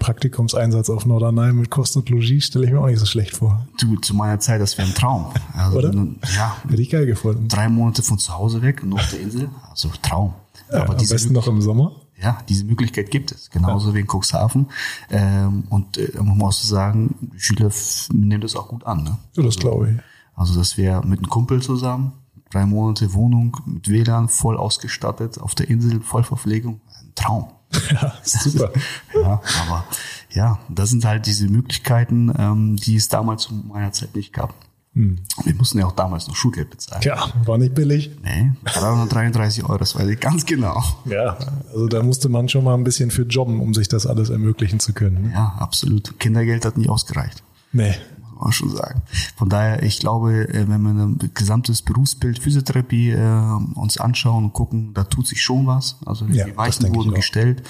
Praktikumseinsatz 0.00 0.90
auf 0.90 1.06
Norderney 1.06 1.52
mit 1.52 1.70
Kost 1.70 1.96
und 1.96 2.08
Logis 2.08 2.46
stelle 2.46 2.66
ich 2.66 2.72
mir 2.72 2.80
auch 2.80 2.86
nicht 2.86 2.98
so 2.98 3.06
schlecht 3.06 3.36
vor. 3.36 3.68
Du, 3.78 3.96
zu 3.96 4.14
meiner 4.14 4.40
Zeit, 4.40 4.60
das 4.60 4.76
wäre 4.76 4.88
ein 4.88 4.94
Traum. 4.94 5.26
Also, 5.54 5.78
Oder? 5.78 5.94
Ja. 6.34 6.56
Hätte 6.68 6.82
ich 6.82 6.90
geil 6.90 7.06
gefunden. 7.06 7.46
Drei 7.46 7.68
Monate 7.68 8.02
von 8.02 8.18
zu 8.18 8.36
Hause 8.36 8.62
weg, 8.62 8.82
nur 8.82 8.98
auf 8.98 9.10
der 9.10 9.20
Insel. 9.20 9.48
Also 9.70 9.90
Traum. 10.02 10.34
Ja, 10.72 10.82
Aber 10.82 10.98
am 10.98 11.06
besten 11.06 11.32
noch 11.32 11.46
im 11.46 11.62
Sommer. 11.62 11.92
Ja, 12.20 12.38
diese 12.48 12.64
Möglichkeit 12.64 13.10
gibt 13.10 13.32
es, 13.32 13.50
genauso 13.50 13.90
ja. 13.90 13.94
wie 13.94 14.00
in 14.00 14.06
Cuxhaven. 14.06 14.66
Ähm, 15.10 15.64
und 15.70 15.96
äh, 15.96 16.10
man 16.16 16.36
muss 16.36 16.66
sagen, 16.66 17.14
die 17.20 17.40
Schüler 17.40 17.70
nehmen 18.12 18.42
das 18.42 18.56
auch 18.56 18.68
gut 18.68 18.84
an. 18.84 19.04
Ne? 19.04 19.18
Ja, 19.36 19.42
das 19.42 19.56
glaube 19.56 19.90
ich. 19.90 19.98
Also 20.34 20.58
das 20.58 20.76
wäre 20.76 21.06
mit 21.06 21.20
einem 21.20 21.28
Kumpel 21.28 21.62
zusammen, 21.62 22.12
drei 22.50 22.66
Monate 22.66 23.14
Wohnung 23.14 23.56
mit 23.66 23.88
WLAN, 23.88 24.28
voll 24.28 24.56
ausgestattet, 24.56 25.40
auf 25.40 25.54
der 25.54 25.68
Insel, 25.68 26.00
Vollverpflegung, 26.00 26.80
ein 27.00 27.12
Traum. 27.14 27.48
Ja, 27.90 28.14
super. 28.22 28.72
ja, 29.14 29.40
aber 29.62 29.84
ja, 30.30 30.58
das 30.68 30.90
sind 30.90 31.04
halt 31.04 31.26
diese 31.26 31.48
Möglichkeiten, 31.48 32.32
ähm, 32.36 32.76
die 32.76 32.96
es 32.96 33.08
damals 33.08 33.42
zu 33.42 33.54
meiner 33.54 33.92
Zeit 33.92 34.14
nicht 34.14 34.32
gab. 34.32 34.54
Hm. 34.94 35.18
Wir 35.44 35.54
mussten 35.54 35.78
ja 35.78 35.86
auch 35.86 35.92
damals 35.92 36.26
noch 36.26 36.34
Schulgeld 36.34 36.70
bezahlen. 36.70 37.02
Ja, 37.04 37.32
war 37.44 37.58
nicht 37.58 37.74
billig. 37.74 38.10
Nee, 38.24 38.52
333 38.64 39.64
Euro, 39.64 39.78
das 39.78 39.94
weiß 39.94 40.08
ich 40.08 40.18
ganz 40.18 40.46
genau. 40.46 40.82
Ja, 41.04 41.38
also 41.68 41.86
da 41.86 42.02
musste 42.02 42.28
man 42.28 42.48
schon 42.48 42.64
mal 42.64 42.74
ein 42.74 42.82
bisschen 42.82 43.12
für 43.12 43.22
jobben, 43.22 43.60
um 43.60 43.72
sich 43.72 43.86
das 43.88 44.06
alles 44.06 44.30
ermöglichen 44.30 44.80
zu 44.80 44.92
können. 44.92 45.22
Ne? 45.22 45.32
Ja, 45.32 45.54
absolut. 45.58 46.18
Kindergeld 46.18 46.64
hat 46.64 46.76
nie 46.76 46.88
ausgereicht. 46.88 47.44
Nee. 47.72 47.94
Muss 48.40 48.46
man 48.46 48.52
schon 48.52 48.76
sagen. 48.76 49.02
Von 49.36 49.48
daher, 49.48 49.82
ich 49.82 49.98
glaube, 49.98 50.48
äh, 50.48 50.68
wenn 50.68 50.82
wir 50.82 50.90
ein 50.90 51.30
gesamtes 51.34 51.82
Berufsbild 51.82 52.38
Physiotherapie 52.38 53.10
äh, 53.10 53.58
uns 53.74 53.98
anschauen 53.98 54.44
und 54.44 54.52
gucken, 54.52 54.94
da 54.94 55.04
tut 55.04 55.26
sich 55.26 55.42
schon 55.42 55.66
was. 55.66 55.98
Also 56.06 56.26
ja, 56.26 56.46
die 56.46 56.56
Weichen 56.56 56.94
wurden 56.94 57.12
gestellt. 57.12 57.62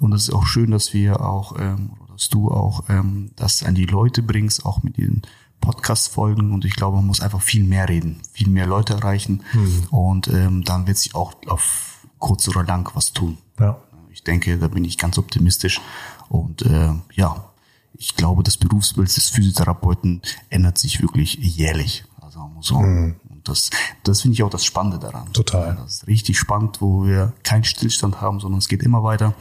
Und 0.00 0.12
es 0.12 0.28
ist 0.28 0.34
auch 0.34 0.46
schön, 0.46 0.70
dass 0.70 0.92
wir 0.92 1.20
auch, 1.20 1.58
ähm, 1.58 1.90
dass 2.12 2.28
du 2.28 2.50
auch 2.50 2.84
ähm, 2.88 3.30
das 3.36 3.62
an 3.62 3.74
die 3.74 3.86
Leute 3.86 4.22
bringst, 4.22 4.66
auch 4.66 4.82
mit 4.82 4.96
den 4.96 5.22
Podcast-Folgen 5.60 6.52
und 6.52 6.64
ich 6.64 6.76
glaube, 6.76 6.96
man 6.96 7.06
muss 7.06 7.20
einfach 7.20 7.42
viel 7.42 7.64
mehr 7.64 7.88
reden, 7.88 8.20
viel 8.32 8.48
mehr 8.48 8.66
Leute 8.66 8.94
erreichen 8.94 9.42
mhm. 9.52 9.86
und 9.90 10.28
ähm, 10.28 10.64
dann 10.64 10.86
wird 10.86 10.98
sich 10.98 11.14
auch 11.14 11.34
auf 11.46 12.06
kurz 12.18 12.48
oder 12.48 12.64
lang 12.64 12.88
was 12.94 13.12
tun. 13.12 13.38
Ja. 13.58 13.78
Ich 14.10 14.22
denke, 14.22 14.58
da 14.58 14.68
bin 14.68 14.84
ich 14.84 14.98
ganz 14.98 15.18
optimistisch 15.18 15.80
und 16.28 16.62
äh, 16.62 16.92
ja, 17.14 17.50
ich 17.94 18.14
glaube, 18.16 18.42
das 18.42 18.56
Berufsbild 18.56 19.14
des 19.14 19.30
Physiotherapeuten 19.30 20.22
ändert 20.50 20.78
sich 20.78 21.02
wirklich 21.02 21.34
jährlich. 21.34 22.04
Also 22.20 22.40
man 22.40 22.54
muss 22.54 22.72
auch, 22.72 22.80
mhm. 22.80 23.16
und 23.28 23.48
das, 23.48 23.70
das 24.04 24.22
finde 24.22 24.34
ich 24.34 24.42
auch 24.42 24.50
das 24.50 24.64
Spannende 24.64 24.98
daran. 24.98 25.32
Total. 25.32 25.76
Das 25.76 25.94
ist 25.94 26.06
richtig 26.06 26.38
spannend, 26.38 26.80
wo 26.80 27.04
wir 27.04 27.32
keinen 27.42 27.64
Stillstand 27.64 28.20
haben, 28.20 28.40
sondern 28.40 28.58
es 28.58 28.68
geht 28.68 28.82
immer 28.82 29.02
weiter. 29.02 29.34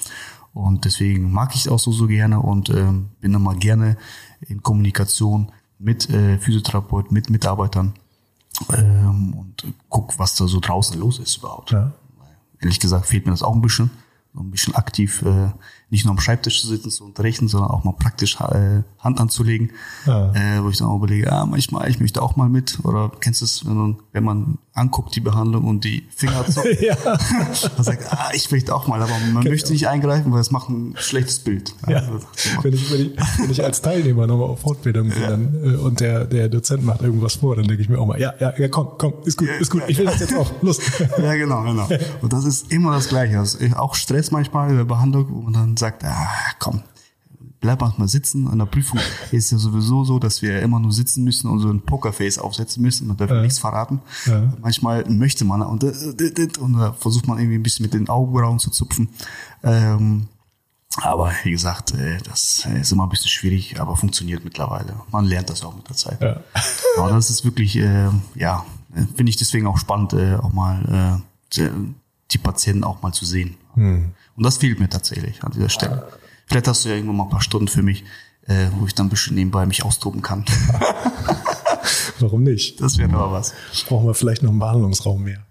Und 0.53 0.85
deswegen 0.85 1.31
mag 1.31 1.53
ich 1.53 1.61
es 1.61 1.67
auch 1.67 1.79
so, 1.79 1.91
so 1.91 2.07
gerne 2.07 2.39
und 2.39 2.69
äh, 2.69 2.91
bin 3.19 3.33
immer 3.33 3.55
gerne 3.55 3.97
in 4.41 4.63
Kommunikation 4.63 5.51
mit 5.77 6.09
äh, 6.09 6.39
Physiotherapeuten, 6.39 7.13
mit 7.13 7.29
Mitarbeitern 7.29 7.93
ähm, 8.73 9.33
und 9.33 9.65
guck, 9.89 10.17
was 10.17 10.35
da 10.35 10.47
so 10.47 10.59
draußen 10.59 10.99
los 10.99 11.19
ist 11.19 11.37
überhaupt. 11.37 11.71
Ja. 11.71 11.93
Ehrlich 12.59 12.79
gesagt 12.79 13.05
fehlt 13.05 13.25
mir 13.25 13.31
das 13.33 13.43
auch 13.43 13.53
ein 13.53 13.61
bisschen 13.61 13.91
so 14.37 14.43
ein 14.43 14.51
bisschen 14.51 14.75
aktiv 14.75 15.21
äh, 15.23 15.49
nicht 15.89 16.05
nur 16.05 16.11
am 16.11 16.19
Schreibtisch 16.19 16.61
zu 16.61 16.67
sitzen, 16.67 16.91
zu 16.91 17.05
unterrichten, 17.05 17.47
sondern 17.47 17.71
auch 17.71 17.83
mal 17.83 17.93
praktisch 17.93 18.39
äh, 18.41 18.83
Hand 18.99 19.21
anzulegen, 19.21 19.71
ja. 20.05 20.33
äh, 20.33 20.63
wo 20.63 20.69
ich 20.69 20.77
dann 20.77 20.87
auch 20.89 20.97
überlege, 20.97 21.31
ah, 21.31 21.45
manchmal, 21.45 21.89
ich 21.89 21.99
möchte 21.99 22.21
auch 22.21 22.35
mal 22.35 22.49
mit. 22.49 22.79
Oder 22.83 23.11
kennst 23.21 23.39
du 23.39 23.45
es, 23.45 23.65
wenn 23.65 23.75
man, 23.75 23.95
wenn 24.11 24.23
man 24.23 24.57
anguckt 24.73 25.15
die 25.15 25.21
Behandlung 25.21 25.63
und 25.65 25.85
die 25.85 26.03
Finger 26.13 26.45
zuckt, 26.45 26.81
ja. 26.81 26.95
man 27.75 27.83
sagt, 27.83 28.11
ah, 28.11 28.31
ich 28.33 28.51
möchte 28.51 28.75
auch 28.75 28.87
mal, 28.87 29.01
aber 29.01 29.13
man 29.31 29.43
Kennt 29.43 29.49
möchte 29.49 29.71
nicht 29.71 29.87
eingreifen, 29.87 30.31
weil 30.33 30.41
es 30.41 30.51
macht 30.51 30.69
ein 30.69 30.93
schlechtes 30.97 31.39
Bild. 31.39 31.73
Ja. 31.87 31.99
Also, 31.99 32.19
wenn, 32.63 32.73
ich, 32.73 32.91
wenn, 32.91 33.01
ich, 33.01 33.17
wenn 33.39 33.49
ich 33.49 33.63
als 33.63 33.81
Teilnehmer 33.81 34.27
nochmal 34.27 34.49
auf 34.49 34.59
Fortbildung 34.59 35.09
bin 35.09 35.21
dann, 35.21 35.55
äh, 35.63 35.77
und 35.77 36.01
der, 36.01 36.25
der 36.25 36.49
Dozent 36.49 36.83
macht 36.83 37.01
irgendwas 37.01 37.35
vor, 37.35 37.55
dann 37.55 37.65
denke 37.65 37.81
ich 37.81 37.87
mir 37.87 37.97
auch 37.97 38.05
mal, 38.05 38.19
ja, 38.19 38.33
ja, 38.39 38.53
ja, 38.57 38.67
komm, 38.67 38.89
komm, 38.97 39.13
ist 39.23 39.37
gut, 39.37 39.47
ist 39.59 39.71
gut, 39.71 39.83
ich 39.87 39.97
will 39.97 40.05
das 40.05 40.19
jetzt 40.19 40.35
auch, 40.35 40.51
Lust. 40.61 40.81
Ja, 41.17 41.33
genau, 41.35 41.63
genau. 41.63 41.87
Und 42.21 42.33
das 42.33 42.45
ist 42.45 42.71
immer 42.71 42.93
das 42.93 43.07
Gleiche. 43.07 43.39
Also 43.39 43.57
auch 43.75 43.95
Stress 43.95 44.31
manchmal 44.31 44.69
in 44.69 44.77
der 44.77 44.83
Behandlung, 44.83 45.27
wo 45.29 45.41
man 45.41 45.53
dann 45.53 45.76
sagt, 45.77 46.03
ah, 46.03 46.29
komm, 46.59 46.83
bleib 47.59 47.81
mal 47.81 48.07
sitzen. 48.07 48.47
An 48.47 48.59
der 48.59 48.65
Prüfung 48.65 48.99
ist 49.31 49.51
ja 49.51 49.57
sowieso 49.57 50.03
so, 50.03 50.19
dass 50.19 50.41
wir 50.41 50.61
immer 50.61 50.79
nur 50.79 50.91
sitzen 50.91 51.23
müssen 51.23 51.49
und 51.49 51.59
so 51.59 51.69
ein 51.69 51.81
Pokerface 51.81 52.39
aufsetzen 52.39 52.81
müssen. 52.83 53.07
Man 53.07 53.17
darf 53.17 53.29
ja. 53.29 53.41
nichts 53.41 53.59
verraten. 53.59 54.01
Ja. 54.25 54.53
Manchmal 54.61 55.05
möchte 55.09 55.45
man 55.45 55.61
und, 55.61 55.83
und 55.83 56.73
da 56.73 56.93
versucht 56.93 57.27
man 57.27 57.39
irgendwie 57.39 57.57
ein 57.57 57.63
bisschen 57.63 57.83
mit 57.83 57.93
den 57.93 58.09
Augenbrauen 58.09 58.59
zu 58.59 58.69
zupfen. 58.69 59.09
Ähm, 59.63 60.27
aber 61.01 61.31
wie 61.43 61.51
gesagt, 61.51 61.93
äh, 61.93 62.17
das 62.23 62.67
ist 62.81 62.91
immer 62.91 63.03
ein 63.03 63.09
bisschen 63.09 63.29
schwierig, 63.29 63.79
aber 63.79 63.95
funktioniert 63.95 64.43
mittlerweile. 64.43 64.95
Man 65.11 65.25
lernt 65.25 65.49
das 65.49 65.63
auch 65.63 65.75
mit 65.75 65.87
der 65.87 65.95
Zeit. 65.95 66.19
Ja. 66.21 66.41
Aber 66.97 67.11
das 67.11 67.29
ist 67.29 67.45
wirklich, 67.45 67.75
äh, 67.75 68.09
ja, 68.33 68.65
finde 69.15 69.29
ich 69.29 69.37
deswegen 69.37 69.67
auch 69.67 69.77
spannend, 69.77 70.13
äh, 70.13 70.35
auch 70.35 70.53
mal 70.53 71.21
äh, 71.59 71.69
die 72.31 72.37
Patienten 72.39 72.83
auch 72.83 73.03
mal 73.03 73.11
zu 73.11 73.25
sehen. 73.25 73.57
Hm. 73.75 74.11
Und 74.37 74.45
das 74.45 74.57
fehlt 74.57 74.79
mir 74.79 74.87
tatsächlich 74.87 75.43
an 75.43 75.51
dieser 75.51 75.69
Stelle. 75.69 76.07
Vielleicht 76.45 76.67
hast 76.67 76.85
du 76.85 76.89
ja 76.89 76.95
irgendwann 76.95 77.17
mal 77.17 77.23
ein 77.23 77.29
paar 77.29 77.41
Stunden 77.41 77.67
für 77.67 77.81
mich, 77.81 78.03
äh, 78.45 78.67
wo 78.77 78.85
ich 78.85 78.93
dann 78.93 79.07
ein 79.07 79.09
bisschen 79.09 79.35
nebenbei 79.35 79.65
mich 79.65 79.83
austoben 79.83 80.21
kann. 80.21 80.45
Warum 82.19 82.43
nicht? 82.43 82.79
Das 82.79 82.97
wäre 82.97 83.11
aber 83.13 83.31
was. 83.31 83.53
Brauchen 83.87 84.07
wir 84.07 84.13
vielleicht 84.13 84.43
noch 84.43 84.51
einen 84.51 84.59
Behandlungsraum 84.59 85.23
mehr. 85.23 85.45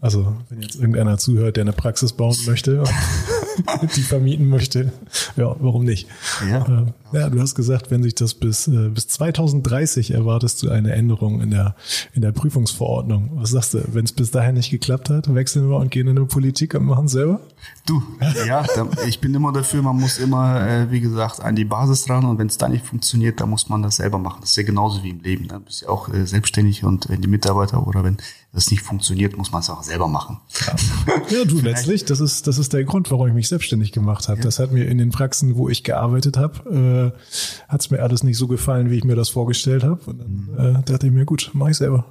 Also, 0.00 0.36
wenn 0.48 0.62
jetzt 0.62 0.76
irgendeiner 0.76 1.18
zuhört, 1.18 1.56
der 1.56 1.62
eine 1.62 1.72
Praxis 1.72 2.12
bauen 2.12 2.36
möchte. 2.46 2.82
die 3.96 4.02
vermieten 4.02 4.48
möchte, 4.48 4.92
ja, 5.36 5.56
warum 5.60 5.84
nicht? 5.84 6.08
Ja. 6.48 6.86
Äh, 7.12 7.18
ja, 7.18 7.30
du 7.30 7.40
hast 7.40 7.54
gesagt, 7.54 7.90
wenn 7.90 8.02
sich 8.02 8.14
das 8.14 8.34
bis, 8.34 8.68
äh, 8.68 8.88
bis 8.88 9.08
2030 9.08 10.10
erwartest 10.12 10.62
du 10.62 10.70
eine 10.70 10.92
Änderung 10.92 11.40
in 11.40 11.50
der, 11.50 11.74
in 12.12 12.22
der 12.22 12.32
Prüfungsverordnung. 12.32 13.30
Was 13.34 13.50
sagst 13.50 13.74
du, 13.74 13.82
wenn 13.92 14.04
es 14.04 14.12
bis 14.12 14.30
dahin 14.30 14.54
nicht 14.54 14.70
geklappt 14.70 15.10
hat, 15.10 15.32
wechseln 15.34 15.68
wir 15.68 15.76
und 15.76 15.90
gehen 15.90 16.08
in 16.08 16.18
eine 16.18 16.26
Politik 16.26 16.74
und 16.74 16.84
machen 16.84 17.08
selber? 17.08 17.40
Du, 17.86 18.02
ja, 18.48 18.64
da, 18.74 18.88
ich 19.06 19.20
bin 19.20 19.32
immer 19.32 19.52
dafür, 19.52 19.80
man 19.80 19.96
muss 19.96 20.18
immer, 20.18 20.60
äh, 20.66 20.90
wie 20.90 21.00
gesagt, 21.00 21.40
an 21.40 21.54
die 21.54 21.64
Basis 21.64 22.10
ran 22.10 22.24
und 22.24 22.36
wenn 22.38 22.48
es 22.48 22.58
da 22.58 22.68
nicht 22.68 22.84
funktioniert, 22.84 23.40
dann 23.40 23.48
muss 23.48 23.68
man 23.68 23.80
das 23.82 23.96
selber 23.96 24.18
machen. 24.18 24.38
Das 24.40 24.50
ist 24.50 24.56
ja 24.56 24.64
genauso 24.64 25.04
wie 25.04 25.10
im 25.10 25.20
Leben. 25.20 25.46
Ne? 25.46 25.54
Du 25.54 25.60
bist 25.60 25.82
ja 25.82 25.88
auch 25.88 26.12
äh, 26.12 26.26
selbstständig 26.26 26.82
und 26.82 27.08
wenn 27.08 27.20
die 27.20 27.28
Mitarbeiter 27.28 27.86
oder 27.86 28.02
wenn 28.02 28.16
das 28.52 28.72
nicht 28.72 28.82
funktioniert, 28.82 29.36
muss 29.36 29.52
man 29.52 29.60
es 29.60 29.70
auch 29.70 29.84
selber 29.84 30.08
machen. 30.08 30.40
Ja, 30.66 31.38
ja 31.38 31.44
du, 31.44 31.60
letztlich, 31.60 32.04
das 32.04 32.18
ist, 32.18 32.48
das 32.48 32.58
ist 32.58 32.72
der 32.72 32.82
Grund, 32.82 33.10
warum 33.12 33.28
ich 33.28 33.34
mich 33.34 33.48
selbstständig 33.48 33.92
gemacht 33.92 34.28
habe. 34.28 34.38
Ja. 34.38 34.44
Das 34.44 34.58
hat 34.58 34.72
mir 34.72 34.86
in 34.86 34.98
den 34.98 35.10
Praxen, 35.10 35.56
wo 35.56 35.68
ich 35.68 35.84
gearbeitet 35.84 36.36
habe, 36.36 37.14
äh, 37.14 37.68
hat 37.68 37.82
es 37.82 37.90
mir 37.90 38.02
alles 38.02 38.24
nicht 38.24 38.36
so 38.36 38.48
gefallen, 38.48 38.90
wie 38.90 38.96
ich 38.96 39.04
mir 39.04 39.14
das 39.14 39.28
vorgestellt 39.28 39.84
habe. 39.84 40.00
Und 40.06 40.18
dann 40.18 40.48
mhm. 40.50 40.76
äh, 40.78 40.82
dachte 40.82 41.06
ich 41.06 41.12
mir, 41.12 41.24
gut, 41.24 41.50
mache 41.52 41.70
ich 41.70 41.76
selber. 41.76 42.06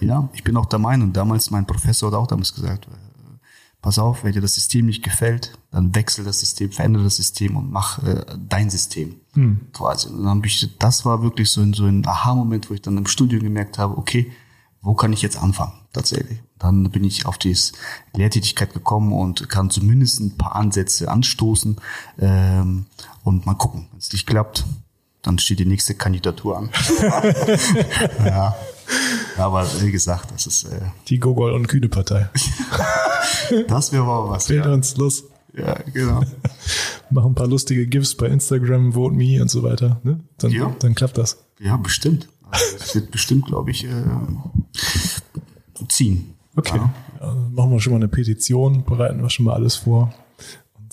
Ja, 0.00 0.28
ich 0.34 0.44
bin 0.44 0.56
auch 0.58 0.66
der 0.66 0.80
Meinung, 0.80 1.14
damals 1.14 1.50
mein 1.50 1.66
Professor 1.66 2.10
hat 2.10 2.18
auch 2.18 2.26
damals 2.26 2.54
gesagt, 2.54 2.86
äh, 2.86 3.13
pass 3.84 3.98
auf, 3.98 4.24
wenn 4.24 4.32
dir 4.32 4.40
das 4.40 4.54
System 4.54 4.86
nicht 4.86 5.04
gefällt, 5.04 5.58
dann 5.70 5.94
wechsel 5.94 6.24
das 6.24 6.40
System, 6.40 6.72
verändere 6.72 7.04
das 7.04 7.16
System 7.16 7.54
und 7.54 7.70
mach 7.70 8.02
äh, 8.02 8.24
dein 8.48 8.70
System 8.70 9.16
hm. 9.34 9.60
quasi. 9.74 10.08
Und 10.08 10.20
dann 10.20 10.38
habe 10.38 10.46
ich, 10.46 10.70
das 10.78 11.04
war 11.04 11.22
wirklich 11.22 11.50
so 11.50 11.60
ein, 11.60 11.74
so 11.74 11.84
ein 11.84 12.06
Aha-Moment, 12.06 12.70
wo 12.70 12.74
ich 12.74 12.80
dann 12.80 12.96
im 12.96 13.06
Studium 13.06 13.42
gemerkt 13.42 13.76
habe, 13.76 13.98
okay, 13.98 14.32
wo 14.80 14.94
kann 14.94 15.12
ich 15.12 15.20
jetzt 15.20 15.36
anfangen 15.36 15.74
tatsächlich? 15.92 16.38
Dann 16.58 16.90
bin 16.92 17.04
ich 17.04 17.26
auf 17.26 17.36
die 17.36 17.54
Lehrtätigkeit 18.14 18.72
gekommen 18.72 19.12
und 19.12 19.50
kann 19.50 19.68
zumindest 19.68 20.18
ein 20.20 20.38
paar 20.38 20.56
Ansätze 20.56 21.10
anstoßen 21.10 21.76
ähm, 22.20 22.86
und 23.22 23.44
mal 23.44 23.52
gucken. 23.52 23.88
Wenn 23.90 23.98
es 23.98 24.10
nicht 24.14 24.26
klappt, 24.26 24.64
dann 25.20 25.38
steht 25.38 25.58
die 25.58 25.66
nächste 25.66 25.94
Kandidatur 25.94 26.56
an. 26.56 26.70
ja. 28.24 28.56
Aber 29.36 29.66
wie 29.80 29.90
gesagt, 29.90 30.30
das 30.32 30.46
ist 30.46 30.64
äh, 30.64 30.80
die 31.08 31.18
Gogol 31.18 31.52
und 31.52 31.66
Kühne 31.66 31.88
Partei. 31.88 32.28
das 33.68 33.92
wäre 33.92 34.04
mal 34.04 34.28
was. 34.28 34.46
Fehlt 34.46 34.64
ja. 34.64 34.72
uns 34.72 34.96
los. 34.96 35.24
Ja, 35.56 35.78
genau. 35.92 36.22
Mach 37.10 37.24
ein 37.24 37.34
paar 37.34 37.46
lustige 37.46 37.86
GIFs 37.86 38.14
bei 38.16 38.26
Instagram, 38.26 38.92
Vote 38.92 39.14
Me 39.14 39.40
und 39.40 39.50
so 39.50 39.62
weiter. 39.62 40.00
Ne? 40.02 40.20
Dann, 40.38 40.50
ja. 40.50 40.74
dann 40.78 40.94
klappt 40.94 41.18
das. 41.18 41.44
Ja, 41.60 41.76
bestimmt. 41.76 42.28
Also 42.50 42.78
das 42.78 42.94
wird 42.94 43.10
bestimmt, 43.10 43.46
glaube 43.46 43.70
ich, 43.70 43.84
äh, 43.84 44.04
ziehen. 45.88 46.34
Okay. 46.56 46.76
Ja. 46.76 46.94
Ja, 47.20 47.34
machen 47.50 47.70
wir 47.70 47.80
schon 47.80 47.92
mal 47.92 47.98
eine 47.98 48.08
Petition, 48.08 48.84
bereiten 48.84 49.22
wir 49.22 49.30
schon 49.30 49.46
mal 49.46 49.54
alles 49.54 49.76
vor. 49.76 50.12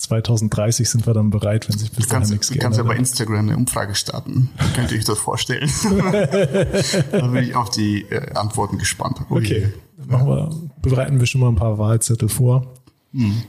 2030 0.02 0.90
sind 0.90 1.06
wir 1.06 1.14
dann 1.14 1.30
bereit, 1.30 1.68
wenn 1.68 1.78
sich 1.78 1.92
bis 1.92 2.08
dahin 2.08 2.28
nichts 2.28 2.48
geändert 2.48 2.72
hat. 2.72 2.78
Du 2.78 2.78
kannst 2.78 2.78
ja 2.78 2.94
bei 2.94 2.96
Instagram 2.96 3.48
eine 3.48 3.56
Umfrage 3.56 3.94
starten. 3.94 4.50
Könnt 4.74 4.90
ihr 4.90 4.98
euch 4.98 5.04
das 5.04 5.18
vorstellen? 5.18 5.70
da 7.12 7.26
bin 7.28 7.44
ich 7.44 7.54
auf 7.54 7.70
die 7.70 8.02
äh, 8.10 8.34
Antworten 8.34 8.78
gespannt. 8.78 9.20
Okay, 9.30 9.38
okay. 9.38 9.72
Machen 10.08 10.26
wir, 10.26 10.50
bereiten 10.82 11.20
wir 11.20 11.26
schon 11.26 11.40
mal 11.40 11.48
ein 11.48 11.54
paar 11.54 11.78
Wahlzettel 11.78 12.28
vor. 12.28 12.74
Hm. 13.12 13.42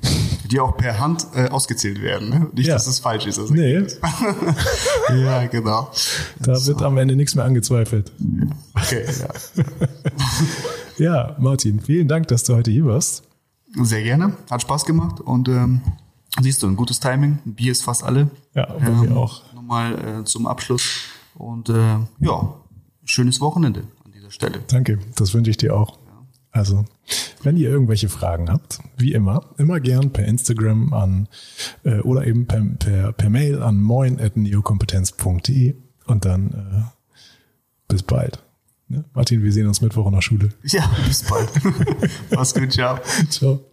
Die 0.52 0.60
auch 0.60 0.78
per 0.78 1.00
Hand 1.00 1.26
äh, 1.34 1.48
ausgezählt 1.48 2.02
werden. 2.02 2.30
Ne? 2.30 2.48
Nicht, 2.54 2.68
ja. 2.68 2.76
dass 2.76 2.86
es 2.86 3.00
falsch 3.00 3.26
ist. 3.26 3.50
nee. 3.50 3.80
ja, 5.10 5.48
genau. 5.48 5.90
Da 6.40 6.56
so. 6.56 6.68
wird 6.68 6.84
am 6.84 6.98
Ende 6.98 7.16
nichts 7.16 7.34
mehr 7.34 7.46
angezweifelt. 7.46 8.12
Okay, 8.76 9.06
ja. 9.20 9.64
ja, 10.98 11.36
Martin, 11.40 11.80
vielen 11.80 12.08
Dank, 12.08 12.28
dass 12.28 12.44
du 12.44 12.56
heute 12.56 12.70
hier 12.70 12.86
warst. 12.86 13.24
Sehr 13.82 14.04
gerne. 14.04 14.34
Hat 14.52 14.62
Spaß 14.62 14.86
gemacht 14.86 15.20
und 15.20 15.48
ähm, 15.48 15.82
siehst 16.42 16.64
du, 16.64 16.68
ein 16.68 16.76
gutes 16.76 17.00
Timing. 17.00 17.40
Ein 17.46 17.56
Bier 17.56 17.72
ist 17.72 17.84
fast 17.84 18.04
alle. 18.04 18.30
Ja, 18.56 18.66
bei 18.66 18.88
ähm, 18.88 19.02
mir 19.02 19.18
auch. 19.18 19.54
Nochmal 19.54 20.22
äh, 20.22 20.24
zum 20.26 20.48
Abschluss. 20.48 21.06
Und 21.36 21.70
äh, 21.70 21.98
ja, 22.20 22.54
schönes 23.04 23.42
Wochenende 23.42 23.88
an 24.06 24.12
dieser 24.12 24.32
Stelle. 24.32 24.60
Danke, 24.68 25.00
das 25.16 25.34
wünsche 25.34 25.52
ich 25.52 25.58
dir 25.58 25.76
auch. 25.76 26.00
Also, 26.52 26.86
wenn 27.42 27.58
ihr 27.58 27.70
irgendwelche 27.70 28.10
Fragen 28.10 28.52
habt, 28.52 28.80
wie 28.96 29.14
immer, 29.14 29.50
immer 29.58 29.80
gern 29.80 30.14
per 30.14 30.26
Instagram 30.26 30.94
an 30.94 31.28
äh, 31.84 32.00
oder 32.02 32.28
eben 32.28 32.46
per, 32.46 32.62
per, 32.78 33.12
per 33.12 33.30
Mail 33.32 33.64
an 33.64 33.82
moin.neokompetenz.de 33.82 35.76
und 36.06 36.26
dann 36.26 36.52
äh, 36.52 36.84
bis 37.88 38.04
bald. 38.04 38.44
Ne? 38.88 39.04
Martin, 39.14 39.42
wir 39.44 39.52
sehen 39.52 39.68
uns 39.68 39.82
Mittwoch 39.82 40.06
in 40.06 40.14
der 40.14 40.22
Schule. 40.22 40.50
Ja, 40.64 40.90
bis 41.08 41.24
bald. 41.24 41.50
Mach's 42.32 42.54
gut, 42.54 42.72
ciao. 42.72 43.00
Ciao. 43.30 43.73